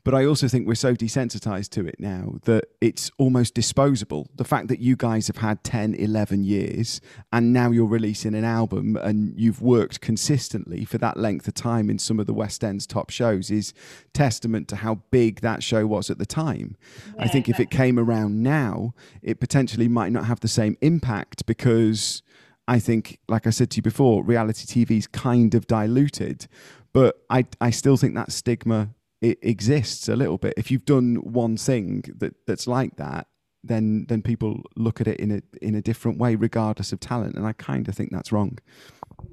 But 0.05 0.13
i 0.13 0.25
also 0.25 0.47
think 0.47 0.67
we're 0.67 0.75
so 0.75 0.95
desensitized 0.95 1.69
to 1.71 1.85
it 1.85 1.95
now 1.99 2.35
that 2.43 2.65
it's 2.79 3.11
almost 3.17 3.53
disposable. 3.53 4.29
The 4.35 4.45
fact 4.45 4.69
that 4.69 4.79
you 4.79 4.95
guys 4.95 5.27
have 5.27 5.37
had 5.37 5.63
10 5.65 5.95
11 5.95 6.45
years 6.45 7.01
and 7.33 7.51
now 7.51 7.71
you're 7.71 7.85
releasing 7.85 8.35
an 8.35 8.45
album 8.45 8.95
and 8.95 9.33
you've 9.37 9.61
worked 9.61 9.99
consistently 9.99 10.85
for 10.85 10.97
that 10.99 11.17
length 11.17 11.47
of 11.49 11.53
time 11.53 11.89
in 11.89 11.99
some 11.99 12.19
of 12.21 12.25
the 12.25 12.33
west 12.33 12.63
end's 12.63 12.87
top 12.87 13.09
shows 13.09 13.51
is 13.51 13.73
testament 14.13 14.69
to 14.69 14.77
how 14.77 14.95
big 15.11 15.41
that 15.41 15.61
show 15.61 15.85
was 15.85 16.09
at 16.09 16.19
the 16.19 16.25
time. 16.25 16.77
I 17.19 17.27
think 17.27 17.49
if 17.49 17.59
it 17.59 17.69
came 17.69 17.99
around 17.99 18.41
now 18.41 18.93
it 19.21 19.41
potentially 19.41 19.89
might 19.89 20.13
not 20.13 20.25
have 20.25 20.39
the 20.39 20.47
same 20.47 20.77
impact 20.81 21.45
because 21.45 22.23
I 22.67 22.79
think, 22.79 23.19
like 23.27 23.45
I 23.47 23.49
said 23.49 23.69
to 23.71 23.77
you 23.77 23.81
before, 23.83 24.23
reality 24.23 24.65
TV 24.65 24.97
is 24.97 25.07
kind 25.07 25.53
of 25.55 25.67
diluted, 25.67 26.47
but 26.93 27.15
I 27.29 27.45
I 27.59 27.69
still 27.71 27.97
think 27.97 28.15
that 28.15 28.31
stigma 28.31 28.89
it 29.21 29.39
exists 29.41 30.07
a 30.09 30.15
little 30.15 30.37
bit. 30.37 30.53
If 30.57 30.69
you've 30.71 30.85
done 30.85 31.15
one 31.15 31.57
thing 31.57 32.03
that 32.17 32.33
that's 32.47 32.67
like 32.67 32.95
that, 32.97 33.27
then 33.63 34.05
then 34.09 34.21
people 34.21 34.61
look 34.75 34.99
at 35.01 35.07
it 35.07 35.19
in 35.19 35.31
a 35.31 35.41
in 35.61 35.75
a 35.75 35.81
different 35.81 36.17
way, 36.19 36.35
regardless 36.35 36.91
of 36.93 36.99
talent, 36.99 37.35
and 37.35 37.45
I 37.45 37.53
kind 37.53 37.87
of 37.87 37.95
think 37.95 38.11
that's 38.11 38.31
wrong. 38.31 38.57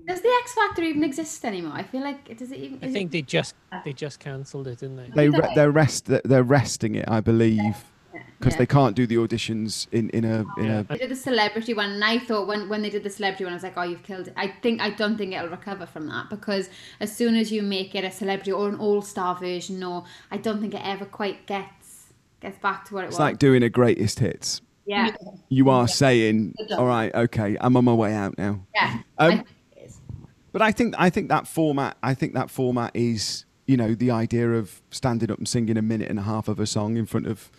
does 0.07 0.21
the 0.23 0.29
x 0.43 0.55
factor 0.55 0.83
even 0.83 1.03
exist 1.05 1.45
anymore 1.45 1.73
i 1.75 1.83
feel 1.83 2.03
like 2.03 2.21
does 2.37 2.51
it 2.53 2.59
even 2.65 2.79
i 2.83 2.89
think 2.93 3.09
it, 3.09 3.13
they 3.13 3.23
just 3.23 3.55
they 3.85 3.93
just 3.93 4.19
cancelled 4.21 4.67
it 4.69 4.79
didn't 4.79 4.97
they 4.97 5.09
They 5.15 5.29
re- 5.29 5.41
they? 5.49 5.55
they're 5.57 5.71
rest 5.83 6.07
they're 6.31 6.49
resting 6.59 6.95
it, 7.01 7.07
I 7.09 7.21
believe, 7.21 7.77
because 8.41 8.55
yeah. 8.55 8.59
they 8.61 8.67
can't 8.67 8.97
do 8.97 9.07
the 9.07 9.17
auditions 9.17 9.87
in 9.93 10.09
in 10.11 10.25
a 10.25 10.45
in 10.59 10.65
Yeah. 10.67 10.81
a 10.81 10.85
they 10.85 10.99
did 10.99 11.11
the 11.11 11.17
celebrity 11.17 11.75
one 11.75 11.91
and 11.93 12.05
i 12.05 12.19
thought 12.19 12.47
when, 12.49 12.69
when 12.69 12.81
they 12.83 12.91
did 12.91 13.05
the 13.05 13.11
celebrity 13.11 13.45
one 13.45 13.53
i 13.53 13.57
was 13.57 13.63
like 13.63 13.77
oh 13.77 13.83
you've 13.83 14.03
killed 14.03 14.29
it 14.29 14.35
i 14.37 14.49
think 14.63 14.81
i 14.81 14.91
don't 14.91 15.17
think 15.19 15.33
it'll 15.35 15.49
recover 15.49 15.87
from 15.87 16.09
that 16.09 16.31
because 16.31 16.71
as 17.01 17.15
soon 17.15 17.37
as 17.37 17.53
you 17.53 17.63
make 17.63 17.95
it 17.95 18.03
a 18.05 18.11
celebrity 18.11 18.51
or 18.53 18.69
an 18.69 18.77
all-star 18.77 19.35
version 19.37 19.83
or 19.85 20.05
i 20.31 20.37
don't 20.37 20.61
think 20.61 20.75
it 20.75 20.83
ever 20.85 21.05
quite 21.05 21.47
gets 21.47 22.13
gets 22.41 22.59
back 22.59 22.87
to 22.87 22.95
what 22.95 23.05
it 23.05 23.09
It's 23.09 23.13
was 23.13 23.17
It's 23.17 23.21
like 23.21 23.39
doing 23.39 23.63
a 23.63 23.69
greatest 23.69 24.19
hits. 24.21 24.63
yeah 24.87 25.11
You 25.51 25.69
are 25.69 25.87
saying, 25.87 26.55
"All 26.79 26.87
right, 26.87 27.15
okay, 27.15 27.57
I'm 27.61 27.77
on 27.77 27.85
my 27.85 27.93
way 27.93 28.15
out 28.15 28.39
now." 28.39 28.65
yeah 28.75 29.01
Um, 29.19 29.31
I 29.33 29.37
think 29.37 29.47
it 29.77 29.85
is. 29.87 30.01
But 30.53 30.63
I 30.63 30.73
think 30.73 30.95
I 30.99 31.11
think 31.11 31.29
that 31.29 31.47
format 31.47 31.97
I 32.03 32.15
think 32.15 32.33
that 32.35 32.49
format 32.51 32.93
is 32.95 33.45
you 33.67 33.77
know 33.77 33.95
the 33.95 34.11
idea 34.11 34.47
of 34.61 34.81
standing 34.91 35.31
up 35.31 35.39
and 35.39 35.47
singing 35.47 35.77
a 35.77 35.83
minute 35.83 36.09
and 36.09 36.19
a 36.19 36.23
half 36.23 36.49
of 36.49 36.59
a 36.59 36.67
song 36.67 36.97
in 36.97 37.05
front 37.07 37.27
of 37.27 37.51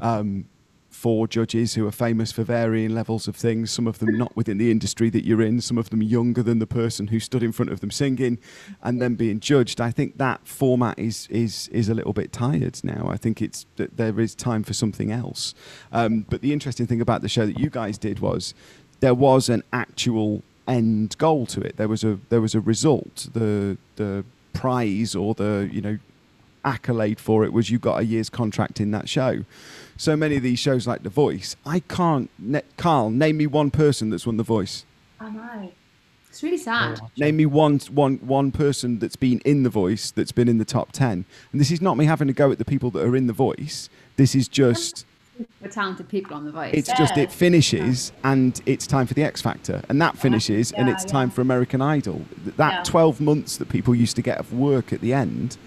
um, 0.00 0.46
four 0.90 1.28
judges 1.28 1.74
who 1.74 1.86
are 1.86 1.92
famous 1.92 2.32
for 2.32 2.42
varying 2.42 2.90
levels 2.90 3.28
of 3.28 3.36
things. 3.36 3.70
Some 3.70 3.86
of 3.86 4.00
them 4.00 4.18
not 4.18 4.36
within 4.36 4.58
the 4.58 4.70
industry 4.70 5.08
that 5.10 5.24
you're 5.24 5.40
in. 5.40 5.60
Some 5.60 5.78
of 5.78 5.90
them 5.90 6.02
younger 6.02 6.42
than 6.42 6.58
the 6.58 6.66
person 6.66 7.06
who 7.08 7.20
stood 7.20 7.42
in 7.42 7.52
front 7.52 7.72
of 7.72 7.80
them 7.80 7.90
singing, 7.90 8.38
and 8.82 9.00
then 9.00 9.14
being 9.14 9.40
judged. 9.40 9.80
I 9.80 9.90
think 9.90 10.18
that 10.18 10.46
format 10.46 10.98
is 10.98 11.26
is 11.30 11.68
is 11.68 11.88
a 11.88 11.94
little 11.94 12.12
bit 12.12 12.32
tired 12.32 12.80
now. 12.82 13.08
I 13.08 13.16
think 13.16 13.40
it's 13.40 13.66
that 13.76 13.96
there 13.96 14.20
is 14.20 14.34
time 14.34 14.62
for 14.62 14.74
something 14.74 15.10
else. 15.10 15.54
Um, 15.92 16.26
but 16.28 16.42
the 16.42 16.52
interesting 16.52 16.86
thing 16.86 17.00
about 17.00 17.22
the 17.22 17.28
show 17.28 17.46
that 17.46 17.58
you 17.58 17.70
guys 17.70 17.96
did 17.96 18.18
was 18.18 18.52
there 19.00 19.14
was 19.14 19.48
an 19.48 19.62
actual 19.72 20.42
end 20.68 21.16
goal 21.18 21.46
to 21.46 21.60
it. 21.60 21.76
There 21.76 21.88
was 21.88 22.04
a 22.04 22.18
there 22.28 22.40
was 22.40 22.54
a 22.54 22.60
result. 22.60 23.28
The 23.32 23.78
the 23.96 24.24
prize 24.52 25.14
or 25.14 25.34
the 25.34 25.70
you 25.72 25.80
know 25.80 25.98
accolade 26.64 27.18
for 27.18 27.44
it 27.44 27.52
was 27.52 27.70
you 27.70 27.78
got 27.78 28.00
a 28.00 28.04
year's 28.04 28.28
contract 28.28 28.80
in 28.80 28.90
that 28.90 29.08
show. 29.08 29.44
So 30.00 30.16
many 30.16 30.36
of 30.36 30.42
these 30.42 30.58
shows 30.58 30.86
like 30.86 31.02
The 31.02 31.10
Voice, 31.10 31.56
I 31.66 31.80
can't. 31.80 32.30
Ne- 32.38 32.62
Carl, 32.78 33.10
name 33.10 33.36
me 33.36 33.46
one 33.46 33.70
person 33.70 34.08
that's 34.08 34.24
won 34.24 34.38
The 34.38 34.42
Voice. 34.42 34.86
I 35.20 35.28
know. 35.28 35.70
It's 36.30 36.42
really 36.42 36.56
sad. 36.56 36.98
Name 37.18 37.36
me 37.36 37.44
one 37.44 37.80
one 37.90 38.16
one 38.22 38.50
person 38.50 38.98
that's 38.98 39.16
been 39.16 39.40
in 39.40 39.62
the 39.62 39.68
voice 39.68 40.10
that's 40.10 40.32
been 40.32 40.48
in 40.48 40.56
the 40.56 40.64
top 40.64 40.92
ten. 40.92 41.26
And 41.52 41.60
this 41.60 41.70
is 41.70 41.82
not 41.82 41.98
me 41.98 42.06
having 42.06 42.28
to 42.28 42.32
go 42.32 42.50
at 42.50 42.56
the 42.56 42.64
people 42.64 42.90
that 42.92 43.04
are 43.04 43.14
in 43.14 43.26
the 43.26 43.34
voice. 43.34 43.90
This 44.16 44.34
is 44.34 44.48
just 44.48 45.04
The 45.60 45.68
talented 45.68 46.08
people 46.08 46.34
on 46.34 46.46
the 46.46 46.52
voice. 46.52 46.72
it's 46.72 46.90
just 46.94 47.18
it 47.18 47.30
finishes 47.30 48.10
and 48.24 48.58
it's 48.64 48.86
time 48.86 49.06
for 49.06 49.12
the 49.12 49.22
X 49.22 49.42
Factor. 49.42 49.82
And 49.90 50.00
that 50.00 50.16
finishes 50.16 50.72
and 50.72 50.88
it's 50.88 51.04
yeah. 51.04 51.10
time 51.12 51.28
for 51.28 51.42
American 51.42 51.82
Idol. 51.82 52.22
That 52.56 52.72
Yeah. 52.72 52.82
12 52.84 53.20
months 53.20 53.58
that 53.58 53.68
people 53.68 53.94
used 53.94 54.16
to 54.16 54.22
get 54.22 54.38
of 54.38 54.54
work 54.54 54.94
at 54.94 55.02
the 55.02 55.12
end, 55.12 55.58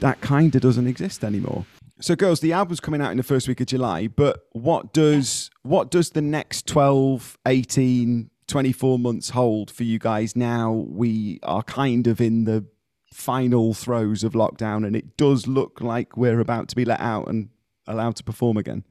that 0.00 0.22
kind 0.22 0.54
of 0.54 0.62
doesn't 0.62 0.86
exist 0.86 1.22
anymore. 1.22 1.66
So 2.04 2.14
girls, 2.14 2.40
the 2.40 2.52
album's 2.52 2.80
coming 2.80 3.00
out 3.00 3.12
in 3.12 3.16
the 3.16 3.22
first 3.22 3.48
week 3.48 3.62
of 3.62 3.66
July, 3.66 4.08
but 4.08 4.46
what 4.52 4.92
does 4.92 5.48
what 5.62 5.90
does 5.90 6.10
the 6.10 6.20
next 6.20 6.66
12, 6.66 7.38
18, 7.46 8.28
24 8.46 8.98
months 8.98 9.30
hold 9.30 9.70
for 9.70 9.84
you 9.84 9.98
guys 9.98 10.36
now 10.36 10.70
we 10.70 11.40
are 11.42 11.62
kind 11.62 12.06
of 12.06 12.20
in 12.20 12.44
the 12.44 12.66
final 13.10 13.72
throes 13.72 14.22
of 14.22 14.34
lockdown 14.34 14.86
and 14.86 14.94
it 14.94 15.16
does 15.16 15.46
look 15.46 15.80
like 15.80 16.14
we're 16.14 16.40
about 16.40 16.68
to 16.68 16.76
be 16.76 16.84
let 16.84 17.00
out 17.00 17.26
and 17.26 17.48
allowed 17.86 18.16
to 18.16 18.22
perform 18.22 18.58
again? 18.58 18.84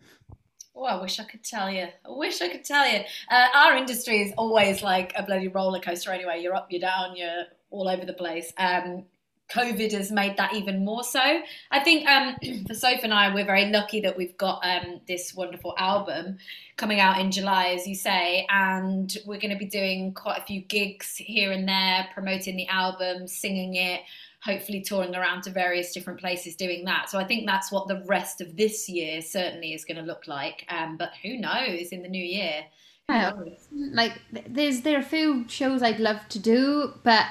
Oh, 0.75 0.85
I 0.85 0.99
wish 0.99 1.19
I 1.19 1.25
could 1.25 1.43
tell 1.43 1.69
you. 1.69 1.83
I 1.83 2.09
wish 2.09 2.41
I 2.41 2.49
could 2.49 2.65
tell 2.65 2.89
you. 2.91 3.01
Uh, 3.29 3.47
our 3.53 3.77
industry 3.77 4.23
is 4.23 4.33
always 4.39 4.81
like 4.81 5.13
a 5.15 5.21
bloody 5.21 5.49
roller 5.49 5.79
coaster 5.79 6.11
anyway. 6.11 6.41
You're 6.41 6.55
up, 6.55 6.71
you're 6.71 6.81
down, 6.81 7.15
you're 7.15 7.43
all 7.69 7.87
over 7.87 8.05
the 8.05 8.13
place. 8.13 8.51
Um, 8.57 9.05
COVID 9.51 9.91
has 9.91 10.11
made 10.11 10.37
that 10.37 10.53
even 10.53 10.83
more 10.83 11.03
so. 11.03 11.41
I 11.71 11.79
think 11.81 12.07
um, 12.07 12.35
for 12.67 12.73
Sophie 12.73 13.01
and 13.03 13.13
I, 13.13 13.33
we're 13.33 13.45
very 13.45 13.69
lucky 13.69 14.01
that 14.01 14.17
we've 14.17 14.37
got 14.37 14.63
um, 14.63 15.01
this 15.07 15.33
wonderful 15.33 15.75
album 15.77 16.37
coming 16.77 16.99
out 16.99 17.19
in 17.19 17.31
July, 17.31 17.67
as 17.67 17.87
you 17.87 17.95
say, 17.95 18.47
and 18.49 19.15
we're 19.25 19.39
going 19.39 19.53
to 19.53 19.57
be 19.57 19.65
doing 19.65 20.13
quite 20.13 20.39
a 20.39 20.45
few 20.45 20.61
gigs 20.61 21.15
here 21.17 21.51
and 21.51 21.67
there, 21.67 22.07
promoting 22.13 22.55
the 22.55 22.67
album, 22.67 23.27
singing 23.27 23.75
it, 23.75 24.01
hopefully 24.43 24.81
touring 24.81 25.15
around 25.15 25.43
to 25.43 25.51
various 25.51 25.93
different 25.93 26.19
places 26.19 26.55
doing 26.55 26.85
that. 26.85 27.09
So 27.09 27.19
I 27.19 27.23
think 27.23 27.45
that's 27.45 27.71
what 27.71 27.87
the 27.87 28.03
rest 28.05 28.41
of 28.41 28.57
this 28.57 28.89
year 28.89 29.21
certainly 29.21 29.73
is 29.73 29.85
going 29.85 29.97
to 29.97 30.03
look 30.03 30.27
like. 30.27 30.65
Um, 30.69 30.97
but 30.97 31.11
who 31.21 31.37
knows 31.37 31.89
in 31.89 32.01
the 32.01 32.09
new 32.09 32.23
year? 32.23 32.65
Yeah. 33.09 33.33
like 33.71 34.13
there's 34.47 34.81
there 34.81 34.95
are 34.95 35.01
a 35.01 35.03
few 35.03 35.45
shows 35.49 35.83
I'd 35.83 35.99
love 35.99 36.25
to 36.29 36.39
do, 36.39 36.93
but 37.03 37.25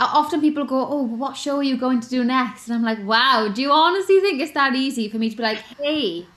often 0.00 0.40
people 0.40 0.64
go, 0.64 0.86
"Oh, 0.88 1.02
what 1.02 1.36
show 1.36 1.56
are 1.56 1.62
you 1.62 1.76
going 1.76 2.00
to 2.00 2.08
do 2.08 2.24
next?" 2.24 2.66
And 2.68 2.74
I'm 2.76 2.82
like, 2.82 3.04
"Wow, 3.06 3.48
do 3.54 3.60
you 3.62 3.70
honestly 3.70 4.20
think 4.20 4.40
it's 4.40 4.52
that 4.52 4.74
easy 4.74 5.08
for 5.08 5.18
me 5.18 5.30
to 5.30 5.36
be 5.36 5.42
like, 5.42 5.64
hey, 5.78 6.28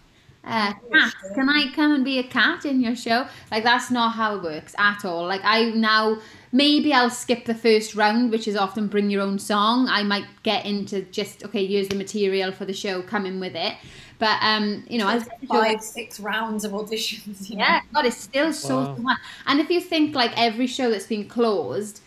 uh, 0.44 0.74
cat, 0.94 1.14
can 1.34 1.50
I 1.50 1.72
come 1.76 1.94
and 1.94 2.04
be 2.04 2.20
a 2.20 2.24
cat 2.24 2.66
in 2.66 2.82
your 2.82 2.96
show?" 2.96 3.28
Like 3.52 3.64
that's 3.64 3.90
not 3.92 4.14
how 4.16 4.36
it 4.38 4.44
works 4.44 4.76
at 4.78 5.06
all. 5.06 5.26
Like 5.28 5.42
I 5.44 5.70
now 5.72 6.18
maybe 6.52 6.94
I'll 6.94 7.10
skip 7.10 7.46
the 7.46 7.56
first 7.56 7.96
round, 7.96 8.32
which 8.32 8.48
is 8.48 8.56
often 8.56 8.88
bring 8.88 9.10
your 9.10 9.22
own 9.22 9.40
song. 9.40 9.88
I 9.90 10.04
might 10.04 10.26
get 10.44 10.66
into 10.66 11.02
just 11.04 11.44
okay, 11.46 11.66
here's 11.66 11.90
the 11.90 11.96
material 11.96 12.52
for 12.52 12.66
the 12.66 12.74
show, 12.74 13.02
come 13.02 13.26
in 13.26 13.40
with 13.40 13.56
it. 13.56 13.74
But 14.20 14.38
um, 14.42 14.86
you 14.90 14.98
know, 15.00 15.08
as 15.10 15.28
Five, 15.48 15.82
six 15.82 16.20
rounds 16.20 16.64
of 16.66 16.72
auditions. 16.72 17.50
You 17.50 17.58
know? 17.58 17.68
yeah, 17.68 17.80
God, 17.94 18.06
it's 18.06 18.18
still 18.22 18.54
so 18.54 18.86
Wow. 18.86 18.96
fun. 18.96 19.18
And 19.46 19.60
if 19.60 19.70
you 19.70 19.82
think 19.82 20.16
like 20.16 20.32
every 20.38 20.68
show 20.68 20.90
that's 20.90 21.08
been 21.08 21.28
closed, 21.28 22.02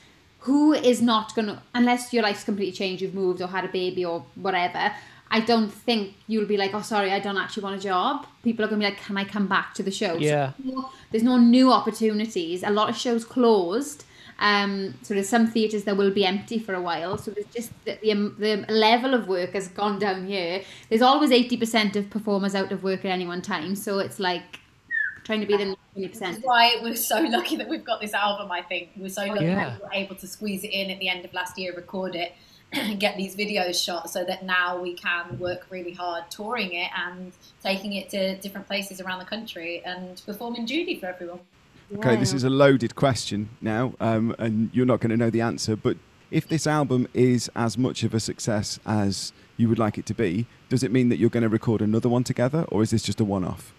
who 0.46 0.72
is 0.72 1.02
not 1.02 1.34
gonna 1.34 1.60
unless 1.74 2.12
your 2.12 2.22
life's 2.22 2.44
completely 2.44 2.72
changed, 2.72 3.02
you've 3.02 3.14
moved 3.14 3.40
or 3.42 3.48
had 3.48 3.64
a 3.64 3.68
baby 3.68 4.04
or 4.04 4.24
whatever. 4.36 4.92
I 5.28 5.40
don't 5.40 5.70
think 5.70 6.14
you'll 6.28 6.46
be 6.46 6.56
like, 6.56 6.72
oh, 6.72 6.82
sorry, 6.82 7.10
I 7.10 7.18
don't 7.18 7.36
actually 7.36 7.64
want 7.64 7.80
a 7.80 7.82
job. 7.82 8.26
People 8.44 8.64
are 8.64 8.68
gonna 8.68 8.78
be 8.78 8.84
like, 8.84 9.02
can 9.02 9.16
I 9.16 9.24
come 9.24 9.48
back 9.48 9.74
to 9.74 9.82
the 9.82 9.90
show? 9.90 10.14
Yeah. 10.14 10.52
no- 10.62 10.90
there's 11.10 11.24
no 11.24 11.36
new 11.36 11.72
opportunities. 11.72 12.62
A 12.62 12.70
lot 12.70 12.88
of 12.88 12.96
shows 12.96 13.24
closed. 13.24 14.04
Um, 14.38 14.94
so 15.02 15.14
there's 15.14 15.28
some 15.28 15.48
theatres 15.48 15.84
that 15.84 15.96
will 15.96 16.12
be 16.12 16.24
empty 16.24 16.58
for 16.60 16.74
a 16.74 16.80
while. 16.80 17.18
So 17.18 17.32
there's 17.32 17.46
just 17.46 17.72
the, 17.84 17.98
the, 18.02 18.12
um, 18.12 18.36
the 18.38 18.64
level 18.68 19.14
of 19.14 19.26
work 19.26 19.54
has 19.54 19.66
gone 19.68 19.98
down 19.98 20.26
here. 20.26 20.62
There's 20.88 21.02
always 21.02 21.30
80% 21.30 21.96
of 21.96 22.08
performers 22.10 22.54
out 22.54 22.70
of 22.70 22.84
work 22.84 23.04
at 23.04 23.10
any 23.10 23.26
one 23.26 23.42
time. 23.42 23.74
So 23.74 23.98
it's 23.98 24.20
like 24.20 24.60
trying 25.24 25.40
to 25.40 25.46
be 25.46 25.56
the 25.56 25.76
20%. 25.96 26.18
That's 26.18 26.38
why 26.42 26.76
we're 26.82 26.96
so 26.96 27.20
lucky 27.20 27.56
that 27.56 27.68
we've 27.68 27.84
got 27.84 28.00
this 28.00 28.14
album. 28.14 28.50
I 28.52 28.62
think 28.62 28.90
we're 28.96 29.08
so 29.08 29.24
lucky 29.24 29.44
Yeah. 29.44 29.54
that 29.56 29.78
we 29.80 29.84
were 29.84 29.92
able 29.94 30.16
to 30.16 30.26
squeeze 30.26 30.64
it 30.64 30.68
in 30.72 30.90
at 30.90 30.98
the 30.98 31.08
end 31.08 31.24
of 31.24 31.32
last 31.32 31.58
year, 31.58 31.74
record 31.74 32.14
it, 32.14 32.32
and 32.72 32.98
get 33.00 33.16
these 33.16 33.36
videos 33.36 33.82
shot, 33.82 34.10
so 34.10 34.24
that 34.24 34.44
now 34.44 34.80
we 34.80 34.94
can 34.94 35.38
work 35.38 35.66
really 35.70 35.92
hard 35.92 36.30
touring 36.30 36.72
it 36.72 36.90
and 36.96 37.32
taking 37.62 37.94
it 37.94 38.10
to 38.10 38.36
different 38.38 38.66
places 38.66 39.00
around 39.00 39.20
the 39.20 39.24
country 39.24 39.82
and 39.84 40.20
performing 40.26 40.66
Judy 40.66 40.98
for 40.98 41.06
everyone. 41.06 41.40
Okay, 41.96 42.16
this 42.16 42.32
is 42.32 42.42
a 42.42 42.50
loaded 42.50 42.96
question 42.96 43.48
now, 43.60 43.94
um, 44.00 44.34
and 44.40 44.70
you're 44.72 44.86
not 44.86 44.98
going 45.00 45.10
to 45.10 45.16
know 45.16 45.30
the 45.30 45.40
answer. 45.40 45.76
But 45.76 45.96
if 46.32 46.48
this 46.48 46.66
album 46.66 47.06
is 47.14 47.48
as 47.54 47.78
much 47.78 48.02
of 48.02 48.12
a 48.12 48.18
success 48.18 48.80
as 48.84 49.32
you 49.56 49.68
would 49.68 49.78
like 49.78 49.96
it 49.96 50.04
to 50.06 50.14
be, 50.14 50.46
does 50.68 50.82
it 50.82 50.90
mean 50.90 51.10
that 51.10 51.18
you're 51.18 51.30
going 51.30 51.44
to 51.44 51.48
record 51.48 51.80
another 51.80 52.08
one 52.08 52.24
together, 52.24 52.64
or 52.72 52.82
is 52.82 52.90
this 52.90 53.04
just 53.04 53.20
a 53.20 53.24
one-off? 53.24 53.72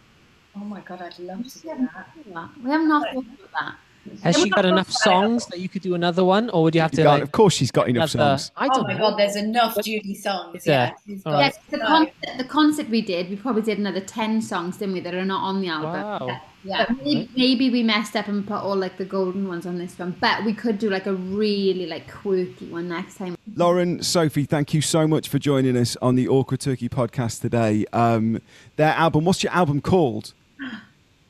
Oh 0.59 0.65
my 0.65 0.79
god, 0.81 1.01
I'd 1.01 1.19
love 1.19 1.43
to 1.47 1.59
do 1.59 1.89
that. 2.33 2.49
We 2.63 2.69
have 2.71 2.81
not 2.87 3.13
thought 3.13 3.25
about 3.25 3.51
that. 3.59 3.75
Has 4.23 4.37
she 4.41 4.49
got 4.49 4.65
enough 4.65 4.89
songs 4.89 5.45
that 5.47 5.59
you 5.59 5.67
could 5.67 5.81
do 5.81 5.93
another 5.93 6.23
one, 6.23 6.49
or 6.51 6.63
would 6.63 6.73
you 6.73 6.79
have 6.79 6.91
to? 6.91 6.97
can't- 6.97 7.07
Like, 7.09 7.23
of 7.23 7.33
course, 7.33 7.53
she's 7.53 7.71
got 7.71 7.89
enough 7.89 8.13
another- 8.15 8.37
songs. 8.37 8.51
I 8.55 8.67
Oh 8.67 8.75
don't 8.75 8.83
my 8.87 8.93
know. 8.93 8.99
god, 8.99 9.19
there's 9.19 9.35
enough 9.35 9.75
Judy 9.83 10.15
songs. 10.15 10.55
Is 10.61 10.65
Yeah, 10.65 10.85
there? 10.85 10.95
she's 11.05 11.21
All 11.25 11.33
got. 11.33 11.39
Yes, 11.39 11.57
the, 11.69 11.77
so- 11.77 11.85
concert, 11.85 12.13
the 12.37 12.43
concert 12.45 12.89
we 12.89 13.01
did, 13.01 13.29
we 13.29 13.35
probably 13.35 13.63
did 13.63 13.77
another 13.79 13.99
10 13.99 14.41
songs, 14.41 14.77
didn't 14.77 14.93
we, 14.93 15.01
that 15.01 15.13
are 15.13 15.25
not 15.25 15.43
on 15.43 15.59
the 15.61 15.67
album. 15.67 15.91
Wow. 15.91 16.39
yeah. 16.63 16.85
But 16.87 16.97
maybe, 17.03 17.29
maybe 17.35 17.69
we 17.69 17.83
messed 17.83 18.15
up 18.15 18.29
and 18.29 18.47
put 18.47 18.55
all 18.61 18.77
like 18.77 18.95
the 18.97 19.03
golden 19.03 19.45
ones 19.49 19.65
on 19.65 19.77
this 19.77 19.99
one. 19.99 20.15
But 20.21 20.45
we 20.45 20.53
could 20.53 20.79
do 20.79 20.89
like 20.89 21.05
a 21.05 21.13
really 21.13 21.85
like 21.85 22.09
quirky 22.09 22.67
one 22.67 22.87
next 22.87 23.15
time. 23.15 23.37
Lauren, 23.57 24.01
Sophie, 24.01 24.45
thank 24.45 24.73
you 24.73 24.79
so 24.81 25.05
much 25.05 25.27
for 25.27 25.37
joining 25.37 25.75
us 25.75 25.97
on 26.01 26.15
the 26.15 26.29
Awkward 26.29 26.61
Turkey 26.61 26.87
podcast 26.87 27.41
today. 27.41 27.85
Um, 27.91 28.41
their 28.77 28.93
album, 28.93 29.25
what's 29.25 29.43
your 29.43 29.51
album 29.51 29.81
called? 29.81 30.33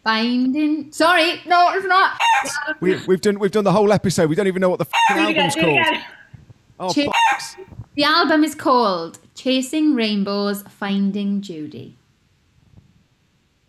Finding. 0.08 0.89
Sorry, 0.93 1.41
no, 1.46 1.70
it's 1.74 1.86
not. 1.86 2.17
We, 2.80 2.96
we've 3.08 3.20
done 3.20 3.39
we've 3.39 3.52
done 3.52 3.65
the 3.65 3.74
whole 3.74 3.91
episode. 3.91 4.30
We 4.30 4.36
don't 4.36 4.48
even 4.48 4.62
know 4.62 4.70
what 4.70 4.80
the 4.80 4.86
fucking 4.86 5.24
Do 5.24 5.28
it 5.28 5.32
again, 5.32 5.38
album's 5.50 5.56
do 5.56 5.60
it 5.60 5.63
called. 5.63 5.80
again. 5.88 6.06
Oh, 6.80 6.93
Ch- 6.93 7.10
bollocks. 7.10 7.56
The 7.96 8.04
album 8.06 8.43
is 8.46 8.56
called 8.56 9.20
Chasing 9.36 9.96
Rainbows, 9.96 10.62
Finding 10.63 11.41
Judy. 11.41 11.98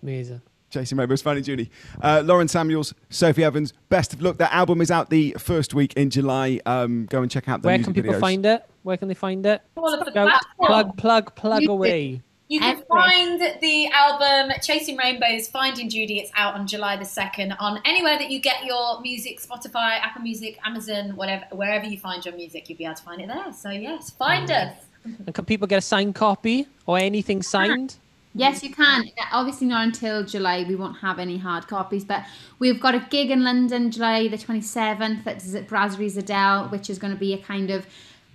Amazing. 0.00 0.40
Chasing 0.70 0.96
Rainbows, 0.98 1.22
Finding 1.22 1.42
Judy. 1.42 1.70
Uh, 2.00 2.22
Lauren 2.24 2.46
Samuels, 2.46 2.94
Sophie 3.10 3.42
Evans, 3.42 3.72
best 3.88 4.12
of 4.12 4.22
luck. 4.22 4.36
That 4.36 4.52
album 4.52 4.80
is 4.80 4.90
out 4.92 5.10
the 5.10 5.34
first 5.38 5.74
week 5.74 5.94
in 5.94 6.08
July. 6.10 6.60
Um, 6.66 7.06
go 7.06 7.22
and 7.22 7.30
check 7.30 7.48
out 7.48 7.62
the 7.62 7.66
Where 7.66 7.78
music 7.78 7.94
can 7.94 8.02
people 8.04 8.14
videos. 8.16 8.20
find 8.20 8.46
it? 8.46 8.64
Where 8.84 8.96
can 8.96 9.08
they 9.08 9.14
find 9.14 9.44
it? 9.44 9.60
All 9.76 9.92
of 9.92 10.04
the 10.04 10.12
Go, 10.12 10.26
platforms. 10.28 10.44
plug, 10.68 10.96
plug, 10.98 11.34
plug 11.34 11.58
Music. 11.60 11.70
away. 11.70 12.22
You 12.48 12.60
can 12.60 12.82
find 12.88 13.40
the 13.60 13.88
album 13.92 14.56
Chasing 14.62 14.96
Rainbows, 14.96 15.48
Finding 15.48 15.90
Judy. 15.90 16.18
It's 16.18 16.30
out 16.34 16.54
on 16.54 16.66
July 16.66 16.96
the 16.96 17.04
2nd 17.04 17.54
on 17.60 17.80
anywhere 17.84 18.16
that 18.16 18.30
you 18.30 18.40
get 18.40 18.64
your 18.64 19.02
music 19.02 19.38
Spotify, 19.38 20.00
Apple 20.00 20.22
Music, 20.22 20.58
Amazon, 20.64 21.14
whatever, 21.14 21.44
wherever 21.52 21.84
you 21.84 21.98
find 21.98 22.24
your 22.24 22.34
music, 22.34 22.70
you'll 22.70 22.78
be 22.78 22.86
able 22.86 22.94
to 22.94 23.02
find 23.02 23.20
it 23.20 23.28
there. 23.28 23.52
So, 23.52 23.68
yes, 23.68 24.10
find 24.10 24.50
us. 24.50 24.74
And 25.04 25.34
can 25.34 25.44
people 25.44 25.66
get 25.66 25.76
a 25.76 25.82
signed 25.82 26.14
copy 26.14 26.66
or 26.86 26.98
anything 26.98 27.42
signed? 27.42 27.96
Yes, 28.34 28.62
you 28.62 28.74
can. 28.74 29.04
Obviously, 29.32 29.66
not 29.66 29.84
until 29.84 30.24
July. 30.24 30.64
We 30.66 30.74
won't 30.74 30.98
have 30.98 31.18
any 31.18 31.36
hard 31.36 31.66
copies, 31.66 32.04
but 32.04 32.24
we've 32.58 32.80
got 32.80 32.94
a 32.94 33.00
gig 33.10 33.30
in 33.30 33.44
London, 33.44 33.90
July 33.90 34.28
the 34.28 34.38
27th 34.38 35.26
at 35.26 35.42
Z- 35.42 35.62
Brasserie 35.62 36.10
Zédel, 36.10 36.70
which 36.70 36.88
is 36.88 36.98
going 36.98 37.12
to 37.12 37.18
be 37.18 37.34
a 37.34 37.38
kind 37.38 37.70
of. 37.70 37.86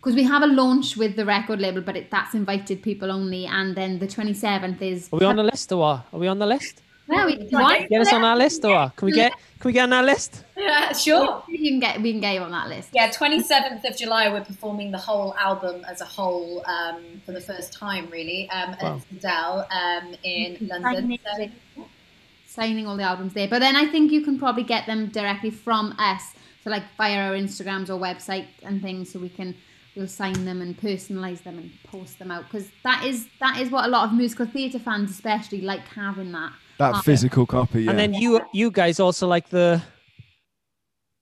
Because 0.03 0.17
we 0.17 0.23
have 0.23 0.43
a 0.43 0.47
launch 0.47 0.97
with 0.97 1.15
the 1.15 1.23
record 1.23 1.61
label, 1.61 1.79
but 1.79 1.95
it, 1.95 2.11
that's 2.11 2.33
invited 2.33 2.81
people 2.81 3.09
only. 3.09 3.45
And 3.45 3.73
then 3.73 3.99
the 3.99 4.07
27th 4.07 4.81
is. 4.81 5.07
Are 5.13 5.19
we 5.19 5.25
on 5.25 5.37
the 5.37 5.43
list 5.43 5.71
or 5.71 5.77
what? 5.77 6.05
Are 6.11 6.19
we 6.19 6.27
on 6.27 6.39
the 6.39 6.45
list? 6.45 6.81
Well, 7.07 7.25
we, 7.25 7.37
what? 7.49 7.87
Get 7.87 8.01
us 8.01 8.11
on 8.11 8.25
our 8.25 8.35
list 8.35 8.65
or 8.65 8.73
what? 8.73 8.95
Can 8.97 9.05
we 9.05 9.13
get 9.13 9.31
can 9.63 9.69
we 9.69 9.73
get 9.73 9.83
on 9.83 9.93
our 9.93 10.03
list? 10.03 10.43
Yeah, 10.57 10.91
sure. 10.91 11.41
You 11.47 11.57
can 11.69 11.79
get, 11.79 12.01
we 12.01 12.11
can 12.11 12.19
get 12.19 12.33
you 12.33 12.41
on 12.41 12.51
that 12.51 12.67
list. 12.67 12.89
Yeah, 12.91 13.09
27th 13.11 13.89
of 13.89 13.95
July, 13.95 14.27
we're 14.27 14.43
performing 14.43 14.91
the 14.91 14.97
whole 14.97 15.33
album 15.35 15.85
as 15.85 16.01
a 16.01 16.05
whole 16.05 16.61
um, 16.65 17.21
for 17.25 17.31
the 17.31 17.39
first 17.39 17.71
time, 17.71 18.09
really, 18.09 18.49
um, 18.49 18.75
Wow. 18.81 18.95
at 18.97 19.21
Zédel 19.21 19.71
um, 19.71 20.15
in 20.23 20.67
London. 20.67 21.17
So, 21.23 21.85
signing 22.45 22.87
all 22.87 22.97
the 22.97 23.03
albums 23.03 23.33
there. 23.33 23.47
But 23.47 23.59
then 23.59 23.77
I 23.77 23.85
think 23.85 24.11
you 24.11 24.21
can 24.21 24.37
probably 24.37 24.63
get 24.63 24.85
them 24.85 25.07
directly 25.07 25.49
from 25.49 25.95
us, 25.97 26.33
so 26.61 26.69
like 26.69 26.83
via 26.97 27.29
our 27.29 27.33
Instagrams 27.33 27.89
or 27.89 27.97
website 27.97 28.47
and 28.63 28.81
things, 28.81 29.13
so 29.13 29.19
we 29.19 29.29
can 29.29 29.55
we'll 29.95 30.07
sign 30.07 30.45
them 30.45 30.61
and 30.61 30.77
personalize 30.79 31.43
them 31.43 31.57
and 31.59 31.71
post 31.85 32.19
them 32.19 32.31
out 32.31 32.43
because 32.45 32.67
that 32.83 33.03
is 33.05 33.27
that 33.39 33.59
is 33.59 33.69
what 33.69 33.85
a 33.85 33.87
lot 33.87 34.07
of 34.07 34.13
musical 34.15 34.45
theatre 34.45 34.79
fans 34.79 35.11
especially 35.11 35.61
like 35.61 35.81
having 35.87 36.31
that. 36.31 36.51
That 36.79 36.95
Oh. 36.95 37.01
physical 37.01 37.45
copy. 37.45 37.83
Yeah. 37.83 37.91
And 37.91 37.99
then 37.99 38.13
you 38.13 38.41
you 38.53 38.71
guys 38.71 38.99
also 38.99 39.27
like 39.27 39.49
the 39.49 39.81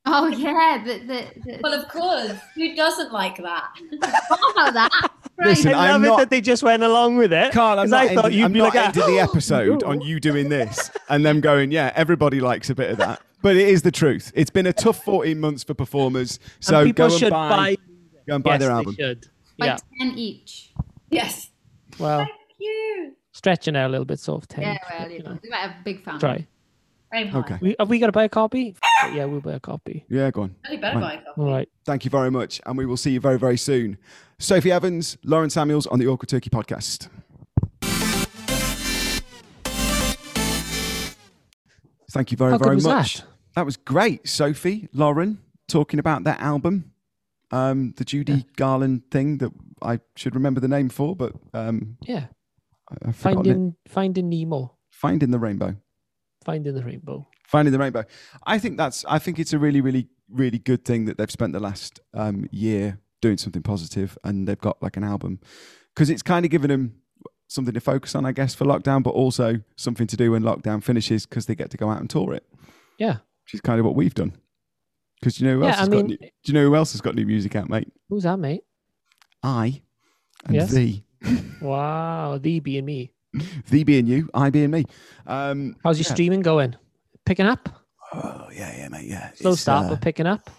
Oh 0.06 0.28
yeah, 0.30 0.82
the 0.84 0.98
the, 1.06 1.26
the 1.46 1.60
well, 1.62 1.74
of 1.80 1.88
course, 1.90 2.32
who 2.56 2.76
doesn't 2.76 3.12
like 3.14 3.38
that? 3.38 3.70
what 4.30 4.52
about 4.54 4.74
that? 4.74 5.10
Right. 5.38 5.50
Listen, 5.50 5.74
I 5.76 5.92
I'm 5.92 6.02
love 6.02 6.02
not- 6.02 6.14
it 6.14 6.18
that 6.24 6.30
they 6.32 6.42
just 6.42 6.64
went 6.64 6.82
along 6.82 7.18
with 7.18 7.32
it. 7.32 7.52
Carl, 7.54 7.78
I'm 7.80 7.86
'cause 7.86 7.92
not, 7.92 8.02
I 8.06 8.16
thought 8.16 8.26
ending, 8.26 8.40
you'd 8.40 8.46
I'm 8.46 8.54
be 8.54 8.60
not 8.60 8.74
like, 8.74 8.84
oh. 8.98 9.02
ending 9.02 9.16
the 9.16 9.22
"Oh, 9.22 9.24
episode 9.24 9.84
on 9.84 10.02
you 10.02 10.20
doing 10.20 10.50
this 10.50 10.90
and 11.10 11.24
them 11.24 11.40
going, 11.40 11.72
yeah, 11.72 11.92
everybody 11.96 12.40
likes 12.40 12.70
a 12.72 12.76
bit 12.76 12.90
of 12.92 12.98
that. 12.98 13.22
but 13.44 13.56
it 13.56 13.68
is 13.68 13.84
the 13.84 13.92
truth. 13.92 14.32
It's 14.36 14.50
been 14.50 14.66
a 14.68 14.74
tough 14.74 15.04
14 15.04 15.40
months 15.40 15.64
for 15.64 15.74
performers. 15.76 16.40
So 16.60 16.80
and 16.80 16.88
people 16.90 17.08
go 17.08 17.14
and 17.14 17.20
should 17.20 17.30
buy, 17.32 17.50
buy, 17.50 17.78
go 18.32 18.36
and 18.36 18.44
buy 18.44 18.52
yes, 18.54 18.60
their 18.62 18.70
they 18.70 18.76
album. 18.76 18.96
should. 18.96 19.28
By 19.60 19.66
Yeah. 19.66 19.78
10 20.00 20.18
each. 20.18 20.72
Yes. 21.10 21.50
Well, 22.00 22.20
Thank 22.20 22.32
you. 22.60 23.14
stretching 23.34 23.76
out 23.76 23.88
a 23.88 23.92
little 23.92 24.06
bit, 24.06 24.20
sort 24.20 24.42
of 24.44 24.48
ten. 24.48 24.64
Yeah, 24.64 24.74
each, 24.76 24.80
well, 24.90 25.00
but, 25.02 25.10
you 25.12 25.18
you 25.18 25.24
know, 25.24 25.30
know, 25.32 25.40
we 25.44 25.50
might 25.50 25.58
have 25.58 25.72
a 25.72 25.84
big 25.84 26.04
family. 26.04 26.20
Try. 26.20 26.48
Okay. 27.14 27.58
We, 27.62 27.76
have 27.78 27.90
we 27.90 28.00
got 28.00 28.06
to 28.06 28.14
buy 28.14 28.24
a 28.24 28.30
copy? 28.30 28.74
Yeah, 29.14 29.26
we'll 29.26 29.42
buy 29.42 29.52
a 29.54 29.60
copy. 29.60 30.06
Yeah, 30.08 30.32
go 30.32 30.44
on. 30.44 30.56
Only 30.66 30.78
better 30.78 30.98
Right. 30.98 31.02
buy 31.18 31.22
a 31.22 31.26
copy. 31.26 31.42
All 31.42 31.52
right. 31.52 31.70
Thank 31.86 32.06
you 32.06 32.10
very 32.12 32.32
much. 32.32 32.62
And 32.66 32.78
we 32.78 32.86
will 32.86 32.96
see 32.96 33.12
you 33.12 33.20
very, 33.20 33.38
very 33.38 33.58
soon. 33.58 33.98
Sophie 34.40 34.72
Evans, 34.72 35.18
Lauren 35.26 35.50
Samuels 35.50 35.86
on 35.88 36.00
the 36.00 36.08
Awkward 36.08 36.30
Turkey 36.30 36.50
podcast. 36.50 37.10
Thank 42.12 42.32
you 42.32 42.38
very, 42.38 42.52
How 42.52 42.58
good 42.58 42.64
very 42.66 42.76
was 42.76 42.86
much. 42.86 43.18
that? 43.18 43.26
That 43.56 43.66
was 43.66 43.76
great. 43.78 44.28
Sophie, 44.28 44.88
Lauren, 44.94 45.40
talking 45.68 46.00
about 46.00 46.24
that 46.24 46.40
album, 46.40 46.92
um, 47.52 47.94
the 47.98 48.06
Judy 48.06 48.46
Garland 48.56 49.04
thing 49.12 49.38
that 49.40 49.52
I 49.82 50.00
should 50.16 50.36
remember 50.36 50.60
the 50.60 50.68
name 50.68 50.90
for, 50.90 51.16
but 51.16 51.34
um, 51.54 51.98
Yeah. 52.02 52.28
I- 52.90 52.96
I've 53.10 53.10
it. 53.10 53.16
Finding 53.16 53.76
Finding 53.88 54.30
Nemo. 54.30 54.76
Finding 54.90 55.32
the 55.32 55.40
Rainbow. 55.40 55.76
Finding 56.46 56.74
the 56.76 56.84
Rainbow. 56.84 57.28
Finding 57.48 57.72
the 57.72 57.80
Rainbow. 57.80 58.04
I 58.46 58.58
think 58.60 58.78
that's. 58.78 59.04
I 59.08 59.20
think 59.20 59.38
it's 59.40 59.54
a 59.54 59.60
really, 59.60 59.82
really, 59.82 60.08
really 60.30 60.58
good 60.60 60.86
thing 60.86 61.06
that 61.06 61.18
they've 61.18 61.30
spent 61.32 61.54
the 61.54 61.60
last 61.60 62.00
um, 62.14 62.48
year 62.52 63.00
doing 63.22 63.38
something 63.38 63.62
positive, 63.62 64.18
and 64.24 64.48
they've 64.48 64.60
got 64.60 64.82
like 64.82 64.98
an 64.98 65.04
album 65.04 65.40
because 65.94 66.10
it's 66.10 66.22
kind 66.24 66.46
of 66.46 66.52
given 66.52 66.70
them 66.70 66.96
something 67.50 67.74
to 67.74 67.82
focus 67.82 68.16
on, 68.16 68.26
I 68.26 68.32
guess, 68.32 68.56
for 68.56 68.66
lockdown, 68.66 69.04
but 69.04 69.10
also 69.12 69.60
something 69.76 70.08
to 70.08 70.16
do 70.18 70.32
when 70.32 70.42
lockdown 70.44 70.82
finishes 70.82 71.26
because 71.26 71.46
they 71.48 71.56
get 71.56 71.70
to 71.72 71.78
go 71.78 71.90
out 71.90 72.00
and 72.00 72.10
tour 72.10 72.34
it, 72.34 72.46
Yeah. 72.98 73.18
which 73.44 73.54
is 73.56 73.60
kind 73.62 73.78
of 73.80 73.86
what 73.86 73.94
we've 73.96 74.14
done. 74.16 74.32
Because 75.22 75.40
you 75.40 75.48
know 75.48 75.58
who 75.60 75.64
else 75.66 75.76
Yeah, 75.76 75.80
has 75.82 75.88
I 75.88 75.92
got 75.92 76.06
new, 76.06 76.18
do 76.18 76.28
you 76.46 76.54
know 76.54 76.64
who 76.66 76.76
else 76.76 76.92
has 76.94 77.02
got 77.02 77.14
new 77.16 77.26
music 77.28 77.56
out, 77.56 77.70
mate? 77.70 77.92
Who's 78.10 78.24
that, 78.24 78.38
mate? 78.38 78.64
I 79.44 79.82
and 80.46 80.56
Yes. 80.56 80.72
thee, 80.72 81.04
Wow. 81.62 82.40
Thee 82.42 82.60
being 82.60 82.86
me. 82.86 83.14
thee 83.70 83.84
being 83.84 84.08
you, 84.08 84.30
I 84.34 84.50
being 84.50 84.72
me. 84.72 84.86
Um, 85.28 85.76
How's 85.84 86.00
your 86.00 86.06
yeah. 86.06 86.14
streaming 86.14 86.42
going? 86.42 86.76
Picking 87.26 87.46
up? 87.46 87.70
Oh 88.14 88.48
yeah, 88.52 88.76
yeah, 88.76 88.90
mate, 88.90 89.06
yeah. 89.08 89.32
Slow 89.36 89.52
It's, 89.52 89.62
start, 89.62 89.86
uh, 89.86 89.90
but 89.92 90.02
picking 90.02 90.26
up. 90.26 90.50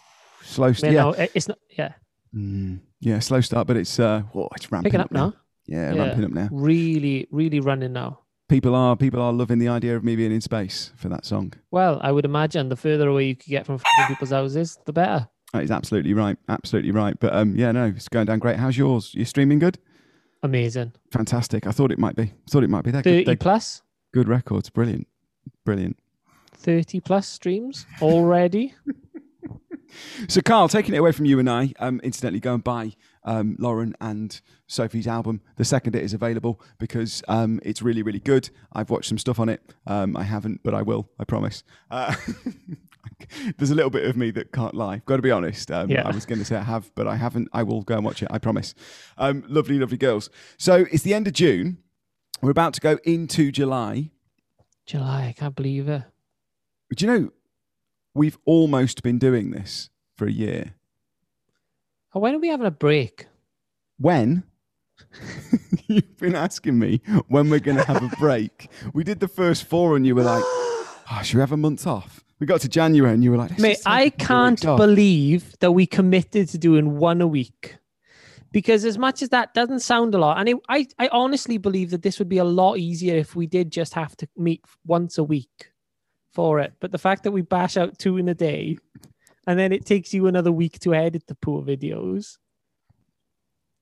slow. 0.43 0.73
start. 0.73 0.93
Yeah, 0.95 1.03
no, 1.03 1.11
it's 1.35 1.49
not. 1.49 1.59
Yeah, 1.77 1.93
Mm, 2.35 2.81
yeah, 3.01 3.19
slow 3.19 3.41
start, 3.43 3.67
but 3.67 3.77
it's 3.77 3.99
uh, 4.01 4.23
whoa, 4.33 4.49
it's 4.57 4.71
ramping 4.73 4.91
picking 4.91 5.01
up 5.01 5.11
now. 5.13 5.35
Yeah, 5.67 5.93
Yeah. 5.93 6.03
ramping 6.05 6.25
up 6.25 6.31
now. 6.31 6.49
Really, 6.51 7.27
really 7.31 7.61
running 7.61 7.93
now. 7.93 8.21
People 8.53 8.75
are 8.75 8.97
people 8.97 9.23
are 9.23 9.33
loving 9.33 9.59
the 9.59 9.69
idea 9.69 9.97
of 9.97 10.05
me 10.05 10.15
being 10.15 10.31
in 10.31 10.43
space 10.43 10.93
for 10.95 11.09
that 11.09 11.25
song. 11.25 11.55
Well, 11.71 11.99
I 12.03 12.13
would 12.13 12.27
imagine 12.27 12.69
the 12.69 12.77
further 12.77 13.09
away 13.09 13.25
you 13.25 13.35
could 13.35 13.49
get 13.49 13.65
from 13.65 13.81
people's 14.09 14.29
houses, 14.29 14.79
the 14.85 14.93
better. 14.93 15.27
That 15.55 15.63
is 15.63 15.71
absolutely 15.71 16.13
right, 16.13 16.37
absolutely 16.51 16.91
right. 16.91 17.19
But 17.19 17.33
um, 17.33 17.57
yeah, 17.57 17.73
no, 17.73 17.87
it's 17.87 18.11
going 18.11 18.27
down 18.27 18.41
great. 18.41 18.57
How's 18.57 18.77
yours? 18.77 19.15
You're 19.15 19.25
streaming 19.25 19.59
good? 19.59 19.79
Amazing. 20.43 20.93
Fantastic. 21.11 21.67
I 21.67 21.71
thought 21.71 21.93
it 21.93 21.99
might 21.99 22.15
be. 22.15 22.35
Thought 22.51 22.65
it 22.65 22.69
might 22.69 22.85
be. 22.85 22.91
They're, 22.91 23.01
good, 23.01 23.25
30 23.25 23.37
plus, 23.37 23.81
good 24.13 24.29
records. 24.29 24.69
Brilliant, 24.69 25.07
brilliant. 25.65 25.97
30 26.55 27.01
plus 27.01 27.27
streams 27.27 27.87
already. 28.03 28.75
So, 30.29 30.41
Carl, 30.41 30.69
taking 30.69 30.95
it 30.95 30.99
away 30.99 31.13
from 31.13 31.27
you 31.27 31.39
and 31.39 31.51
I, 31.51 31.73
um, 31.79 32.01
incidentally, 32.03 32.41
go 32.41 32.55
and 32.55 32.65
buy 32.65 32.93
um, 33.25 33.57
Lauren 33.59 33.95
and 34.01 34.41
Sophie's 34.67 35.07
album. 35.07 35.41
The 35.57 35.65
second 35.65 35.95
it 35.97 36.03
is 36.03 36.15
available 36.15 36.61
because 36.79 37.23
um, 37.29 37.61
it's 37.63 37.83
really, 37.83 38.03
really 38.03 38.21
good. 38.21 38.51
I've 38.73 38.91
watched 38.91 39.09
some 39.09 39.19
stuff 39.19 39.39
on 39.39 39.49
it. 39.49 39.63
Um, 39.87 40.17
I 40.17 40.23
haven't, 40.25 40.63
but 40.63 40.75
I 40.75 40.83
will. 40.83 41.09
I 41.19 41.25
promise. 41.25 41.63
Uh, 41.91 42.15
there's 43.59 43.71
a 43.71 43.75
little 43.75 43.91
bit 43.91 44.05
of 44.05 44.17
me 44.17 44.31
that 44.33 44.53
can't 44.53 44.75
lie. 44.75 45.03
Got 45.07 45.17
to 45.17 45.23
be 45.23 45.31
honest. 45.31 45.71
Um, 45.71 45.91
Yeah. 45.91 46.07
I 46.07 46.11
was 46.13 46.27
going 46.27 46.39
to 46.39 46.45
say 46.45 46.57
I 46.57 46.63
have, 46.63 46.91
but 46.95 47.07
I 47.07 47.17
haven't. 47.17 47.49
I 47.53 47.63
will 47.63 47.83
go 47.83 47.95
and 47.97 48.05
watch 48.05 48.23
it. 48.23 48.29
I 48.31 48.39
promise. 48.39 48.75
Um, 49.19 49.45
lovely, 49.49 49.79
lovely 49.79 49.97
girls. 49.99 50.31
So 50.57 50.87
it's 50.91 51.03
the 51.03 51.15
end 51.15 51.27
of 51.27 51.33
June. 51.33 51.79
We're 52.41 52.51
about 52.51 52.75
to 52.75 52.81
go 52.81 52.99
into 53.05 53.53
July. 53.53 54.11
July, 54.85 55.27
I 55.29 55.33
can't 55.33 55.55
believe 55.55 55.89
it. 55.89 56.03
Do 56.97 57.07
you 57.07 57.13
know 57.13 57.31
we've 58.15 58.39
almost 58.45 59.03
been 59.03 59.19
doing 59.19 59.53
this 59.53 59.91
for 60.17 60.27
a 60.27 60.33
year? 60.33 60.75
Oh, 62.15 62.21
when 62.21 62.35
are 62.35 62.39
we 62.39 62.49
having 62.49 62.67
a 62.67 62.71
break? 62.71 63.27
When? 63.99 64.45
You've 65.87 66.17
been 66.19 66.35
asking 66.35 66.79
me 66.79 67.01
when 67.29 67.49
we're 67.49 67.61
going 67.61 67.79
to 67.79 67.85
have 67.85 68.03
a 68.03 68.17
break. 68.19 68.71
We 68.93 69.05
did 69.05 69.21
the 69.21 69.29
first 69.29 69.65
four, 69.65 69.97
and 69.97 70.07
you 70.07 70.15
were 70.15 70.23
like, 70.23 70.43
"Oh, 70.47 71.21
should 71.23 71.37
we 71.37 71.41
have 71.41 71.53
a 71.53 71.57
month 71.57 71.87
off?" 71.87 72.25
We 72.39 72.47
got 72.47 72.61
to 72.63 72.69
January, 72.69 73.15
and 73.15 73.25
you 73.25 73.31
were 73.31 73.37
like, 73.37 73.51
"Let's 73.51 73.63
Mate, 73.63 73.79
I 73.87 74.03
a 74.03 74.11
couple 74.11 74.25
of 74.25 74.29
can't 74.29 74.61
weeks 74.61 74.65
off." 74.67 74.79
believe 74.79 75.59
that 75.61 75.73
we 75.73 75.87
committed 75.87 76.49
to 76.51 76.59
doing 76.59 76.99
one 76.99 77.21
a 77.21 77.27
week. 77.27 77.77
Because 78.53 78.85
as 78.85 78.99
much 78.99 79.23
as 79.23 79.31
that 79.31 79.55
doesn't 79.55 79.81
sound 79.81 80.15
a 80.15 80.19
lot, 80.19 80.39
and 80.39 80.47
it, 80.47 80.57
I, 80.69 80.87
I 80.99 81.09
honestly 81.11 81.57
believe 81.57 81.91
that 81.91 82.03
this 82.03 82.19
would 82.19 82.29
be 82.29 82.37
a 82.37 82.45
lot 82.45 82.77
easier 82.77 83.17
if 83.17 83.35
we 83.35 83.47
did 83.47 83.73
just 83.73 83.95
have 83.95 84.15
to 84.19 84.29
meet 84.37 84.63
once 84.85 85.17
a 85.17 85.25
week 85.25 85.73
for 86.35 86.61
it. 86.61 86.75
But 86.79 86.93
the 86.93 86.99
fact 86.99 87.23
that 87.23 87.33
we 87.33 87.41
bash 87.41 87.79
out 87.79 87.99
two 87.99 88.19
in 88.19 88.29
a 88.29 88.35
day, 88.35 88.77
and 89.47 89.59
then 89.59 89.73
it 89.73 89.85
takes 89.85 90.15
you 90.15 90.27
another 90.27 90.53
week 90.53 90.79
to 90.81 90.95
edit 90.95 91.27
the 91.27 91.35
poor 91.35 91.63
videos, 91.63 92.39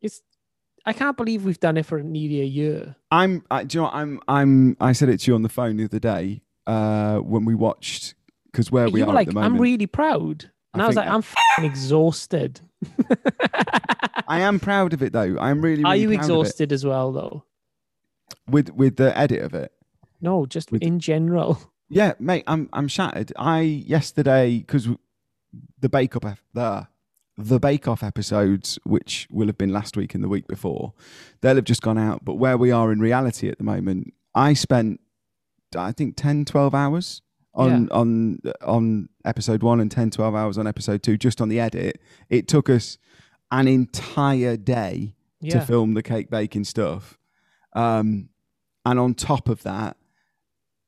it's 0.02 0.22
I 0.86 0.92
can't 0.92 1.16
believe 1.16 1.44
we've 1.44 1.60
done 1.60 1.76
it 1.76 1.86
for 1.86 2.02
nearly 2.02 2.40
a 2.40 2.44
year. 2.44 2.96
I'm. 3.10 3.44
I, 3.50 3.64
do 3.64 3.78
you 3.78 3.82
know? 3.82 3.90
I'm. 3.90 4.20
I'm. 4.28 4.76
I 4.80 4.92
said 4.92 5.08
it 5.08 5.18
to 5.20 5.30
you 5.30 5.34
on 5.34 5.42
the 5.42 5.48
phone 5.48 5.76
the 5.76 5.84
other 5.84 5.98
day 5.98 6.42
uh, 6.66 7.18
when 7.18 7.44
we 7.44 7.54
watched 7.54 8.14
because 8.50 8.70
where 8.72 8.88
we 8.88 9.00
you 9.00 9.06
are 9.06 9.12
were 9.12 9.20
at 9.20 9.26
the 9.26 9.32
moment. 9.32 9.54
I'm 9.54 9.60
really 9.60 9.86
proud. 9.86 10.50
And 10.72 10.80
I 10.80 10.84
I, 10.84 10.88
was 10.88 10.96
like, 10.96 11.08
I'm 11.08 11.22
fing 11.22 11.64
exhausted. 11.64 12.60
I 14.28 14.40
am 14.40 14.60
proud 14.60 14.94
of 14.94 15.02
it 15.02 15.12
though. 15.12 15.36
I'm 15.38 15.60
really. 15.60 15.84
Are 15.84 15.94
you 15.96 16.08
proud 16.08 16.14
of 16.14 16.20
it. 16.20 16.24
exhausted 16.24 16.72
as 16.72 16.86
well, 16.86 17.12
though? 17.12 17.44
with 18.48 18.70
with 18.70 18.96
the 18.96 19.16
edit 19.16 19.42
of 19.42 19.54
it? 19.54 19.72
No, 20.20 20.46
just 20.46 20.72
With- 20.72 20.82
in 20.82 20.98
general. 21.00 21.60
Yeah, 21.92 22.12
mate, 22.20 22.44
I'm 22.46 22.68
I'm 22.72 22.86
shattered. 22.86 23.32
I 23.36 23.62
yesterday 23.62 24.58
because 24.58 24.88
the 25.78 25.88
Bake 25.88 26.16
Off 26.16 26.42
the 26.54 26.88
the 27.36 27.58
Bake 27.58 27.88
Off 27.88 28.02
episodes, 28.02 28.78
which 28.84 29.26
will 29.30 29.46
have 29.46 29.56
been 29.56 29.72
last 29.72 29.96
week 29.96 30.14
and 30.14 30.22
the 30.22 30.28
week 30.28 30.46
before, 30.46 30.92
they'll 31.40 31.56
have 31.56 31.64
just 31.64 31.80
gone 31.80 31.96
out. 31.98 32.24
But 32.24 32.34
where 32.34 32.58
we 32.58 32.70
are 32.70 32.92
in 32.92 33.00
reality 33.00 33.48
at 33.48 33.58
the 33.58 33.64
moment, 33.64 34.12
I 34.34 34.52
spent 34.52 35.00
I 35.76 35.92
think 35.92 36.16
10, 36.16 36.44
12 36.44 36.74
hours 36.74 37.22
on 37.54 37.88
on 37.90 38.40
on 38.62 39.08
episode 39.24 39.62
one 39.62 39.80
and 39.80 39.90
10, 39.90 40.10
12 40.10 40.34
hours 40.34 40.58
on 40.58 40.66
episode 40.66 41.02
two 41.02 41.16
just 41.16 41.40
on 41.40 41.48
the 41.48 41.58
edit. 41.60 42.00
It 42.28 42.46
took 42.46 42.68
us 42.68 42.98
an 43.50 43.66
entire 43.66 44.56
day 44.56 45.14
to 45.52 45.60
film 45.66 45.94
the 45.94 46.02
cake 46.02 46.30
baking 46.30 46.64
stuff. 46.64 47.18
Um, 47.72 48.28
and 48.84 48.98
on 48.98 49.14
top 49.14 49.48
of 49.48 49.62
that, 49.62 49.96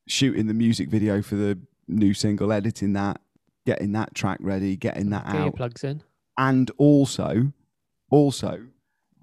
shooting 0.07 0.47
the 0.47 0.55
music 0.55 0.91
video 0.91 1.23
for 1.23 1.37
the 1.37 1.59
new 1.89 2.13
single, 2.13 2.53
editing 2.53 2.93
that, 2.93 3.22
getting 3.67 3.93
that 3.93 4.15
track 4.15 4.39
ready, 4.41 4.77
getting 4.77 5.11
that 5.11 5.27
Get 5.27 5.35
out, 5.37 5.57
plugs 5.57 5.85
in. 5.85 6.03
and 6.39 6.71
also, 6.79 7.53
also 8.11 8.67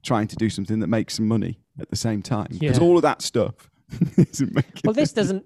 trying 0.04 0.28
to 0.28 0.36
do 0.36 0.50
something 0.50 0.80
that 0.80 0.88
makes 0.88 1.16
some 1.16 1.28
money 1.28 1.60
at 1.80 1.90
the 1.90 1.96
same 1.96 2.22
time. 2.22 2.48
Because 2.52 2.78
Yeah. 2.78 2.84
all 2.84 2.96
of 2.98 3.02
that 3.04 3.22
stuff 3.22 3.70
isn't 4.18 4.54
making. 4.54 4.82
Well, 4.86 4.94
this 4.94 5.12
doesn't. 5.14 5.46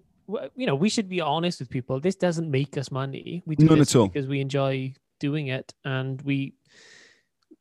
You 0.55 0.65
know, 0.67 0.75
we 0.75 0.87
should 0.89 1.09
be 1.09 1.19
honest 1.19 1.59
with 1.59 1.69
people. 1.69 1.99
This 1.99 2.15
doesn't 2.15 2.49
make 2.49 2.77
us 2.77 2.89
money. 2.91 3.43
We 3.45 3.55
do 3.57 3.65
None 3.65 3.79
this 3.79 3.93
at 3.95 3.99
all. 3.99 4.07
because 4.07 4.25
we 4.27 4.39
enjoy 4.39 4.93
doing 5.19 5.47
it, 5.47 5.73
and 5.83 6.21
we 6.21 6.53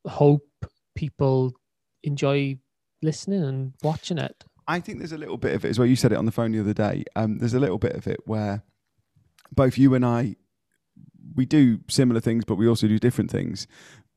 hope 0.07 0.47
people 0.95 1.53
enjoy 2.03 2.57
listening 3.01 3.43
and 3.43 3.73
watching 3.83 4.17
it. 4.17 4.43
I 4.67 4.79
think 4.79 4.99
there's 4.99 5.11
a 5.11 5.17
little 5.17 5.37
bit 5.37 5.55
of 5.55 5.65
it 5.65 5.69
as 5.69 5.79
well. 5.79 5.85
You 5.87 5.95
said 5.97 6.11
it 6.13 6.17
on 6.17 6.25
the 6.25 6.31
phone 6.31 6.51
the 6.53 6.59
other 6.61 6.73
day. 6.73 7.03
Um, 7.15 7.37
there's 7.39 7.53
a 7.53 7.59
little 7.59 7.77
bit 7.77 7.93
of 7.95 8.07
it 8.07 8.19
where 8.25 8.63
both 9.51 9.77
you 9.77 9.93
and 9.93 10.05
I, 10.05 10.35
we 11.35 11.45
do 11.45 11.79
similar 11.89 12.19
things, 12.19 12.45
but 12.45 12.55
we 12.55 12.67
also 12.67 12.87
do 12.87 12.99
different 12.99 13.31
things. 13.31 13.67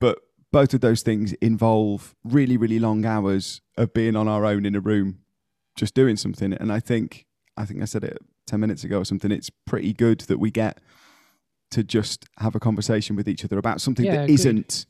But 0.01 0.19
both 0.53 0.75
of 0.75 0.81
those 0.81 1.03
things 1.03 1.33
involve 1.35 2.15
really, 2.25 2.57
really 2.57 2.79
long 2.79 3.05
hours 3.05 3.61
of 3.77 3.93
being 3.93 4.17
on 4.17 4.29
our 4.29 4.45
own 4.45 4.65
in 4.67 4.75
a 4.75 4.81
room, 4.81 5.21
just 5.77 5.95
doing 5.95 6.17
something. 6.17 6.53
And 6.53 6.73
I 6.73 6.81
think, 6.81 7.27
I 7.57 7.65
think 7.65 7.83
I 7.83 7.85
said 7.87 8.05
it 8.05 8.19
ten 8.47 8.61
minutes 8.61 8.85
ago 8.85 9.01
or 9.01 9.05
something. 9.05 9.31
It's 9.33 9.51
pretty 9.67 9.93
good 9.93 10.21
that 10.23 10.39
we 10.39 10.51
get 10.51 10.81
to 11.73 11.83
just 11.83 12.27
have 12.39 12.55
a 12.55 12.61
conversation 12.61 13.17
with 13.17 13.29
each 13.29 13.45
other 13.45 13.59
about 13.59 13.81
something 13.81 14.05
Yeah, 14.07 14.19
that 14.19 14.31
isn't 14.31 14.87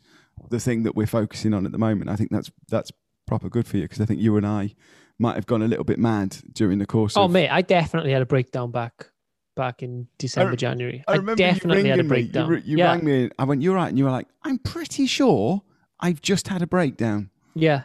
the 0.51 0.61
thing 0.61 0.83
that 0.83 0.95
we're 0.95 1.07
focusing 1.07 1.55
on 1.55 1.65
at 1.65 1.73
the 1.73 1.79
moment. 1.79 2.11
I 2.11 2.17
think 2.17 2.31
that's 2.31 2.51
that's 2.69 2.91
proper 3.27 3.49
good 3.49 3.67
for 3.67 3.79
you 3.79 3.85
because 3.85 4.01
I 4.01 4.05
think 4.05 4.21
you 4.21 4.37
and 4.37 4.47
I 4.47 4.75
might 5.19 5.35
have 5.37 5.47
gone 5.47 5.63
a 5.63 5.67
little 5.67 5.85
bit 5.85 5.99
mad 5.99 6.37
during 6.53 6.79
the 6.79 6.87
course 6.87 7.17
Oh, 7.17 7.25
of 7.25 7.31
mate, 7.31 7.49
I 7.49 7.63
definitely 7.63 8.13
had 8.13 8.21
a 8.23 8.27
breakdown 8.27 8.71
back 8.71 9.09
back 9.57 9.83
in 9.83 10.07
December, 10.19 10.53
re- 10.53 10.57
January. 10.57 11.05
I 11.09 11.15
I, 11.15 11.17
remember 11.17 11.43
you 11.43 11.49
definitely 11.53 11.89
had 11.89 11.99
a 11.99 12.03
ringing 12.03 12.09
me. 12.09 12.21
You, 12.21 12.33
breakdown. 12.33 12.63
you 12.65 12.77
yeah, 12.79 12.93
rang 12.93 13.05
me. 13.05 13.31
I 13.39 13.45
went, 13.45 13.63
"You're 13.63 13.75
right," 13.75 13.89
and 13.89 13.99
you 13.99 14.05
were 14.05 14.11
like, 14.11 14.29
"I'm 14.45 14.59
pretty 14.59 15.07
sure 15.07 15.63
I've 15.99 16.23
just 16.23 16.47
had 16.47 16.63
a 16.63 16.67
breakdown." 16.67 17.31
yeah, 17.55 17.83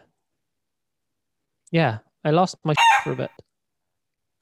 yeah. 1.71 1.99
I 2.23 2.29
lost 2.29 2.57
my 2.63 2.75
for 3.03 3.13
a 3.13 3.15
bit. 3.15 3.31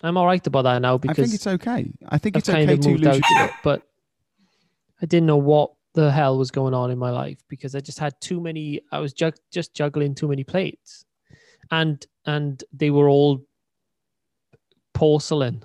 I'm 0.03 0.17
all 0.17 0.25
right 0.25 0.45
about 0.45 0.63
that 0.63 0.81
now 0.81 0.97
because 0.97 1.19
I 1.19 1.23
think 1.23 1.35
it's 1.35 1.47
okay. 1.47 1.91
I 2.07 2.17
think 2.17 2.35
I've 2.35 2.41
it's 2.41 2.49
okay 2.49 2.77
to 2.77 2.89
lose 2.89 3.07
out 3.07 3.21
it. 3.49 3.51
But 3.63 3.83
I 5.01 5.05
didn't 5.05 5.27
know 5.27 5.37
what 5.37 5.71
the 5.93 6.11
hell 6.11 6.37
was 6.37 6.51
going 6.51 6.73
on 6.73 6.91
in 6.91 6.97
my 6.97 7.09
life 7.09 7.39
because 7.47 7.75
I 7.75 7.79
just 7.79 7.99
had 7.99 8.19
too 8.21 8.39
many. 8.41 8.81
I 8.91 8.99
was 8.99 9.13
ju- 9.13 9.31
just 9.51 9.73
juggling 9.73 10.15
too 10.15 10.27
many 10.27 10.43
plates, 10.43 11.05
and 11.71 12.05
and 12.25 12.63
they 12.73 12.89
were 12.89 13.09
all 13.09 13.45
porcelain. 14.93 15.63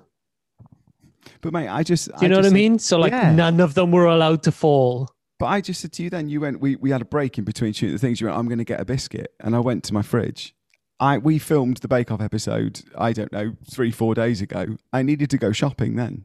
But 1.41 1.53
mate, 1.53 1.69
I 1.69 1.83
just 1.83 2.07
Do 2.07 2.15
you 2.23 2.29
know 2.29 2.37
what 2.37 2.47
I 2.47 2.51
mean? 2.51 2.79
So 2.79 2.99
like 2.99 3.13
Yeah. 3.13 3.33
none 3.33 3.61
of 3.61 3.75
them 3.75 3.91
were 3.91 4.07
allowed 4.07 4.43
to 4.45 4.53
fall. 4.53 5.11
But 5.39 5.47
I 5.47 5.61
just 5.61 5.81
said 5.81 5.93
to 5.95 6.03
you 6.03 6.11
then, 6.11 6.29
you 6.29 6.41
went, 6.41 6.61
we, 6.61 6.77
we 6.77 6.91
had 6.91 7.03
a 7.03 7.05
break 7.05 7.39
in 7.39 7.45
between 7.45 7.73
shooting 7.73 7.95
the 7.95 7.99
things. 7.99 8.21
You 8.21 8.29
went, 8.29 8.39
I'm 8.39 8.47
going 8.47 8.59
to 8.59 8.65
get 8.65 8.81
a 8.81 8.85
biscuit. 8.85 9.33
And 9.41 9.57
I 9.57 9.59
went 9.59 9.83
to 9.85 9.95
my 9.95 10.03
fridge. 10.03 10.55
I 11.01 11.19
We 11.19 11.39
filmed 11.41 11.79
the 11.79 11.89
Bake 11.89 12.13
Off 12.13 12.21
episode, 12.21 12.83
I 12.97 13.13
don't 13.13 13.33
know, 13.33 13.57
three, 13.69 13.91
four 13.91 14.15
days 14.15 14.41
ago. 14.41 14.77
I 14.93 15.03
needed 15.03 15.31
to 15.31 15.39
go 15.39 15.51
shopping 15.51 15.97
then. 15.97 16.25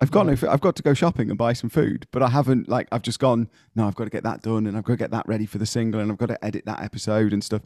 I've 0.00 0.10
got, 0.10 0.26
no, 0.26 0.32
mm. 0.32 0.42
f- 0.42 0.48
I've 0.48 0.60
got 0.60 0.74
to 0.74 0.82
go 0.82 0.92
shopping 0.92 1.30
and 1.30 1.38
buy 1.38 1.52
some 1.52 1.70
food, 1.70 2.08
but 2.10 2.20
I 2.20 2.28
haven't, 2.30 2.68
like, 2.68 2.88
I've 2.90 3.02
just 3.02 3.20
gone, 3.20 3.48
no, 3.76 3.86
I've 3.86 3.94
got 3.94 4.04
to 4.04 4.10
get 4.10 4.24
that 4.24 4.42
done 4.42 4.66
and 4.66 4.76
I've 4.76 4.82
got 4.82 4.94
to 4.94 4.98
get 4.98 5.12
that 5.12 5.28
ready 5.28 5.46
for 5.46 5.58
the 5.58 5.66
single 5.66 6.00
and 6.00 6.10
I've 6.10 6.18
got 6.18 6.26
to 6.26 6.44
edit 6.44 6.64
that 6.66 6.82
episode 6.82 7.32
and 7.32 7.44
stuff. 7.44 7.62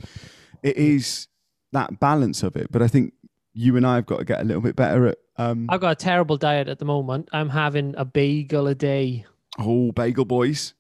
It 0.63 0.77
is 0.77 1.29
that 1.73 1.99
balance 1.99 2.43
of 2.43 2.55
it. 2.55 2.71
But 2.71 2.83
I 2.83 2.89
think 2.89 3.15
you 3.59 3.77
and 3.79 3.87
I 3.87 3.95
have 3.97 4.05
got 4.07 4.19
to 4.19 4.25
get 4.25 4.41
a 4.41 4.45
little 4.45 4.61
bit 4.63 4.77
better 4.77 5.07
at, 5.09 5.19
um, 5.39 5.67
I've 5.71 5.81
got 5.81 5.93
a 5.93 5.95
terrible 5.97 6.37
diet 6.37 6.69
at 6.69 6.79
the 6.79 6.85
moment. 6.85 7.29
I'm 7.33 7.49
having 7.49 7.95
a 7.97 8.05
bagel 8.05 8.67
a 8.67 8.75
day. 8.75 9.25
oh, 9.59 9.93
bagel 9.93 10.27
boys. 10.27 10.75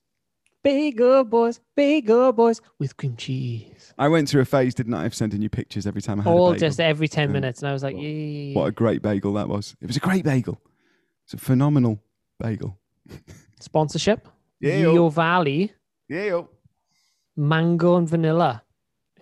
Bagel 0.62 1.24
boys, 1.24 1.60
bagel 1.76 2.32
boys 2.32 2.60
with 2.78 2.96
cream 2.96 3.16
cheese. 3.16 3.94
I 3.98 4.08
went 4.08 4.28
through 4.28 4.42
a 4.42 4.44
phase, 4.44 4.74
didn't 4.74 4.94
I, 4.94 5.06
of 5.06 5.14
sending 5.14 5.40
you 5.40 5.48
pictures 5.48 5.86
every 5.86 6.02
time 6.02 6.20
I 6.20 6.24
had 6.24 6.30
a 6.30 6.32
All 6.32 6.52
bagel. 6.52 6.68
just 6.68 6.80
every 6.80 7.06
10 7.08 7.28
Yeah. 7.28 7.32
minutes. 7.32 7.62
And 7.62 7.68
I 7.68 7.72
was 7.72 7.82
like, 7.84 7.94
yeah. 7.96 8.52
What 8.54 8.66
a 8.66 8.72
great 8.72 9.00
bagel 9.00 9.32
that 9.34 9.48
was. 9.48 9.74
It 9.80 9.86
was 9.86 9.96
a 9.96 10.00
great 10.00 10.24
bagel. 10.24 10.60
It's 11.24 11.34
a 11.34 11.38
phenomenal 11.38 12.00
bagel. 12.40 12.78
Sponsorship? 13.60 14.28
Yeah. 14.60 14.76
Yeo 14.78 15.08
Valley, 15.08 15.72
Yeah. 16.08 16.42
mango 17.36 17.96
and 17.96 18.08
vanilla. 18.08 18.62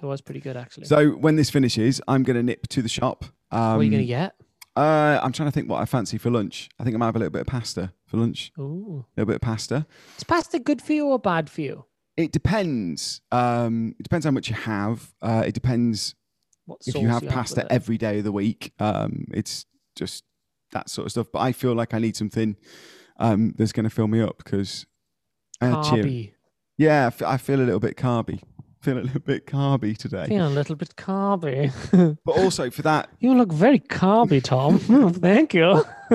It 0.04 0.08
was 0.08 0.20
pretty 0.20 0.40
good, 0.40 0.56
actually. 0.56 0.84
So 0.84 1.10
when 1.12 1.36
this 1.36 1.48
finishes, 1.50 2.00
I'm 2.06 2.22
going 2.24 2.36
to 2.36 2.42
nip 2.42 2.66
to 2.68 2.82
the 2.82 2.88
shop. 2.88 3.24
Um, 3.50 3.60
what 3.60 3.80
are 3.80 3.82
you 3.84 3.90
going 3.90 4.02
to 4.02 4.06
get? 4.06 4.34
Uh, 4.76 5.18
I'm 5.22 5.32
trying 5.32 5.48
to 5.48 5.52
think 5.52 5.68
what 5.68 5.80
I 5.80 5.84
fancy 5.86 6.18
for 6.18 6.30
lunch. 6.30 6.68
I 6.78 6.84
think 6.84 6.94
I 6.94 6.98
might 6.98 7.06
have 7.06 7.16
a 7.16 7.20
little 7.20 7.30
bit 7.32 7.40
of 7.42 7.46
pasta 7.46 7.92
for 8.06 8.18
lunch. 8.18 8.52
Ooh. 8.58 9.06
A 9.16 9.20
little 9.20 9.28
bit 9.28 9.36
of 9.36 9.40
pasta. 9.40 9.86
Is 10.18 10.24
pasta 10.24 10.58
good 10.58 10.82
for 10.82 10.92
you 10.92 11.06
or 11.06 11.18
bad 11.18 11.48
for 11.48 11.62
you? 11.62 11.84
It 12.16 12.32
depends. 12.32 13.20
Um, 13.32 13.94
it 13.98 14.02
depends 14.02 14.24
how 14.26 14.30
much 14.32 14.48
you 14.50 14.56
have. 14.56 15.14
Uh, 15.22 15.44
it 15.46 15.54
depends 15.54 16.14
What 16.66 16.80
if 16.86 16.94
you 16.96 17.08
have 17.08 17.22
with 17.22 17.32
pasta 17.32 17.62
it? 17.62 17.68
every 17.70 17.96
day 17.96 18.18
of 18.18 18.24
the 18.24 18.32
week. 18.32 18.72
Um, 18.78 19.26
it's 19.32 19.64
just 19.96 20.24
that 20.72 20.90
sort 20.90 21.06
of 21.06 21.12
stuff. 21.12 21.28
But 21.32 21.40
I 21.40 21.52
feel 21.52 21.74
like 21.74 21.94
I 21.94 21.98
need 21.98 22.16
something 22.16 22.56
um, 23.18 23.54
that's 23.56 23.72
going 23.72 23.84
to 23.84 23.90
fill 23.90 24.08
me 24.08 24.20
up 24.20 24.38
because 24.38 24.86
uh, 25.60 25.82
Carby. 25.82 26.32
Yeah, 26.76 27.10
I 27.20 27.34
I 27.34 27.36
feel 27.36 27.60
a 27.60 27.62
little 27.62 27.80
bit 27.80 27.96
carby. 27.96 28.42
Feel 28.84 28.98
a 28.98 29.00
little 29.00 29.20
bit 29.20 29.46
carby 29.46 29.96
today. 29.96 30.26
Feeling 30.26 30.42
a 30.42 30.50
little 30.50 30.76
bit 30.76 30.94
carby. 30.94 31.72
But 32.22 32.36
also 32.36 32.68
for 32.68 32.82
that, 32.82 33.08
you 33.18 33.34
look 33.34 33.50
very 33.50 33.78
carby, 33.78 34.44
Tom. 34.44 34.78
Oh, 34.90 35.08
Thank 35.08 35.54
you. 35.54 35.82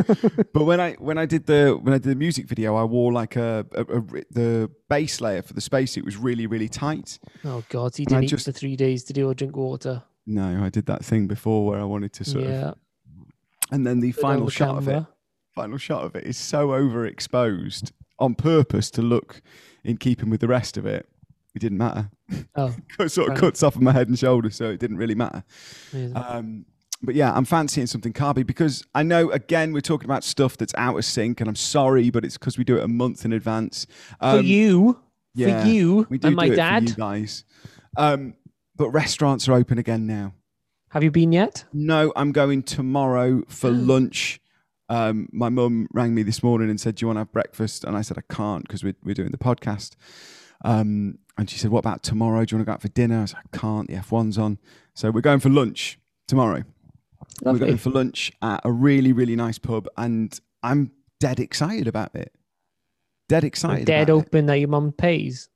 but 0.54 0.66
when 0.66 0.80
I 0.80 0.94
when 1.00 1.18
I 1.18 1.26
did 1.26 1.48
the 1.48 1.80
when 1.82 1.96
I 1.96 1.98
did 1.98 2.12
the 2.12 2.16
music 2.16 2.46
video, 2.46 2.76
I 2.76 2.84
wore 2.84 3.12
like 3.12 3.36
a, 3.38 3.66
a, 3.72 3.82
a 3.82 4.02
the 4.30 4.70
base 4.88 5.20
layer 5.20 5.42
for 5.42 5.54
the 5.54 5.62
space. 5.62 5.94
spacesuit 5.94 6.06
was 6.06 6.16
really 6.16 6.46
really 6.46 6.70
tight. 6.70 7.18
Oh 7.44 7.64
God, 7.70 7.96
he 7.96 8.06
didn't 8.06 8.26
eat 8.26 8.28
just- 8.28 8.46
for 8.46 8.52
three 8.52 8.76
days 8.76 9.04
to 9.06 9.14
do 9.14 9.28
or 9.28 9.34
drink 9.34 9.58
water. 9.58 10.04
No, 10.28 10.64
I 10.64 10.70
did 10.70 10.86
that 10.86 11.04
thing 11.04 11.26
before 11.26 11.66
where 11.66 11.80
I 11.80 11.86
wanted 11.86 12.14
to 12.14 12.24
sort 12.24 12.44
yeah. 12.44 12.70
of, 12.70 12.78
and 13.72 13.88
then 13.88 14.00
the 14.00 14.14
on 14.14 14.22
final 14.22 14.46
the 14.46 14.52
shot 14.52 14.78
of 14.78 14.88
it, 14.88 15.04
final 15.56 15.80
shot 15.80 16.04
of 16.04 16.16
it 16.16 16.24
is 16.24 16.38
so 16.38 16.68
overexposed 16.68 17.94
on 18.20 18.36
purpose 18.36 18.92
to 18.92 19.02
look 19.02 19.42
in 19.84 19.98
keeping 19.98 20.30
with 20.30 20.42
the 20.42 20.48
rest 20.48 20.78
of 20.78 20.86
it. 20.86 21.10
It 21.56 21.60
didn't 21.60 21.78
matter. 21.80 22.10
Oh, 22.56 22.76
it 23.00 23.10
sort 23.10 23.28
of 23.30 23.32
Right. 23.34 23.40
cuts 23.40 23.64
off 23.64 23.76
of 23.76 23.82
my 23.82 23.92
head 23.92 24.08
and 24.08 24.18
shoulders, 24.18 24.56
so 24.56 24.70
it 24.70 24.80
didn't 24.80 24.98
really 24.98 25.16
matter. 25.16 25.44
Um, 26.16 26.66
but 27.02 27.16
yeah, 27.16 27.34
I'm 27.34 27.46
fancying 27.46 27.88
something 27.88 28.14
carby 28.14 28.46
because 28.46 28.86
I 28.94 29.04
know 29.04 29.32
again 29.32 29.72
we're 29.74 29.82
talking 29.82 30.06
about 30.06 30.24
stuff 30.24 30.58
that's 30.58 30.76
out 30.76 30.98
of 30.98 31.06
sync, 31.06 31.40
and 31.42 31.48
I'm 31.50 31.56
sorry, 31.56 32.10
but 32.10 32.24
it's 32.26 32.38
because 32.38 32.58
we 32.58 32.64
do 32.64 32.78
it 32.78 32.84
a 32.84 32.88
month 32.88 33.26
in 33.26 33.34
advance. 33.34 33.88
for 34.20 34.26
Um, 34.40 34.46
you, 34.46 35.00
yeah, 35.34 35.62
for 35.64 35.68
you, 35.68 36.08
we 36.10 36.18
do 36.18 36.28
and 36.28 36.36
my 36.36 36.48
do 36.48 36.54
it 36.54 36.58
dad. 36.58 36.90
for 36.92 36.96
guys. 36.98 37.44
Um, 37.98 38.36
but 38.76 38.90
restaurants 38.92 39.48
are 39.50 39.54
open 39.54 39.78
again 39.78 40.06
now. 40.08 40.34
Have 40.90 41.04
you 41.04 41.12
been 41.12 41.32
yet? 41.32 41.66
No, 41.74 42.12
I'm 42.16 42.32
going 42.32 42.64
tomorrow 42.64 43.44
for 43.48 43.70
lunch. 43.72 44.40
Um, 44.90 45.30
my 45.32 45.50
mum 45.50 45.88
rang 45.94 46.16
me 46.16 46.24
this 46.24 46.42
morning 46.44 46.70
and 46.70 46.80
said, 46.82 46.96
"Do 46.96 47.04
you 47.04 47.08
want 47.08 47.18
to 47.18 47.22
have 47.22 47.32
breakfast?" 47.32 47.84
And 47.84 47.96
I 47.96 48.02
said, 48.02 48.18
"I 48.18 48.34
can't 48.34 48.64
because 48.68 48.84
we're 48.84 48.96
we're 49.04 49.14
doing 49.16 49.32
the 49.32 49.38
podcast." 49.38 49.96
Um, 50.66 51.20
and 51.40 51.50
she 51.50 51.58
said, 51.58 51.72
"What 51.72 51.80
about 51.80 52.04
tomorrow? 52.04 52.46
Do 52.46 52.54
you 52.54 52.58
want 52.58 52.66
to 52.66 52.70
go 52.70 52.74
out 52.74 52.82
for 52.82 52.88
dinner?" 52.90 53.22
I 53.22 53.26
said, 53.26 53.40
"I 53.54 53.58
can't. 53.58 53.88
The 53.88 53.96
F1's 53.96 54.38
on." 54.38 54.60
So 54.94 55.10
we're 55.12 55.22
going 55.22 55.40
for 55.40 55.50
lunch 55.50 55.98
tomorrow. 56.28 56.64
Lovely. 57.44 57.60
We're 57.62 57.66
going 57.68 57.78
for 57.78 57.90
lunch 57.92 58.32
at 58.42 58.62
a 58.64 58.72
really 58.72 59.14
really 59.14 59.36
nice 59.36 59.58
pub, 59.58 59.88
and 59.98 60.38
I'm 60.62 60.92
dead 61.20 61.40
excited 61.40 61.88
about 61.88 62.14
it. 62.16 62.34
Dead 63.28 63.44
excited. 63.44 63.86
Dead 63.86 64.10
about 64.10 64.18
it. 64.22 64.26
open 64.28 64.46
that 64.48 64.56
your 64.60 64.70
mum 64.70 64.92
pays. 64.92 65.50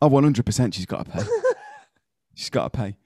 Oh, 0.00 0.08
100% 0.10 0.74
she's 0.74 0.86
got 0.86 1.06
to 1.06 1.10
pay. 1.12 1.22
she's 2.34 2.50
got 2.50 2.72
to 2.72 2.76
pay. 2.76 2.96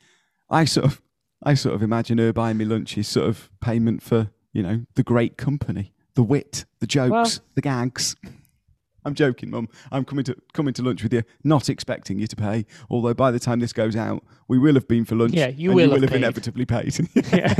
I 0.48 0.64
sort 0.64 0.86
of 0.86 1.02
I 1.42 1.52
sort 1.54 1.74
of 1.74 1.82
imagine 1.82 2.16
her 2.18 2.32
buying 2.32 2.56
me 2.56 2.64
lunch 2.64 2.96
is 2.96 3.06
sort 3.06 3.28
of 3.28 3.50
payment 3.60 4.02
for, 4.02 4.30
you 4.52 4.62
know, 4.62 4.86
the 4.94 5.02
great 5.02 5.36
company, 5.36 5.92
the 6.14 6.22
wit, 6.22 6.64
the 6.80 6.86
jokes, 6.86 7.10
Well- 7.10 7.44
the 7.54 7.60
gags. 7.60 8.16
I'm 9.06 9.14
joking, 9.14 9.50
Mum. 9.50 9.68
I'm 9.92 10.04
coming 10.04 10.24
to 10.24 10.36
coming 10.52 10.74
to 10.74 10.82
lunch 10.82 11.04
with 11.04 11.12
you, 11.12 11.22
not 11.44 11.68
expecting 11.68 12.18
you 12.18 12.26
to 12.26 12.34
pay. 12.34 12.66
Although 12.90 13.14
by 13.14 13.30
the 13.30 13.38
time 13.38 13.60
this 13.60 13.72
goes 13.72 13.94
out, 13.94 14.24
we 14.48 14.58
will 14.58 14.74
have 14.74 14.88
been 14.88 15.04
for 15.04 15.14
lunch. 15.14 15.32
Yeah, 15.32 15.46
you 15.46 15.70
and 15.70 15.76
will 15.76 15.84
you 15.84 15.90
have 15.90 15.92
will 15.92 16.00
have 16.02 16.10
paid. 16.10 16.16
inevitably 16.16 16.66
paid. 16.66 16.98
Yeah. 17.32 17.54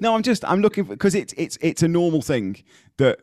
no, 0.00 0.14
I'm 0.14 0.22
just 0.22 0.44
I'm 0.44 0.60
looking 0.60 0.84
for 0.84 0.90
because 0.90 1.14
it's 1.14 1.32
it's 1.38 1.56
it's 1.62 1.82
a 1.82 1.88
normal 1.88 2.20
thing 2.20 2.62
that 2.98 3.20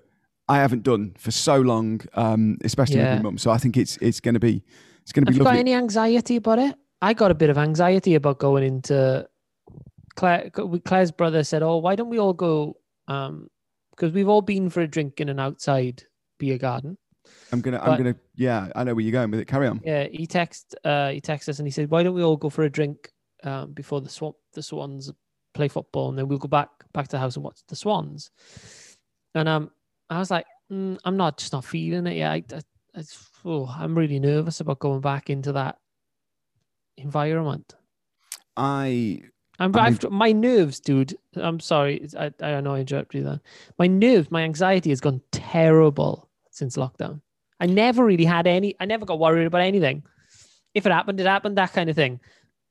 I 0.47 0.57
haven't 0.57 0.81
done 0.81 1.13
for 1.17 1.29
so 1.29 1.61
long, 1.61 2.01
um, 2.15 2.57
especially 2.63 2.97
with 2.97 3.17
my 3.17 3.21
mum. 3.21 3.37
So 3.37 3.51
I 3.51 3.59
think 3.59 3.77
it's 3.77 3.97
it's 3.97 4.19
going 4.19 4.33
to 4.33 4.39
be 4.39 4.63
it's 5.03 5.11
going 5.11 5.25
to 5.25 5.31
be. 5.31 5.37
Have 5.37 5.45
be 5.45 5.49
you 5.49 5.55
got 5.55 5.59
any 5.59 5.75
anxiety 5.75 6.37
about 6.37 6.57
it? 6.57 6.75
I 7.03 7.13
got 7.13 7.29
a 7.29 7.35
bit 7.35 7.51
of 7.51 7.57
anxiety 7.59 8.15
about 8.15 8.39
going 8.39 8.63
into 8.63 9.29
Claire. 10.15 10.49
Claire's 10.49 11.11
brother 11.11 11.43
said, 11.43 11.61
"Oh, 11.61 11.77
why 11.77 11.95
don't 11.95 12.09
we 12.09 12.19
all 12.19 12.33
go?" 12.33 12.77
Um, 13.07 13.49
because 13.91 14.13
we've 14.13 14.29
all 14.29 14.41
been 14.41 14.69
for 14.69 14.81
a 14.81 14.87
drink 14.87 15.19
in 15.19 15.27
an 15.27 15.39
outside 15.39 16.03
beer 16.39 16.57
garden. 16.57 16.97
I'm 17.51 17.61
gonna, 17.61 17.79
I'm 17.79 17.97
gonna, 17.97 18.15
yeah, 18.35 18.69
I 18.75 18.83
know 18.83 18.95
where 18.95 19.03
you're 19.03 19.11
going 19.11 19.29
with 19.29 19.39
it. 19.39 19.45
Carry 19.45 19.67
on. 19.67 19.79
Yeah, 19.83 20.07
he 20.11 20.25
text, 20.25 20.75
uh, 20.83 21.09
he 21.11 21.21
texted 21.21 21.49
us 21.49 21.59
and 21.59 21.67
he 21.67 21.71
said, 21.71 21.91
"Why 21.91 22.01
don't 22.01 22.15
we 22.15 22.23
all 22.23 22.37
go 22.37 22.49
for 22.49 22.63
a 22.63 22.69
drink 22.69 23.11
um, 23.43 23.73
before 23.73 24.01
the 24.01 24.09
swan 24.09 24.33
the 24.53 24.63
Swans 24.63 25.11
play 25.53 25.67
football, 25.67 26.09
and 26.09 26.17
then 26.17 26.27
we'll 26.27 26.39
go 26.39 26.47
back 26.47 26.69
back 26.93 27.05
to 27.09 27.11
the 27.11 27.19
house 27.19 27.35
and 27.35 27.43
watch 27.45 27.59
the 27.67 27.75
Swans." 27.75 28.31
And 29.35 29.47
um, 29.47 29.69
I 30.09 30.17
was 30.17 30.31
like, 30.31 30.45
mm, 30.71 30.97
"I'm 31.05 31.17
not 31.17 31.37
just 31.37 31.53
not 31.53 31.65
feeling 31.65 32.07
it 32.07 32.17
yet. 32.17 32.31
I, 32.31 32.35
I, 32.35 32.57
it's- 32.99 33.29
oh, 33.45 33.67
I'm 33.67 33.95
really 33.95 34.19
nervous 34.19 34.59
about 34.61 34.79
going 34.79 35.01
back 35.01 35.29
into 35.29 35.51
that 35.51 35.77
environment." 36.97 37.75
I, 38.57 39.21
I'm, 39.59 39.75
I 39.75 39.87
I've, 39.87 40.09
my 40.11 40.31
nerves, 40.31 40.79
dude. 40.79 41.15
I'm 41.35 41.59
sorry. 41.59 42.07
I, 42.17 42.31
I 42.41 42.59
know 42.61 42.75
I 42.75 42.79
interrupted 42.79 43.19
you 43.19 43.23
then. 43.25 43.41
My 43.77 43.87
nerves, 43.87 44.31
my 44.31 44.41
anxiety 44.43 44.89
has 44.89 44.99
gone 44.99 45.21
terrible 45.31 46.28
since 46.59 46.75
lockdown. 46.77 47.21
I 47.59 47.65
never 47.65 48.05
really 48.05 48.25
had 48.25 48.45
any, 48.47 48.75
I 48.79 48.85
never 48.85 49.05
got 49.05 49.19
worried 49.19 49.47
about 49.47 49.61
anything. 49.61 50.03
If 50.73 50.85
it 50.85 50.91
happened, 50.91 51.19
it 51.19 51.25
happened, 51.25 51.57
that 51.57 51.73
kind 51.73 51.89
of 51.89 51.95
thing. 51.95 52.19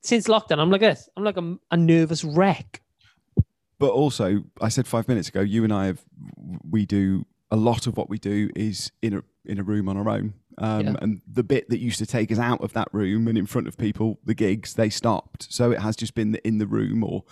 Since 0.02 0.28
lockdown, 0.28 0.58
I'm 0.60 0.70
like 0.70 0.80
this. 0.80 1.08
I'm 1.16 1.24
like 1.24 1.36
a, 1.36 1.58
a 1.72 1.76
nervous 1.76 2.22
wreck. 2.22 2.80
but 3.78 3.90
also, 3.90 4.44
I 4.60 4.68
said 4.68 4.86
five 4.86 5.08
minutes 5.08 5.28
ago, 5.28 5.40
you 5.40 5.64
and 5.64 5.72
I 5.72 5.86
have, 5.86 6.00
we 6.70 6.86
do 6.86 7.26
a 7.50 7.56
lot 7.56 7.86
of 7.86 7.96
what 7.96 8.08
we 8.08 8.18
do 8.18 8.50
is 8.54 8.92
in 9.02 9.14
a 9.14 9.22
in 9.44 9.58
a 9.58 9.62
room 9.62 9.88
on 9.88 9.96
our 9.96 10.08
own. 10.08 10.34
Um, 10.58 10.86
Yeah. 10.86 10.94
And 11.00 11.22
the 11.26 11.42
bit 11.42 11.68
that 11.70 11.78
used 11.78 11.98
to 11.98 12.06
take 12.06 12.30
us 12.30 12.38
out 12.38 12.60
of 12.62 12.72
that 12.74 12.88
room 12.92 13.26
and 13.28 13.38
in 13.38 13.46
front 13.46 13.66
of 13.68 13.78
people, 13.78 14.18
the 14.24 14.34
gigs, 14.34 14.74
they 14.74 14.90
stopped. 14.90 15.46
So 15.50 15.70
it 15.70 15.80
has 15.80 15.96
just 15.96 16.14
been 16.14 16.34
in 16.44 16.58
the 16.58 16.66
room, 16.66 17.02
or 17.02 17.24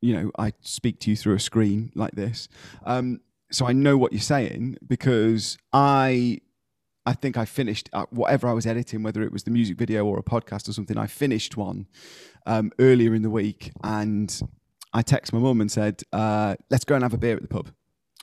you 0.00 0.14
know, 0.14 0.30
I 0.38 0.52
speak 0.60 1.00
to 1.00 1.10
you 1.10 1.16
through 1.16 1.34
a 1.34 1.40
screen 1.40 1.90
like 1.94 2.12
this. 2.12 2.48
Um, 2.84 3.20
so 3.50 3.66
I 3.66 3.72
know 3.72 3.96
what 3.96 4.12
you're 4.12 4.20
saying 4.20 4.78
because 4.86 5.58
I 5.72 6.40
I 7.06 7.12
think 7.12 7.36
I 7.36 7.44
finished 7.44 7.88
uh, 7.92 8.06
whatever 8.10 8.48
I 8.48 8.52
was 8.52 8.66
editing, 8.66 9.02
whether 9.04 9.22
it 9.22 9.32
was 9.32 9.44
the 9.44 9.52
music 9.52 9.78
video 9.78 10.04
or 10.04 10.18
a 10.18 10.24
podcast 10.24 10.68
or 10.68 10.72
something. 10.72 10.98
I 10.98 11.06
finished 11.06 11.56
one 11.56 11.86
um, 12.46 12.72
earlier 12.80 13.14
in 13.14 13.22
the 13.22 13.30
week, 13.30 13.70
and 13.84 14.40
I 14.92 15.02
texted 15.02 15.32
my 15.32 15.38
mum 15.38 15.60
and 15.60 15.70
said, 15.70 16.02
uh, 16.12 16.56
"Let's 16.68 16.84
go 16.84 16.96
and 16.96 17.04
have 17.04 17.14
a 17.14 17.18
beer 17.18 17.36
at 17.36 17.42
the 17.42 17.48
pub. 17.48 17.70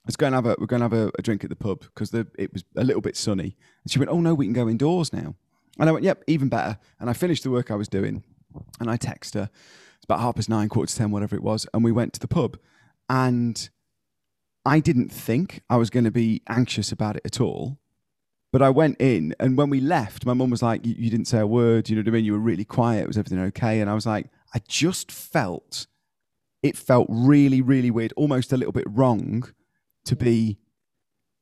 Let's 0.05 0.17
go 0.17 0.25
and 0.25 0.35
have 0.35 0.45
a 0.45 0.55
we're 0.59 0.67
going 0.67 0.81
to 0.81 0.85
have 0.85 0.93
a, 0.93 1.11
a 1.17 1.21
drink 1.21 1.45
at 1.45 1.49
the 1.49 1.55
pub 1.55 1.79
because 1.81 2.13
it 2.13 2.51
was 2.51 2.65
a 2.75 2.83
little 2.83 3.01
bit 3.01 3.15
sunny." 3.15 3.55
And 3.83 3.91
she 3.91 3.99
went, 3.99 4.11
"Oh 4.11 4.19
no, 4.19 4.33
we 4.33 4.45
can 4.45 4.53
go 4.53 4.67
indoors 4.67 5.13
now." 5.13 5.35
And 5.79 5.89
I 5.89 5.93
went, 5.93 6.03
"Yep, 6.03 6.25
even 6.27 6.49
better." 6.49 6.77
And 6.99 7.09
I 7.09 7.13
finished 7.13 7.43
the 7.43 7.51
work 7.51 7.71
I 7.71 7.75
was 7.75 7.87
doing, 7.87 8.23
and 8.81 8.89
I 8.89 8.97
texted 8.97 9.35
her. 9.35 9.49
It's 9.95 10.05
about 10.05 10.19
half 10.19 10.35
past 10.35 10.49
nine, 10.49 10.67
quarter 10.67 10.91
to 10.91 10.97
ten, 10.97 11.11
whatever 11.11 11.37
it 11.37 11.43
was, 11.43 11.65
and 11.73 11.85
we 11.85 11.93
went 11.93 12.11
to 12.13 12.19
the 12.19 12.27
pub, 12.27 12.57
and 13.09 13.69
I 14.65 14.79
didn't 14.79 15.09
think 15.11 15.61
I 15.69 15.77
was 15.77 15.89
going 15.89 16.05
to 16.05 16.11
be 16.11 16.41
anxious 16.49 16.91
about 16.91 17.17
it 17.17 17.23
at 17.25 17.41
all 17.41 17.77
But 18.51 18.63
I 18.63 18.71
went 18.71 18.97
in, 19.01 19.35
and 19.39 19.57
when 19.57 19.69
we 19.69 19.81
left, 19.81 20.25
my 20.25 20.33
mum 20.33 20.49
was 20.51 20.63
like, 20.63 20.85
you, 20.85 20.95
"You 20.97 21.11
didn't 21.11 21.27
say 21.27 21.39
a 21.39 21.47
word. 21.47 21.89
You 21.89 21.97
know 21.97 22.01
what 22.01 22.09
I 22.09 22.11
mean? 22.11 22.25
You 22.25 22.33
were 22.33 22.39
really 22.39 22.65
quiet. 22.65 23.07
Was 23.07 23.17
everything 23.17 23.39
okay?" 23.39 23.81
And 23.81 23.89
I 23.89 23.95
was 23.95 24.07
like, 24.07 24.29
"I 24.55 24.61
just 24.67 25.11
felt 25.11 25.87
it 26.63 26.77
felt 26.77 27.07
really, 27.09 27.61
really 27.61 27.91
weird, 27.91 28.13
almost 28.17 28.53
a 28.53 28.57
little 28.57 28.73
bit 28.73 28.85
wrong, 28.89 29.51
to 30.05 30.15
be 30.15 30.59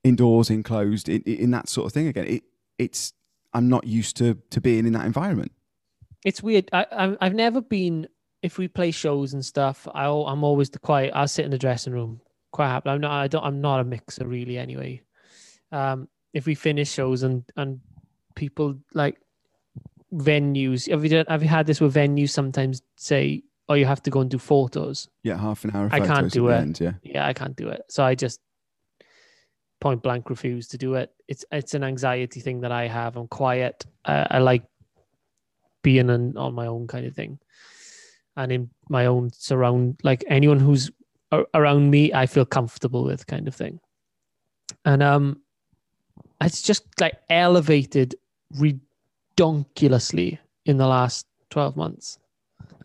indoors, 0.04 0.50
enclosed, 0.50 1.08
in, 1.08 1.22
in 1.22 1.50
that 1.52 1.68
sort 1.68 1.86
of 1.86 1.92
thing 1.92 2.08
again. 2.08 2.26
It, 2.26 2.44
it's 2.78 3.12
I'm 3.54 3.68
not 3.68 3.86
used 3.86 4.16
to 4.18 4.38
to 4.50 4.60
being 4.60 4.86
in 4.86 4.94
that 4.94 5.06
environment. 5.06 5.52
It's 6.24 6.42
weird. 6.42 6.68
I, 6.72 6.86
I 6.92 7.16
I've 7.20 7.34
never 7.34 7.60
been. 7.62 8.08
If 8.42 8.58
we 8.58 8.68
play 8.68 8.90
shows 8.92 9.34
and 9.34 9.44
stuff, 9.44 9.88
I 9.94 10.06
I'm 10.06 10.44
always 10.44 10.70
the 10.70 10.78
quiet. 10.80 11.12
I'll 11.14 11.28
sit 11.28 11.44
in 11.46 11.52
the 11.52 11.58
dressing 11.58 11.92
room, 11.94 12.20
quite 12.52 12.68
happy. 12.68 12.90
I'm 12.90 13.00
not. 13.00 13.10
I 13.10 13.26
don't. 13.26 13.44
I'm 13.44 13.60
not 13.60 13.80
a 13.80 13.84
mixer 13.84 14.26
really. 14.26 14.58
Anyway, 14.58 15.02
um, 15.72 16.08
if 16.32 16.46
we 16.46 16.54
finish 16.54 16.92
shows 16.92 17.24
and 17.24 17.42
and 17.56 17.80
people 18.36 18.76
like 18.94 19.18
venues, 20.14 20.88
have 20.88 21.02
you 21.02 21.10
done, 21.10 21.26
have 21.28 21.42
you 21.42 21.48
had 21.48 21.66
this 21.66 21.80
with 21.80 21.94
venues? 21.94 22.30
Sometimes 22.30 22.82
say, 22.96 23.42
oh, 23.68 23.74
you 23.74 23.86
have 23.86 24.02
to 24.04 24.10
go 24.10 24.20
and 24.20 24.30
do 24.30 24.38
photos. 24.38 25.08
Yeah, 25.22 25.36
half 25.36 25.64
an 25.64 25.72
hour. 25.74 25.86
Of 25.86 25.92
I 25.94 26.00
can't 26.00 26.30
do 26.30 26.48
it. 26.48 26.56
End, 26.56 26.80
yeah, 26.80 26.92
Yeah, 27.02 27.26
I 27.26 27.32
can't 27.32 27.56
do 27.56 27.68
it. 27.68 27.82
So 27.88 28.04
I 28.04 28.14
just 28.14 28.40
point 29.80 30.02
blank 30.02 30.30
refuse 30.30 30.68
to 30.68 30.78
do 30.78 30.94
it. 30.94 31.10
It's 31.26 31.44
it's 31.50 31.74
an 31.74 31.82
anxiety 31.82 32.40
thing 32.40 32.60
that 32.60 32.72
I 32.72 32.86
have. 32.86 33.16
I'm 33.16 33.28
quiet. 33.28 33.84
I, 34.04 34.26
I 34.30 34.38
like 34.38 34.64
being 35.82 36.10
on, 36.10 36.36
on 36.36 36.54
my 36.54 36.66
own 36.66 36.86
kind 36.86 37.06
of 37.06 37.14
thing, 37.14 37.38
and 38.36 38.52
in 38.52 38.70
my 38.88 39.06
own 39.06 39.30
surround. 39.32 40.00
Like 40.04 40.24
anyone 40.28 40.60
who's 40.60 40.90
around 41.54 41.90
me, 41.90 42.12
I 42.12 42.26
feel 42.26 42.44
comfortable 42.44 43.04
with 43.04 43.26
kind 43.26 43.48
of 43.48 43.54
thing. 43.54 43.80
And 44.84 45.02
um, 45.02 45.40
it's 46.40 46.62
just 46.62 46.84
like 47.00 47.14
elevated 47.30 48.14
redonkulously 48.56 50.38
in 50.64 50.76
the 50.76 50.86
last 50.86 51.26
twelve 51.50 51.76
months. 51.76 52.18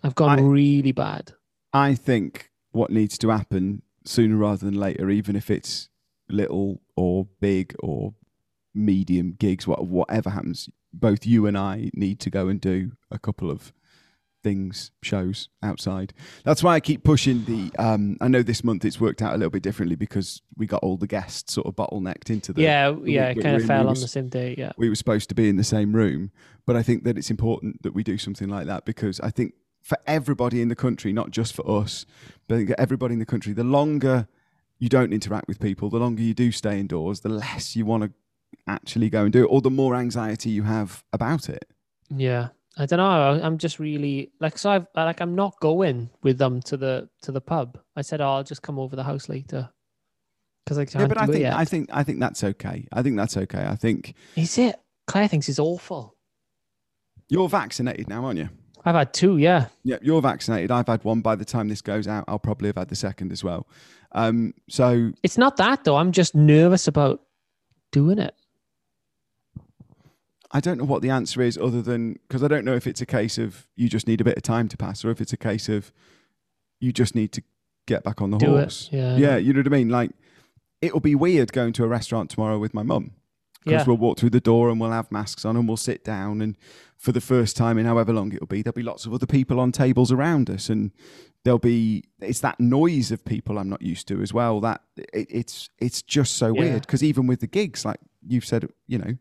I've 0.03 0.15
gone 0.15 0.39
I- 0.39 0.41
really 0.41 0.91
bad. 0.91 1.33
I 1.73 1.95
think 1.95 2.51
what 2.71 2.89
needs 2.89 3.17
to 3.19 3.29
happen 3.29 3.81
sooner 4.05 4.37
rather 4.37 4.65
than 4.65 4.75
later, 4.75 5.09
even 5.09 5.35
if 5.35 5.51
it's 5.51 5.89
little 6.29 6.81
or 6.95 7.27
big 7.39 7.75
or 7.79 8.13
medium 8.73 9.35
gigs, 9.37 9.67
what 9.67 9.85
whatever 9.85 10.29
happens, 10.29 10.69
both 10.93 11.25
you 11.25 11.45
and 11.45 11.57
I 11.57 11.91
need 11.93 12.19
to 12.21 12.29
go 12.29 12.47
and 12.47 12.59
do 12.61 12.93
a 13.11 13.19
couple 13.19 13.51
of 13.51 13.73
things, 14.47 14.91
shows 15.03 15.49
outside. 15.61 16.13
That's 16.45 16.63
why 16.63 16.75
I 16.75 16.79
keep 16.79 17.03
pushing 17.03 17.43
the. 17.45 17.71
Um, 17.77 18.17
I 18.21 18.27
know 18.29 18.41
this 18.43 18.63
month 18.63 18.85
it's 18.85 18.99
worked 19.01 19.21
out 19.21 19.33
a 19.33 19.37
little 19.37 19.49
bit 19.49 19.61
differently 19.63 19.95
because 19.97 20.41
we 20.55 20.65
got 20.67 20.81
all 20.83 20.95
the 20.97 21.07
guests 21.07 21.53
sort 21.53 21.67
of 21.67 21.75
bottlenecked 21.75 22.29
into 22.29 22.53
the. 22.53 22.61
yeah, 22.61 22.89
we- 22.91 23.13
yeah, 23.15 23.33
kind 23.33 23.57
of 23.57 23.65
fell 23.65 23.81
we 23.83 23.87
on 23.87 23.89
was- 23.89 24.01
the 24.01 24.07
same 24.07 24.29
day. 24.29 24.55
Yeah. 24.57 24.71
we 24.77 24.87
were 24.89 24.95
supposed 24.95 25.27
to 25.29 25.35
be 25.35 25.49
in 25.49 25.57
the 25.57 25.63
same 25.65 25.93
room. 25.93 26.31
But 26.65 26.75
I 26.75 26.83
think 26.83 27.03
that 27.03 27.17
it's 27.17 27.29
important 27.29 27.83
that 27.83 27.93
we 27.93 28.03
do 28.03 28.17
something 28.17 28.47
like 28.49 28.67
that 28.67 28.85
because 28.85 29.19
I 29.19 29.29
think 29.31 29.53
for 29.81 29.97
everybody 30.05 30.61
in 30.61 30.67
the 30.69 30.75
country, 30.75 31.11
not 31.13 31.31
just 31.31 31.53
for 31.53 31.69
us, 31.81 32.05
but 32.47 32.55
I 32.55 32.57
think 32.59 32.71
everybody 32.77 33.13
in 33.13 33.19
the 33.19 33.25
country, 33.25 33.53
the 33.53 33.63
longer 33.63 34.27
you 34.79 34.89
don't 34.89 35.11
interact 35.13 35.47
with 35.47 35.59
people, 35.59 35.89
the 35.89 35.99
longer 35.99 36.21
you 36.21 36.33
do 36.33 36.51
stay 36.51 36.79
indoors, 36.79 37.19
the 37.21 37.29
less 37.29 37.75
you 37.75 37.85
want 37.85 38.03
to 38.03 38.11
actually 38.67 39.09
go 39.09 39.23
and 39.23 39.33
do 39.33 39.43
it, 39.43 39.47
or 39.49 39.59
the 39.61 39.69
more 39.71 39.95
anxiety 39.95 40.49
you 40.49 40.63
have 40.63 41.03
about 41.13 41.49
it. 41.49 41.65
Yeah, 42.09 42.49
I 42.79 42.85
don't 42.85 42.97
know. 42.97 43.39
I'm 43.43 43.57
just 43.57 43.79
really 43.79 44.31
like 44.39 44.57
so. 44.57 44.69
I've 44.69 44.87
like 44.95 45.19
I'm 45.21 45.35
not 45.35 45.59
going 45.59 46.09
with 46.21 46.37
them 46.37 46.61
to 46.63 46.77
the 46.77 47.09
to 47.23 47.31
the 47.31 47.41
pub. 47.41 47.79
I 47.95 48.01
said, 48.01 48.21
oh, 48.21 48.27
I'll 48.27 48.43
just 48.43 48.61
come 48.61 48.77
over 48.77 48.95
the 48.95 49.03
house 49.03 49.29
later 49.29 49.69
because 50.63 50.77
I 50.77 50.85
can't 50.85 51.01
yeah, 51.01 51.07
but 51.07 51.17
do 51.17 51.19
I 51.21 51.23
it 51.25 51.31
think. 51.31 51.55
I 51.55 51.65
think 51.65 51.89
I 51.93 52.03
think 52.03 52.19
that's 52.19 52.43
okay. 52.43 52.87
I 52.91 53.01
think 53.01 53.17
that's 53.17 53.35
okay. 53.37 53.65
I 53.67 53.75
think 53.75 54.13
Is 54.35 54.57
it? 54.57 54.79
Claire 55.07 55.27
thinks 55.27 55.49
it's 55.49 55.59
awful. 55.59 56.15
you're 57.29 57.49
vaccinated 57.49 58.07
now, 58.09 58.25
aren't 58.25 58.39
you? 58.39 58.49
I've 58.85 58.95
had 58.95 59.13
two. 59.13 59.37
Yeah, 59.37 59.67
Yeah, 59.83 59.97
you're 60.01 60.21
vaccinated. 60.21 60.71
I've 60.71 60.87
had 60.87 61.03
one. 61.03 61.21
By 61.21 61.35
the 61.35 61.45
time 61.45 61.67
this 61.67 61.81
goes 61.81 62.07
out, 62.07 62.25
I'll 62.27 62.39
probably 62.39 62.67
have 62.69 62.77
had 62.77 62.89
the 62.89 62.95
second 62.95 63.31
as 63.31 63.43
well. 63.43 63.67
Um, 64.13 64.53
so 64.69 65.11
it's 65.23 65.37
not 65.37 65.57
that 65.57 65.83
though. 65.83 65.97
I'm 65.97 66.11
just 66.11 66.35
nervous 66.35 66.87
about 66.87 67.21
doing 67.91 68.19
it. 68.19 68.35
I 70.51 70.59
don't 70.59 70.77
know 70.77 70.85
what 70.85 71.01
the 71.01 71.09
answer 71.09 71.41
is 71.41 71.57
other 71.57 71.81
than 71.81 72.13
because 72.27 72.43
I 72.43 72.47
don't 72.47 72.63
know 72.65 72.75
if 72.75 72.87
it's 72.87 73.01
a 73.01 73.05
case 73.05 73.37
of 73.37 73.67
you 73.75 73.89
just 73.89 74.07
need 74.07 74.21
a 74.21 74.23
bit 74.23 74.37
of 74.37 74.43
time 74.43 74.67
to 74.69 74.77
pass 74.77 75.03
or 75.03 75.11
if 75.11 75.19
it's 75.21 75.33
a 75.33 75.37
case 75.37 75.67
of 75.69 75.91
you 76.79 76.91
just 76.93 77.15
need 77.15 77.31
to 77.33 77.43
get 77.85 78.03
back 78.03 78.21
on 78.21 78.31
the 78.31 78.37
Do 78.37 78.47
horse. 78.47 78.89
it. 78.91 78.97
Yeah. 78.97 79.17
Yeah, 79.17 79.37
you 79.37 79.53
know 79.53 79.59
what 79.59 79.67
I 79.67 79.69
mean? 79.71 79.89
Like 79.89 80.11
it'll 80.81 80.99
be 80.99 81.15
weird 81.15 81.51
going 81.53 81.73
to 81.73 81.83
a 81.83 81.87
restaurant 81.87 82.29
tomorrow 82.29 82.59
with 82.59 82.73
my 82.73 82.83
mum 82.83 83.11
because 83.65 83.81
Yeah. 83.81 83.85
we'll 83.87 83.97
walk 83.97 84.19
through 84.19 84.29
the 84.29 84.39
door 84.39 84.69
and 84.69 84.79
we'll 84.79 84.91
have 84.91 85.11
masks 85.11 85.43
on 85.43 85.57
and 85.57 85.67
we'll 85.67 85.75
sit 85.77 86.03
down 86.03 86.41
and 86.41 86.57
for 86.97 87.11
the 87.11 87.21
first 87.21 87.57
time 87.57 87.77
in 87.77 87.85
however 87.85 88.13
long 88.13 88.31
it'll 88.31 88.47
be, 88.47 88.61
there'll 88.61 88.73
be 88.73 88.83
lots 88.83 89.05
of 89.05 89.13
other 89.13 89.25
people 89.25 89.59
on 89.59 89.71
tables 89.71 90.11
around 90.11 90.49
us 90.49 90.69
and 90.69 90.91
there'll 91.43 91.59
be 91.59 92.03
it's 92.21 92.39
that 92.39 92.59
noise 92.59 93.11
of 93.11 93.23
people 93.25 93.57
I'm 93.57 93.69
not 93.69 93.81
used 93.81 94.07
to 94.09 94.21
as 94.21 94.33
well. 94.33 94.59
That 94.61 94.81
it, 95.13 95.27
it's 95.29 95.69
it's 95.79 96.01
just 96.01 96.35
so 96.35 96.47
Yeah. 96.53 96.59
weird 96.61 96.81
because 96.83 97.03
even 97.03 97.27
with 97.27 97.39
the 97.41 97.47
gigs, 97.47 97.83
like 97.85 97.99
you've 98.25 98.45
said, 98.45 98.67
you 98.87 98.97
know, 98.97 99.17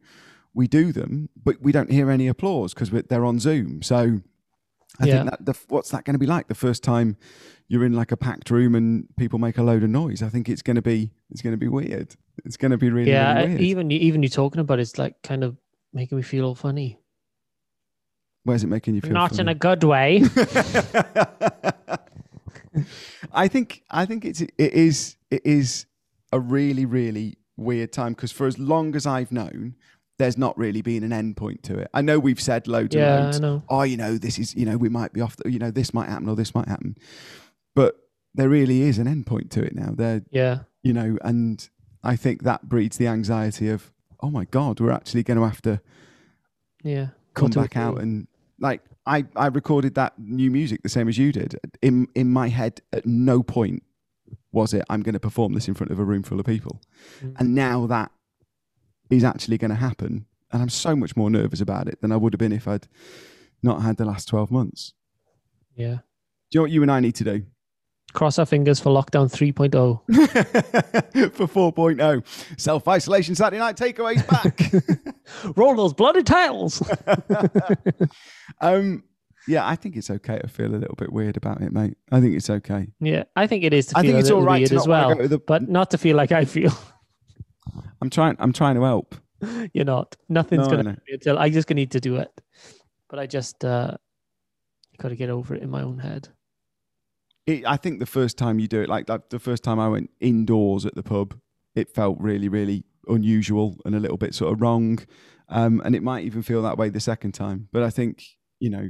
we 0.57 0.67
do 0.67 0.91
them, 0.91 1.29
but 1.45 1.61
we 1.61 1.71
don't 1.71 1.91
hear 1.93 2.11
any 2.11 2.27
applause 2.27 2.73
because 2.75 2.91
they're 2.91 3.27
on 3.27 3.39
Zoom. 3.39 3.83
So 3.83 4.23
I 4.99 5.05
Yeah. 5.07 5.19
think 5.19 5.31
that 5.31 5.45
the, 5.45 5.55
what's 5.69 5.91
that 5.91 6.05
going 6.05 6.15
to 6.15 6.19
be 6.19 6.27
like 6.27 6.49
the 6.49 6.55
first 6.55 6.83
time 6.83 7.19
you're 7.69 7.85
in 7.85 7.93
like 7.93 8.11
a 8.11 8.17
packed 8.17 8.51
room 8.51 8.75
and 8.75 9.07
people 9.17 9.39
make 9.39 9.59
a 9.59 9.63
load 9.63 9.83
of 9.83 9.91
noise? 9.91 10.23
I 10.23 10.31
think 10.31 10.49
it's 10.49 10.63
going 10.63 10.77
to 10.77 10.83
be 10.83 11.11
it's 11.31 11.43
going 11.43 11.53
to 11.53 11.59
be 11.59 11.69
weird. 11.69 12.17
It's 12.47 12.57
going 12.57 12.71
to 12.71 12.79
be 12.79 12.89
really, 12.91 13.11
yeah, 13.11 13.43
really 13.45 13.65
even 13.67 13.91
even 13.93 14.23
you 14.23 14.31
talking 14.31 14.61
about 14.61 14.79
it's 14.79 14.97
like 14.97 15.21
kind 15.23 15.45
of 15.45 15.57
making 15.93 16.17
me 16.17 16.23
feel 16.23 16.47
all 16.47 16.55
funny. 16.55 16.99
Where's 18.45 18.65
it 18.65 18.69
making 18.69 18.95
you 18.95 19.03
feel? 19.03 19.13
Not 19.13 19.39
in 19.39 19.49
a 19.49 19.55
good 19.55 19.85
way. 19.85 20.23
I 23.33 23.49
think 23.49 23.83
I 23.91 24.07
think 24.07 24.25
it's 24.25 24.41
it 24.41 24.55
is 24.59 25.17
it 25.31 25.43
is 25.45 25.85
a 26.33 26.41
really 26.41 26.87
really 26.87 27.37
weird 27.57 27.93
time 27.93 28.13
because 28.13 28.33
for 28.33 28.47
as 28.47 28.59
long 28.59 28.95
as 28.95 29.07
I've 29.07 29.33
known, 29.33 29.75
there's 30.19 30.39
not 30.39 30.57
really 30.57 30.83
been 30.83 31.03
an 31.05 31.13
end 31.13 31.37
point 31.37 31.63
to 31.65 31.79
it. 31.79 31.89
I 31.93 32.01
know 32.01 32.19
we've 32.19 32.41
said 32.41 32.67
loads 32.67 32.95
and 32.95 33.05
yeah, 33.05 33.25
loads. 33.25 33.37
I 33.37 33.41
know. 33.41 33.63
Oh, 33.69 33.83
you 33.83 33.97
know, 33.97 34.17
this 34.17 34.39
is 34.39 34.55
you 34.55 34.65
know 34.67 34.77
we 34.77 34.89
might 34.89 35.13
be 35.13 35.21
off. 35.21 35.37
The, 35.37 35.51
you 35.51 35.59
know, 35.59 35.71
this 35.71 35.93
might 35.93 36.09
happen 36.09 36.29
or 36.29 36.37
this 36.37 36.55
might 36.55 36.69
happen, 36.69 36.97
but 37.75 37.97
there 38.35 38.49
really 38.49 38.83
is 38.83 38.99
an 38.99 39.07
end 39.09 39.27
point 39.27 39.51
to 39.53 39.63
it 39.63 39.75
now. 39.75 39.93
There, 39.95 40.23
Yeah, 40.31 40.61
you 40.83 40.93
know, 40.93 41.19
and 41.23 41.69
I 42.03 42.17
think 42.17 42.43
that 42.45 42.69
breeds 42.69 42.97
the 42.97 43.07
anxiety 43.09 43.69
of 43.69 43.93
oh 44.23 44.31
my 44.31 44.45
god, 44.47 44.81
we're 44.81 44.93
actually 44.93 45.23
going 45.23 45.39
to 45.39 45.45
have 45.45 45.61
to 45.63 45.81
yeah. 46.83 47.09
come 47.35 47.51
back 47.51 47.77
out 47.77 48.01
and 48.01 48.27
like 48.61 48.81
I, 49.05 49.25
I 49.37 49.49
recorded 49.49 49.95
that 49.97 50.19
new 50.19 50.51
music 50.51 50.83
the 50.83 50.89
same 50.89 51.09
as 51.09 51.19
you 51.19 51.33
did 51.33 51.59
in 51.83 52.09
in 52.15 52.31
my 52.31 52.49
head 52.49 52.81
at 52.93 53.05
no 53.07 53.43
point 53.43 53.83
was 54.53 54.73
it 54.73 54.85
i'm 54.89 55.03
going 55.03 55.13
to 55.13 55.21
perform 55.21 55.53
this 55.53 55.69
in 55.69 55.75
front 55.75 55.91
of 55.91 55.99
a 55.99 56.05
room 56.05 56.23
full 56.23 56.41
of 56.41 56.47
people 56.47 56.81
Mm. 57.23 57.35
and 57.39 57.55
now 57.55 57.87
that 57.87 58.11
is 59.11 59.25
actually 59.25 59.59
going 59.59 59.71
to 59.71 59.75
happen 59.77 60.27
and 60.53 60.63
i'm 60.63 60.69
so 60.69 60.95
much 60.97 61.17
more 61.17 61.31
nervous 61.31 61.61
about 61.61 61.89
it 61.89 62.01
than 62.01 62.13
i 62.13 62.17
would 62.17 62.33
have 62.33 62.39
been 62.39 62.53
if 62.53 62.67
i'd 62.69 62.87
not 63.63 63.83
had 63.83 63.97
the 63.97 64.05
last 64.05 64.27
12 64.29 64.51
months 64.51 64.93
Yeah. 65.75 65.87
do 65.87 65.99
you 66.53 66.59
know 66.59 66.63
what 66.63 66.71
you 66.71 66.83
and 66.83 66.91
i 66.91 67.01
need 67.01 67.15
to 67.17 67.25
do 67.25 67.43
Cross 68.13 68.39
our 68.39 68.47
fingers 68.47 68.81
for 68.81 68.91
lockdown 68.91 69.25
oh. 69.75 70.01
3.0. 70.09 71.33
for 71.33 71.73
4.0 71.73 72.59
self-isolation 72.59 73.35
saturday 73.35 73.59
night 73.59 73.77
takeaways 73.77 74.27
back 74.27 74.73
Roll 75.57 75.75
those 75.75 75.93
bloody 75.93 76.23
tails. 76.23 76.81
um 78.61 79.03
yeah 79.49 79.67
i 79.67 79.77
think 79.77 79.97
it's 79.97 80.09
okay 80.09 80.39
to 80.39 80.49
feel 80.49 80.75
a 80.75 80.79
little 80.79 80.95
bit 80.95 81.13
weird 81.13 81.37
about 81.37 81.61
it 81.63 81.73
mate 81.73 81.97
i 82.13 82.21
think 82.21 82.35
it's 82.35 82.49
okay 82.49 82.89
yeah, 83.01 83.25
I 83.35 83.47
think 83.47 83.65
it 83.65 83.73
is 83.75 83.87
to 83.89 83.99
I 83.99 84.03
think 84.03 84.19
it's 84.19 84.31
all 84.31 84.43
right 84.43 84.67
to 84.67 84.75
as 84.77 84.87
not 84.87 84.89
well, 84.89 85.17
to 85.17 85.29
the- 85.29 85.39
but 85.39 85.69
not 85.69 85.91
to 85.91 85.99
feel 85.99 86.17
like 86.17 86.33
I 86.33 86.45
feel. 86.45 86.73
I'm 88.01 88.11
trying. 88.11 88.37
I'm 88.39 88.53
trying 88.53 88.75
to 88.77 88.83
help. 88.83 89.15
You're 89.73 89.85
not. 89.85 90.17
Nothing's 90.29 90.61
No, 90.61 90.65
I 90.67 90.71
gonna 90.71 90.83
know. 90.83 90.91
happen 90.91 91.05
until 91.13 91.39
I 91.39 91.51
just 91.51 91.69
need 91.71 91.91
to 91.93 92.01
do 92.01 92.17
it. 92.17 92.41
But 93.09 93.19
I 93.19 93.27
just 93.27 93.65
uh 93.65 93.97
got 94.99 95.09
to 95.09 95.17
get 95.17 95.29
over 95.31 95.55
it 95.55 95.63
in 95.63 95.71
my 95.71 95.83
own 95.83 95.99
head. 95.99 96.29
It, 97.47 97.65
I 97.67 97.77
think 97.77 98.01
the 98.01 98.07
first 98.07 98.39
time 98.39 98.59
you 98.59 98.67
do 98.67 98.81
it, 98.81 98.89
like 98.89 99.07
that, 99.07 99.31
the 99.31 99.39
first 99.39 99.63
time 99.63 99.79
I 99.79 99.89
went 99.89 100.11
indoors 100.21 100.85
at 100.87 100.95
the 100.95 101.03
pub, 101.03 101.39
it 101.75 101.95
felt 101.95 102.19
really, 102.19 102.49
really 102.49 102.83
unusual 103.09 103.77
and 103.85 103.95
a 103.95 104.01
little 104.01 104.17
bit 104.17 104.35
sort 104.35 104.53
of 104.53 104.61
wrong. 104.61 104.99
Um, 105.49 105.81
and 105.85 105.95
it 105.95 106.03
might 106.03 106.25
even 106.25 106.43
feel 106.43 106.63
that 106.63 106.77
way 106.77 106.89
the 106.89 106.99
second 106.99 107.33
time. 107.33 107.69
But 107.73 107.83
I 107.85 107.91
think 107.91 108.25
you 108.59 108.71
know, 108.71 108.89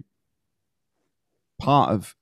part 1.59 1.91
of 1.91 2.15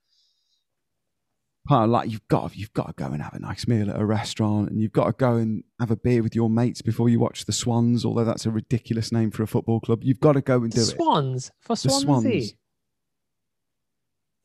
part 1.67 1.85
of 1.85 1.91
like 1.91 2.11
you've 2.11 2.27
got 2.29 2.55
you've 2.57 2.73
got 2.75 2.87
to 2.89 2.93
go 2.95 3.07
and 3.13 3.23
have 3.23 3.35
a 3.35 3.39
nice 3.39 3.67
meal 3.67 3.91
at 3.91 3.99
a 4.01 4.05
restaurant, 4.05 4.71
and 4.71 4.81
you've 4.81 4.93
got 4.93 5.07
to 5.07 5.13
go 5.13 5.35
and 5.37 5.65
have 5.81 5.91
a 5.91 5.97
beer 5.97 6.23
with 6.23 6.35
your 6.35 6.51
mates 6.51 6.83
before 6.83 7.09
you 7.09 7.19
watch 7.19 7.45
the 7.47 7.53
Swans. 7.53 8.05
Although 8.05 8.25
that's 8.25 8.47
a 8.47 8.51
ridiculous 8.51 9.11
name 9.13 9.31
for 9.31 9.43
a 9.43 9.47
football 9.47 9.81
club, 9.81 10.05
you've 10.05 10.21
got 10.21 10.33
to 10.33 10.41
go 10.41 10.63
and 10.63 10.73
The 10.73 10.77
do 10.77 10.83
it. 10.83 10.85
Swans 10.97 11.51
for 11.61 11.75
The 11.75 11.91
Swansea. 11.91 12.05
Swans. 12.43 12.55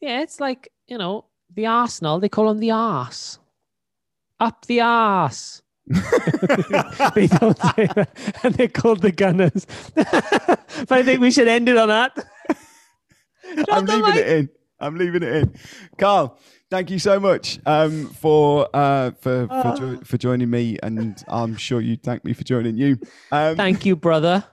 Yeah, 0.02 0.22
it's 0.22 0.40
like 0.40 0.72
you 0.88 0.98
know 0.98 1.26
the 1.54 1.66
Arsenal. 1.66 2.20
They 2.20 2.30
call 2.30 2.48
them 2.48 2.60
the 2.60 2.72
arse. 2.72 3.40
Up 4.40 4.66
the 4.66 4.80
arse. 4.82 5.62
they 5.88 7.28
don't 7.28 7.58
say 7.58 7.88
that. 7.96 8.10
And 8.44 8.54
they're 8.54 8.68
called 8.70 9.02
the 9.02 9.12
Gunners. 9.12 9.66
but 9.96 10.92
I 10.92 11.04
think 11.04 11.20
we 11.20 11.32
should 11.32 11.48
end 11.48 11.68
it 11.68 11.78
on 11.78 11.90
that. 11.90 12.14
Drop 13.56 13.68
I'm 13.72 13.86
leaving 13.86 14.04
mic. 14.04 14.16
it 14.18 14.28
in. 14.28 14.50
I'm 14.80 14.96
leaving 14.96 15.24
it 15.24 15.34
in. 15.36 15.54
Carl, 15.98 16.38
thank 16.70 16.90
you 16.90 17.00
so 17.00 17.20
much 17.20 17.60
um, 17.66 18.08
for 18.08 18.68
uh, 18.74 19.12
for 19.20 19.48
for, 19.48 19.76
jo- 19.78 20.00
for 20.04 20.18
joining 20.18 20.50
me, 20.50 20.78
and 20.82 21.22
I'm 21.28 21.56
sure 21.56 21.82
you 21.82 21.98
thank 21.98 22.24
me 22.24 22.34
for 22.34 22.44
joining 22.44 22.78
you. 22.78 22.98
Um, 23.32 23.56
Thank 23.56 23.86
you, 23.86 23.96
brother. 23.96 24.44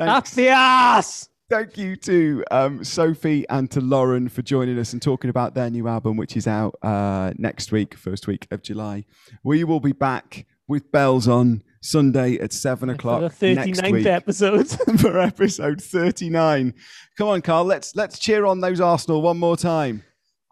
Up 0.00 0.26
the 0.28 0.48
ass. 0.48 1.28
Thank 1.50 1.76
you 1.76 1.96
to 1.96 2.44
um, 2.50 2.82
Sophie 2.82 3.46
and 3.50 3.70
to 3.72 3.80
Lauren 3.82 4.30
for 4.30 4.40
joining 4.40 4.78
us 4.78 4.94
and 4.94 5.02
talking 5.02 5.28
about 5.28 5.54
their 5.54 5.68
new 5.68 5.86
album, 5.86 6.16
which 6.16 6.34
is 6.34 6.46
out 6.46 6.76
uh, 6.82 7.32
next 7.36 7.72
week, 7.72 7.94
first 7.94 8.26
week 8.26 8.46
of 8.50 8.62
July. 8.62 9.04
We 9.44 9.62
will 9.64 9.80
be 9.80 9.92
back 9.92 10.46
with 10.66 10.90
bells 10.90 11.28
on 11.28 11.62
Sunday 11.82 12.38
at 12.38 12.54
seven 12.54 12.88
For 12.88 12.94
o'clock 12.94 13.34
the 13.34 13.54
next 13.54 13.80
39th 13.80 13.92
week 13.92 14.06
episode. 14.06 14.70
for 15.00 15.18
episode 15.18 15.82
thirty-nine. 15.82 16.72
Come 17.18 17.28
on, 17.28 17.42
Carl. 17.42 17.64
Let's 17.64 17.94
let's 17.94 18.18
cheer 18.18 18.46
on 18.46 18.60
those 18.60 18.80
Arsenal 18.80 19.20
one 19.20 19.38
more 19.38 19.56
time. 19.56 20.04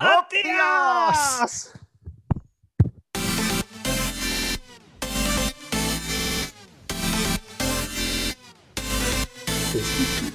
Up 0.03 0.31
the 0.31 0.43
ass. 0.47 1.75
This 9.73 10.01
is 10.01 10.30